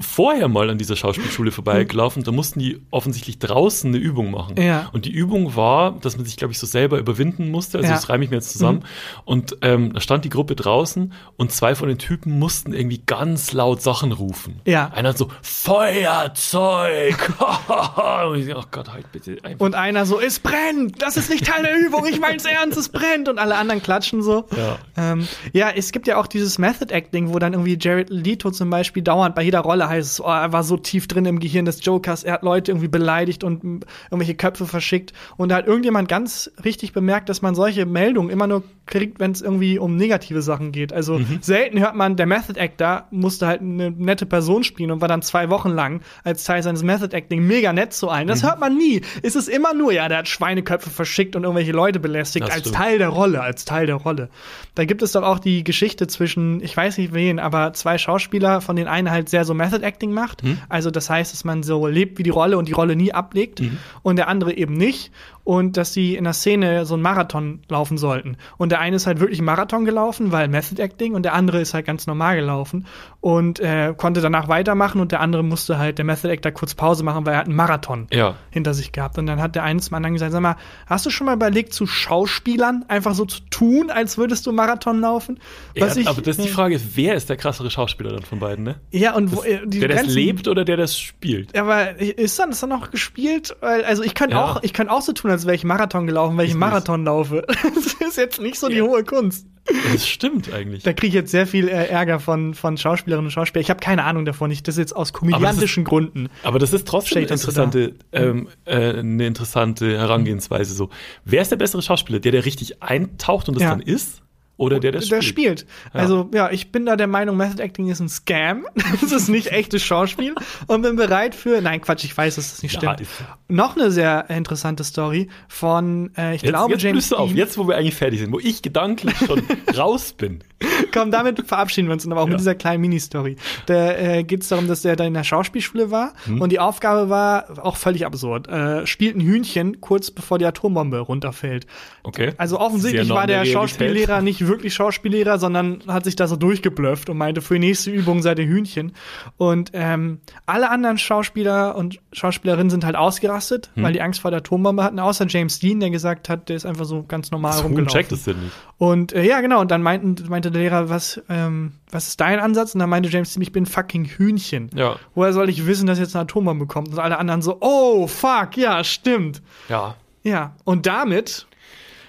vorher 0.00 0.48
mal 0.48 0.68
an 0.68 0.78
dieser 0.78 0.96
Schauspielschule 0.96 1.52
vorbeigelaufen, 1.52 2.22
da 2.22 2.32
mussten 2.32 2.60
die 2.60 2.80
offensichtlich 2.90 3.38
draußen 3.38 3.88
eine 3.88 3.98
Übung 3.98 4.30
machen. 4.30 4.60
Ja. 4.60 4.90
Und 4.92 5.06
die 5.06 5.12
Übung 5.12 5.56
war, 5.56 5.92
dass 5.92 6.16
man 6.16 6.26
sich, 6.26 6.36
glaube 6.36 6.52
ich, 6.52 6.58
so 6.58 6.66
selber 6.66 6.98
überwinden 6.98 7.50
musste. 7.50 7.78
Also 7.78 7.90
das 7.90 8.08
reime 8.08 8.24
ich 8.24 8.30
mir 8.30 8.36
jetzt 8.36 8.50
zusammen. 8.50 8.84
Und 9.24 9.56
ähm, 9.62 9.92
da 9.94 10.00
stand 10.00 10.24
die 10.24 10.28
Gruppe 10.28 10.54
draußen 10.54 11.12
und 11.36 11.52
zwei 11.52 11.74
von 11.74 11.88
den 11.88 11.98
Typen 11.98 12.38
mussten 12.38 12.74
irgendwie 12.74 13.00
ganz 13.04 13.52
laut 13.52 13.80
Sachen 13.80 14.12
rufen. 14.12 14.60
Einer 14.94 15.10
hat 15.10 15.18
so, 15.18 15.28
Feuerzeug! 15.42 17.32
und 18.28 18.38
ich 18.38 18.54
oh 18.54 18.64
Gott, 18.70 18.92
halt 18.92 19.10
bitte 19.12 19.38
einfach. 19.42 19.64
Und 19.64 19.74
einer 19.74 20.04
so, 20.04 20.20
es 20.20 20.40
brennt, 20.40 21.00
das 21.00 21.16
ist 21.16 21.30
nicht 21.30 21.46
Teil 21.46 21.62
der 21.62 21.78
Übung, 21.78 22.06
ich 22.06 22.20
mein's 22.20 22.44
ernst, 22.44 22.76
es 22.76 22.90
brennt. 22.90 23.28
Und 23.28 23.38
alle 23.38 23.56
anderen 23.56 23.82
klatschen 23.82 24.22
so. 24.22 24.46
Ja. 24.56 24.78
Ähm, 24.96 25.26
ja, 25.70 25.76
es 25.76 25.92
gibt 25.92 26.06
ja 26.06 26.16
auch 26.18 26.26
dieses 26.26 26.58
Method 26.58 26.92
Acting, 26.92 27.32
wo 27.32 27.38
dann 27.38 27.52
irgendwie 27.52 27.76
Jared 27.80 28.10
Leto 28.10 28.50
zum 28.50 28.70
Beispiel 28.70 29.02
dauernd 29.02 29.34
bei 29.34 29.42
jeder 29.42 29.60
Rolle 29.60 29.88
heißt, 29.88 30.12
es, 30.12 30.20
oh, 30.20 30.24
er 30.28 30.52
war 30.52 30.62
so 30.62 30.76
tief 30.76 31.06
drin 31.08 31.24
im 31.26 31.40
Gehirn 31.40 31.64
des 31.64 31.84
Jokers, 31.84 32.24
er 32.24 32.34
hat 32.34 32.42
Leute 32.42 32.70
irgendwie 32.72 32.88
beleidigt 32.88 33.44
und 33.44 33.84
irgendwelche 34.10 34.34
Köpfe 34.34 34.66
verschickt. 34.66 35.12
Und 35.36 35.50
da 35.50 35.56
hat 35.56 35.66
irgendjemand 35.66 36.08
ganz 36.08 36.50
richtig 36.64 36.92
bemerkt, 36.92 37.28
dass 37.28 37.42
man 37.42 37.54
solche 37.54 37.86
Meldungen 37.86 38.30
immer 38.30 38.46
nur 38.46 38.62
kriegt, 38.86 39.20
wenn 39.20 39.30
es 39.30 39.40
irgendwie 39.42 39.78
um 39.78 39.96
negative 39.96 40.42
Sachen 40.42 40.72
geht. 40.72 40.92
Also 40.92 41.18
Mhm. 41.18 41.38
selten 41.40 41.78
hört 41.78 41.94
man, 41.94 42.16
der 42.16 42.26
Method 42.26 42.58
Actor 42.60 43.06
musste 43.10 43.46
halt 43.46 43.60
eine 43.60 43.90
nette 43.90 44.26
Person 44.26 44.64
spielen 44.64 44.90
und 44.90 45.00
war 45.00 45.08
dann 45.08 45.22
zwei 45.22 45.48
Wochen 45.50 45.68
lang 45.70 46.00
als 46.24 46.44
Teil 46.44 46.62
seines 46.62 46.82
Method 46.82 47.14
Acting 47.16 47.46
mega 47.46 47.72
nett 47.72 47.92
zu 47.92 48.08
allen. 48.08 48.24
Mhm. 48.24 48.28
Das 48.30 48.42
hört 48.42 48.58
man 48.58 48.76
nie. 48.76 49.02
Es 49.22 49.36
ist 49.36 49.48
immer 49.48 49.74
nur, 49.74 49.92
ja, 49.92 50.08
der 50.08 50.18
hat 50.18 50.28
Schweineköpfe 50.28 50.90
verschickt 50.90 51.36
und 51.36 51.44
irgendwelche 51.44 51.72
Leute 51.72 52.00
belästigt 52.00 52.46
Das 52.46 52.52
als 52.54 52.60
stimmt. 52.62 52.76
Teil 52.76 52.98
der 52.98 53.08
Rolle, 53.10 53.40
als 53.42 53.64
Teil 53.64 53.86
der 53.86 53.94
Rolle. 53.96 54.28
Da 54.74 54.84
gibt 54.84 55.02
es 55.02 55.12
doch 55.12 55.22
auch 55.22 55.38
die 55.38 55.59
Geschichte 55.64 56.06
zwischen, 56.06 56.62
ich 56.62 56.76
weiß 56.76 56.98
nicht 56.98 57.12
wen, 57.14 57.38
aber 57.38 57.72
zwei 57.72 57.98
Schauspieler, 57.98 58.60
von 58.60 58.76
denen 58.76 58.88
einer 58.88 59.10
halt 59.10 59.28
sehr 59.28 59.44
so 59.44 59.54
Method 59.54 59.82
Acting 59.84 60.12
macht. 60.12 60.42
Hm? 60.42 60.58
Also 60.68 60.90
das 60.90 61.10
heißt, 61.10 61.32
dass 61.32 61.44
man 61.44 61.62
so 61.62 61.86
lebt 61.86 62.18
wie 62.18 62.22
die 62.22 62.30
Rolle 62.30 62.58
und 62.58 62.68
die 62.68 62.72
Rolle 62.72 62.96
nie 62.96 63.12
ablegt 63.12 63.60
Mhm. 63.60 63.78
und 64.02 64.16
der 64.16 64.28
andere 64.28 64.52
eben 64.54 64.74
nicht. 64.74 65.10
Und 65.44 65.76
dass 65.76 65.92
sie 65.94 66.16
in 66.16 66.24
der 66.24 66.32
Szene 66.32 66.84
so 66.86 66.94
einen 66.94 67.02
Marathon 67.02 67.60
laufen 67.68 67.98
sollten. 67.98 68.36
Und 68.58 68.70
der 68.72 68.80
eine 68.80 68.96
ist 68.96 69.06
halt 69.06 69.20
wirklich 69.20 69.38
einen 69.40 69.46
Marathon 69.46 69.84
gelaufen, 69.84 70.32
weil 70.32 70.48
Method 70.48 70.80
Acting, 70.82 71.14
und 71.14 71.22
der 71.24 71.32
andere 71.34 71.60
ist 71.60 71.74
halt 71.74 71.86
ganz 71.86 72.06
normal 72.06 72.36
gelaufen 72.36 72.86
und 73.20 73.58
äh, 73.60 73.94
konnte 73.96 74.20
danach 74.20 74.48
weitermachen 74.48 75.00
und 75.00 75.12
der 75.12 75.20
andere 75.20 75.42
musste 75.42 75.78
halt, 75.78 75.98
der 75.98 76.04
Method 76.04 76.30
Actor, 76.30 76.52
kurz 76.52 76.74
Pause 76.74 77.02
machen, 77.04 77.26
weil 77.26 77.34
er 77.34 77.38
hat 77.40 77.46
einen 77.46 77.56
Marathon 77.56 78.06
Ja. 78.12 78.34
hinter 78.50 78.74
sich 78.74 78.92
gehabt. 78.92 79.18
Und 79.18 79.26
dann 79.26 79.40
hat 79.40 79.54
der 79.54 79.62
eine 79.64 79.80
zum 79.80 79.94
anderen 79.94 80.14
gesagt, 80.14 80.32
sag 80.32 80.40
mal, 80.40 80.56
hast 80.86 81.06
du 81.06 81.10
schon 81.10 81.26
mal 81.26 81.34
überlegt, 81.34 81.72
zu 81.72 81.86
Schauspielern 81.86 82.84
einfach 82.88 83.14
so 83.14 83.24
zu 83.24 83.40
tun, 83.50 83.90
als 83.90 84.18
würdest 84.18 84.46
du 84.46 84.52
Marathon 84.52 85.00
laufen? 85.00 85.38
Ja, 85.74 85.86
aber 86.06 86.20
das 86.22 86.38
ist 86.38 86.44
die 86.44 86.48
Frage, 86.50 86.80
wer 86.94 87.14
ist 87.14 87.28
der 87.30 87.36
krassere 87.36 87.70
Schauspieler 87.70 88.12
dann 88.12 88.22
von 88.22 88.38
beiden, 88.38 88.64
ne? 88.64 88.76
Ja, 88.90 89.14
und 89.14 89.34
wo, 89.34 89.42
äh, 89.42 89.60
die 89.66 89.80
der 89.80 89.88
das 89.88 89.98
Grenzen- 90.02 90.14
lebt 90.14 90.48
oder 90.48 90.64
der 90.64 90.76
das 90.76 90.98
spielt? 90.98 91.54
Ja, 91.56 91.62
aber 91.62 91.98
ist 91.98 92.38
dann, 92.38 92.50
ist 92.50 92.62
dann 92.62 92.70
noch 92.70 92.90
gespielt? 92.90 93.56
Also 93.62 94.02
ich 94.02 94.14
könnte 94.14 94.36
Ja. 94.36 94.44
auch, 94.44 94.62
ich 94.62 94.72
könnte 94.72 94.92
auch 94.92 95.02
so 95.02 95.12
tun, 95.12 95.29
als 95.30 95.46
wäre 95.46 95.54
ich 95.54 95.64
Marathon 95.64 96.06
gelaufen, 96.06 96.36
weil 96.36 96.44
ich 96.46 96.50
Ich 96.52 96.56
Marathon 96.56 97.04
laufe. 97.04 97.46
Das 97.74 97.94
ist 98.08 98.16
jetzt 98.16 98.40
nicht 98.40 98.58
so 98.58 98.68
die 98.68 98.76
Ja. 98.76 98.84
hohe 98.84 99.04
Kunst. 99.04 99.46
Das 99.92 100.08
stimmt 100.08 100.52
eigentlich. 100.52 100.82
Da 100.82 100.92
kriege 100.92 101.08
ich 101.08 101.14
jetzt 101.14 101.30
sehr 101.30 101.46
viel 101.46 101.68
äh, 101.68 101.86
Ärger 101.86 102.18
von, 102.18 102.54
von 102.54 102.76
Schauspielerinnen 102.76 103.26
und 103.26 103.30
Schauspielern. 103.30 103.62
Ich 103.62 103.70
habe 103.70 103.78
keine 103.80 104.04
Ahnung 104.04 104.24
davon. 104.24 104.50
Ich 104.50 104.62
das 104.62 104.76
jetzt 104.76 104.96
aus 104.96 105.12
komödiantischen 105.12 105.84
Gründen. 105.84 106.28
Aber 106.42 106.58
das 106.58 106.72
ist 106.72 106.88
trotzdem 106.88 107.22
interessante, 107.22 107.94
ähm, 108.12 108.48
äh, 108.64 108.98
eine 108.98 109.26
interessante 109.26 109.96
Herangehensweise. 109.96 110.74
So, 110.74 110.90
wer 111.24 111.42
ist 111.42 111.50
der 111.52 111.56
bessere 111.56 111.82
Schauspieler? 111.82 112.18
Der, 112.20 112.32
der 112.32 112.44
richtig 112.44 112.82
eintaucht 112.82 113.48
und 113.48 113.54
das 113.54 113.62
Ja. 113.62 113.70
dann 113.70 113.80
ist? 113.80 114.22
Oder 114.60 114.78
der, 114.78 114.92
der, 114.92 115.00
der 115.00 115.22
spielt. 115.22 115.62
Ja. 115.94 116.00
Also, 116.00 116.28
ja, 116.34 116.50
ich 116.50 116.70
bin 116.70 116.84
da 116.84 116.94
der 116.96 117.06
Meinung, 117.06 117.36
Method 117.38 117.62
Acting 117.62 117.88
ist 117.88 118.00
ein 118.00 118.10
Scam. 118.10 118.66
Das 119.00 119.10
ist 119.10 119.28
nicht 119.28 119.46
echtes 119.52 119.82
Schauspiel. 119.82 120.34
Und 120.66 120.82
bin 120.82 120.96
bereit 120.96 121.34
für. 121.34 121.62
Nein, 121.62 121.80
Quatsch, 121.80 122.04
ich 122.04 122.14
weiß, 122.16 122.34
dass 122.36 122.50
das 122.50 122.62
nicht 122.62 122.74
Ja, 122.74 122.80
stimmt. 122.94 123.00
ist- 123.00 123.24
Noch 123.48 123.74
eine 123.76 123.90
sehr 123.90 124.28
interessante 124.28 124.84
Story 124.84 125.28
von, 125.48 126.10
äh, 126.16 126.34
ich 126.34 126.42
Jetzt, 126.42 126.50
glaube, 126.50 126.72
jetzt 126.74 126.82
James 126.82 127.08
du 127.08 127.16
auf, 127.16 127.28
Dean. 127.28 127.38
jetzt 127.38 127.56
wo 127.56 127.66
wir 127.66 127.76
eigentlich 127.78 127.94
fertig 127.94 128.20
sind, 128.20 128.32
wo 128.32 128.38
ich 128.38 128.60
gedanklich 128.60 129.16
schon 129.26 129.42
raus 129.76 130.12
bin. 130.12 130.44
Komm, 130.92 131.10
damit 131.10 131.46
verabschieden 131.46 131.88
wir 131.88 131.92
uns 131.94 132.04
und 132.04 132.12
aber 132.12 132.20
auch 132.22 132.26
Ja. 132.26 132.32
mit 132.32 132.40
dieser 132.40 132.54
kleinen 132.54 132.80
Mini-Story. 132.82 133.36
Da 133.66 133.92
äh, 133.92 134.24
geht 134.24 134.42
es 134.42 134.48
darum, 134.48 134.66
dass 134.68 134.82
der 134.82 134.96
da 134.96 135.04
in 135.04 135.14
der 135.14 135.24
Schauspielschule 135.24 135.90
war 135.90 136.12
Hm. 136.24 136.40
und 136.40 136.52
die 136.52 136.58
Aufgabe 136.58 137.08
war 137.08 137.64
auch 137.64 137.76
völlig 137.76 138.04
absurd. 138.04 138.48
Äh, 138.48 138.86
spielt 138.86 139.16
ein 139.16 139.20
Hühnchen 139.20 139.80
kurz 139.80 140.10
bevor 140.10 140.38
die 140.38 140.44
Atombombe 140.46 140.98
runterfällt. 140.98 141.66
Okay. 142.02 142.32
Also 142.36 142.58
offensichtlich 142.60 143.08
war 143.08 143.26
der 143.26 143.36
Realität. 143.36 143.54
Schauspiellehrer 143.54 144.20
nicht 144.22 144.46
wirklich 144.46 144.74
Schauspiellehrer, 144.74 145.38
sondern 145.38 145.82
hat 145.86 146.04
sich 146.04 146.16
da 146.16 146.26
so 146.26 146.36
durchgeblufft 146.36 147.08
und 147.08 147.16
meinte, 147.16 147.40
für 147.40 147.54
die 147.54 147.60
nächste 147.60 147.90
Übung 147.90 148.20
seid 148.22 148.38
ihr 148.38 148.46
Hühnchen. 148.46 148.92
Und 149.36 149.70
ähm, 149.74 150.18
alle 150.46 150.70
anderen 150.70 150.98
Schauspieler 150.98 151.76
und 151.76 152.00
Schauspielerinnen 152.12 152.70
sind 152.70 152.84
halt 152.84 152.96
ausgerastet, 152.96 153.70
Hm. 153.74 153.82
weil 153.84 153.92
die 153.92 154.02
Angst 154.02 154.20
vor 154.20 154.30
der 154.30 154.38
Atombombe 154.38 154.82
hatten, 154.82 154.98
außer 154.98 155.26
James 155.28 155.58
Dean, 155.60 155.80
der 155.80 155.90
gesagt 155.90 156.28
hat, 156.28 156.48
der 156.48 156.56
ist 156.56 156.66
einfach 156.66 156.84
so 156.84 157.02
ganz 157.06 157.30
normal 157.30 157.52
Das 157.52 157.64
rumgelaufen. 157.64 157.92
checkt 157.98 158.12
es 158.12 158.24
denn 158.24 158.38
nicht. 158.40 158.52
Und 158.78 159.12
äh, 159.12 159.22
ja, 159.26 159.40
genau, 159.40 159.60
und 159.60 159.70
dann 159.70 159.82
meinten, 159.82 160.16
meinte 160.28 160.49
der 160.50 160.62
Lehrer, 160.62 160.88
was, 160.88 161.20
ähm, 161.28 161.72
was 161.90 162.08
ist 162.08 162.20
dein 162.20 162.40
Ansatz? 162.40 162.74
Und 162.74 162.80
dann 162.80 162.90
meinte 162.90 163.08
James 163.08 163.32
Dean, 163.32 163.42
ich 163.42 163.52
bin 163.52 163.66
fucking 163.66 164.04
Hühnchen. 164.04 164.70
Ja. 164.74 164.96
Woher 165.14 165.32
soll 165.32 165.48
ich 165.48 165.66
wissen, 165.66 165.86
dass 165.86 165.98
jetzt 165.98 166.14
eine 166.14 166.22
Atombombe 166.24 166.66
kommt? 166.66 166.88
Und 166.88 166.98
alle 166.98 167.18
anderen 167.18 167.42
so, 167.42 167.58
oh, 167.60 168.06
fuck, 168.06 168.56
ja, 168.56 168.84
stimmt. 168.84 169.42
Ja. 169.68 169.94
Ja, 170.22 170.54
und 170.64 170.86
damit, 170.86 171.46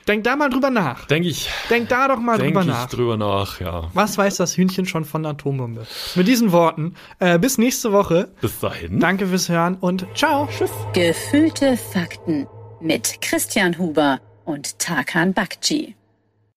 denk 0.08 0.26
da 0.26 0.36
mal 0.36 0.50
drüber 0.50 0.70
nach. 0.70 1.06
Denke 1.06 1.30
ich, 1.30 1.50
Denk 1.70 1.88
da 1.88 2.10
doch 2.10 2.20
mal 2.20 2.38
denke 2.38 2.60
drüber 2.60 2.62
ich 2.62 2.68
nach. 2.68 2.89
drüber 2.89 3.18
nach, 3.18 3.62
ja. 3.62 3.89
Was 3.94 4.18
weiß 4.18 4.36
das 4.38 4.58
Hühnchen 4.58 4.86
schon 4.86 5.06
von 5.06 5.24
der 5.24 5.32
Atombombe? 5.32 5.88
Mit 6.16 6.28
diesen 6.28 6.52
Worten, 6.52 6.96
äh, 7.20 7.39
bis 7.39 7.58
nächste 7.58 7.94
Woche. 7.94 8.30
Bis 8.42 8.60
dahin. 8.60 9.00
Danke 9.00 9.28
fürs 9.28 9.48
Hören 9.48 9.76
und 9.76 10.06
ciao. 10.14 10.48
Tschüss. 10.52 10.72
Gefühlte 10.94 11.78
Fakten 11.78 12.48
mit 12.82 13.22
Christian 13.22 13.78
Huber 13.78 14.20
und 14.44 14.78
Tarkan 14.80 15.34
Bakci. 15.34 15.96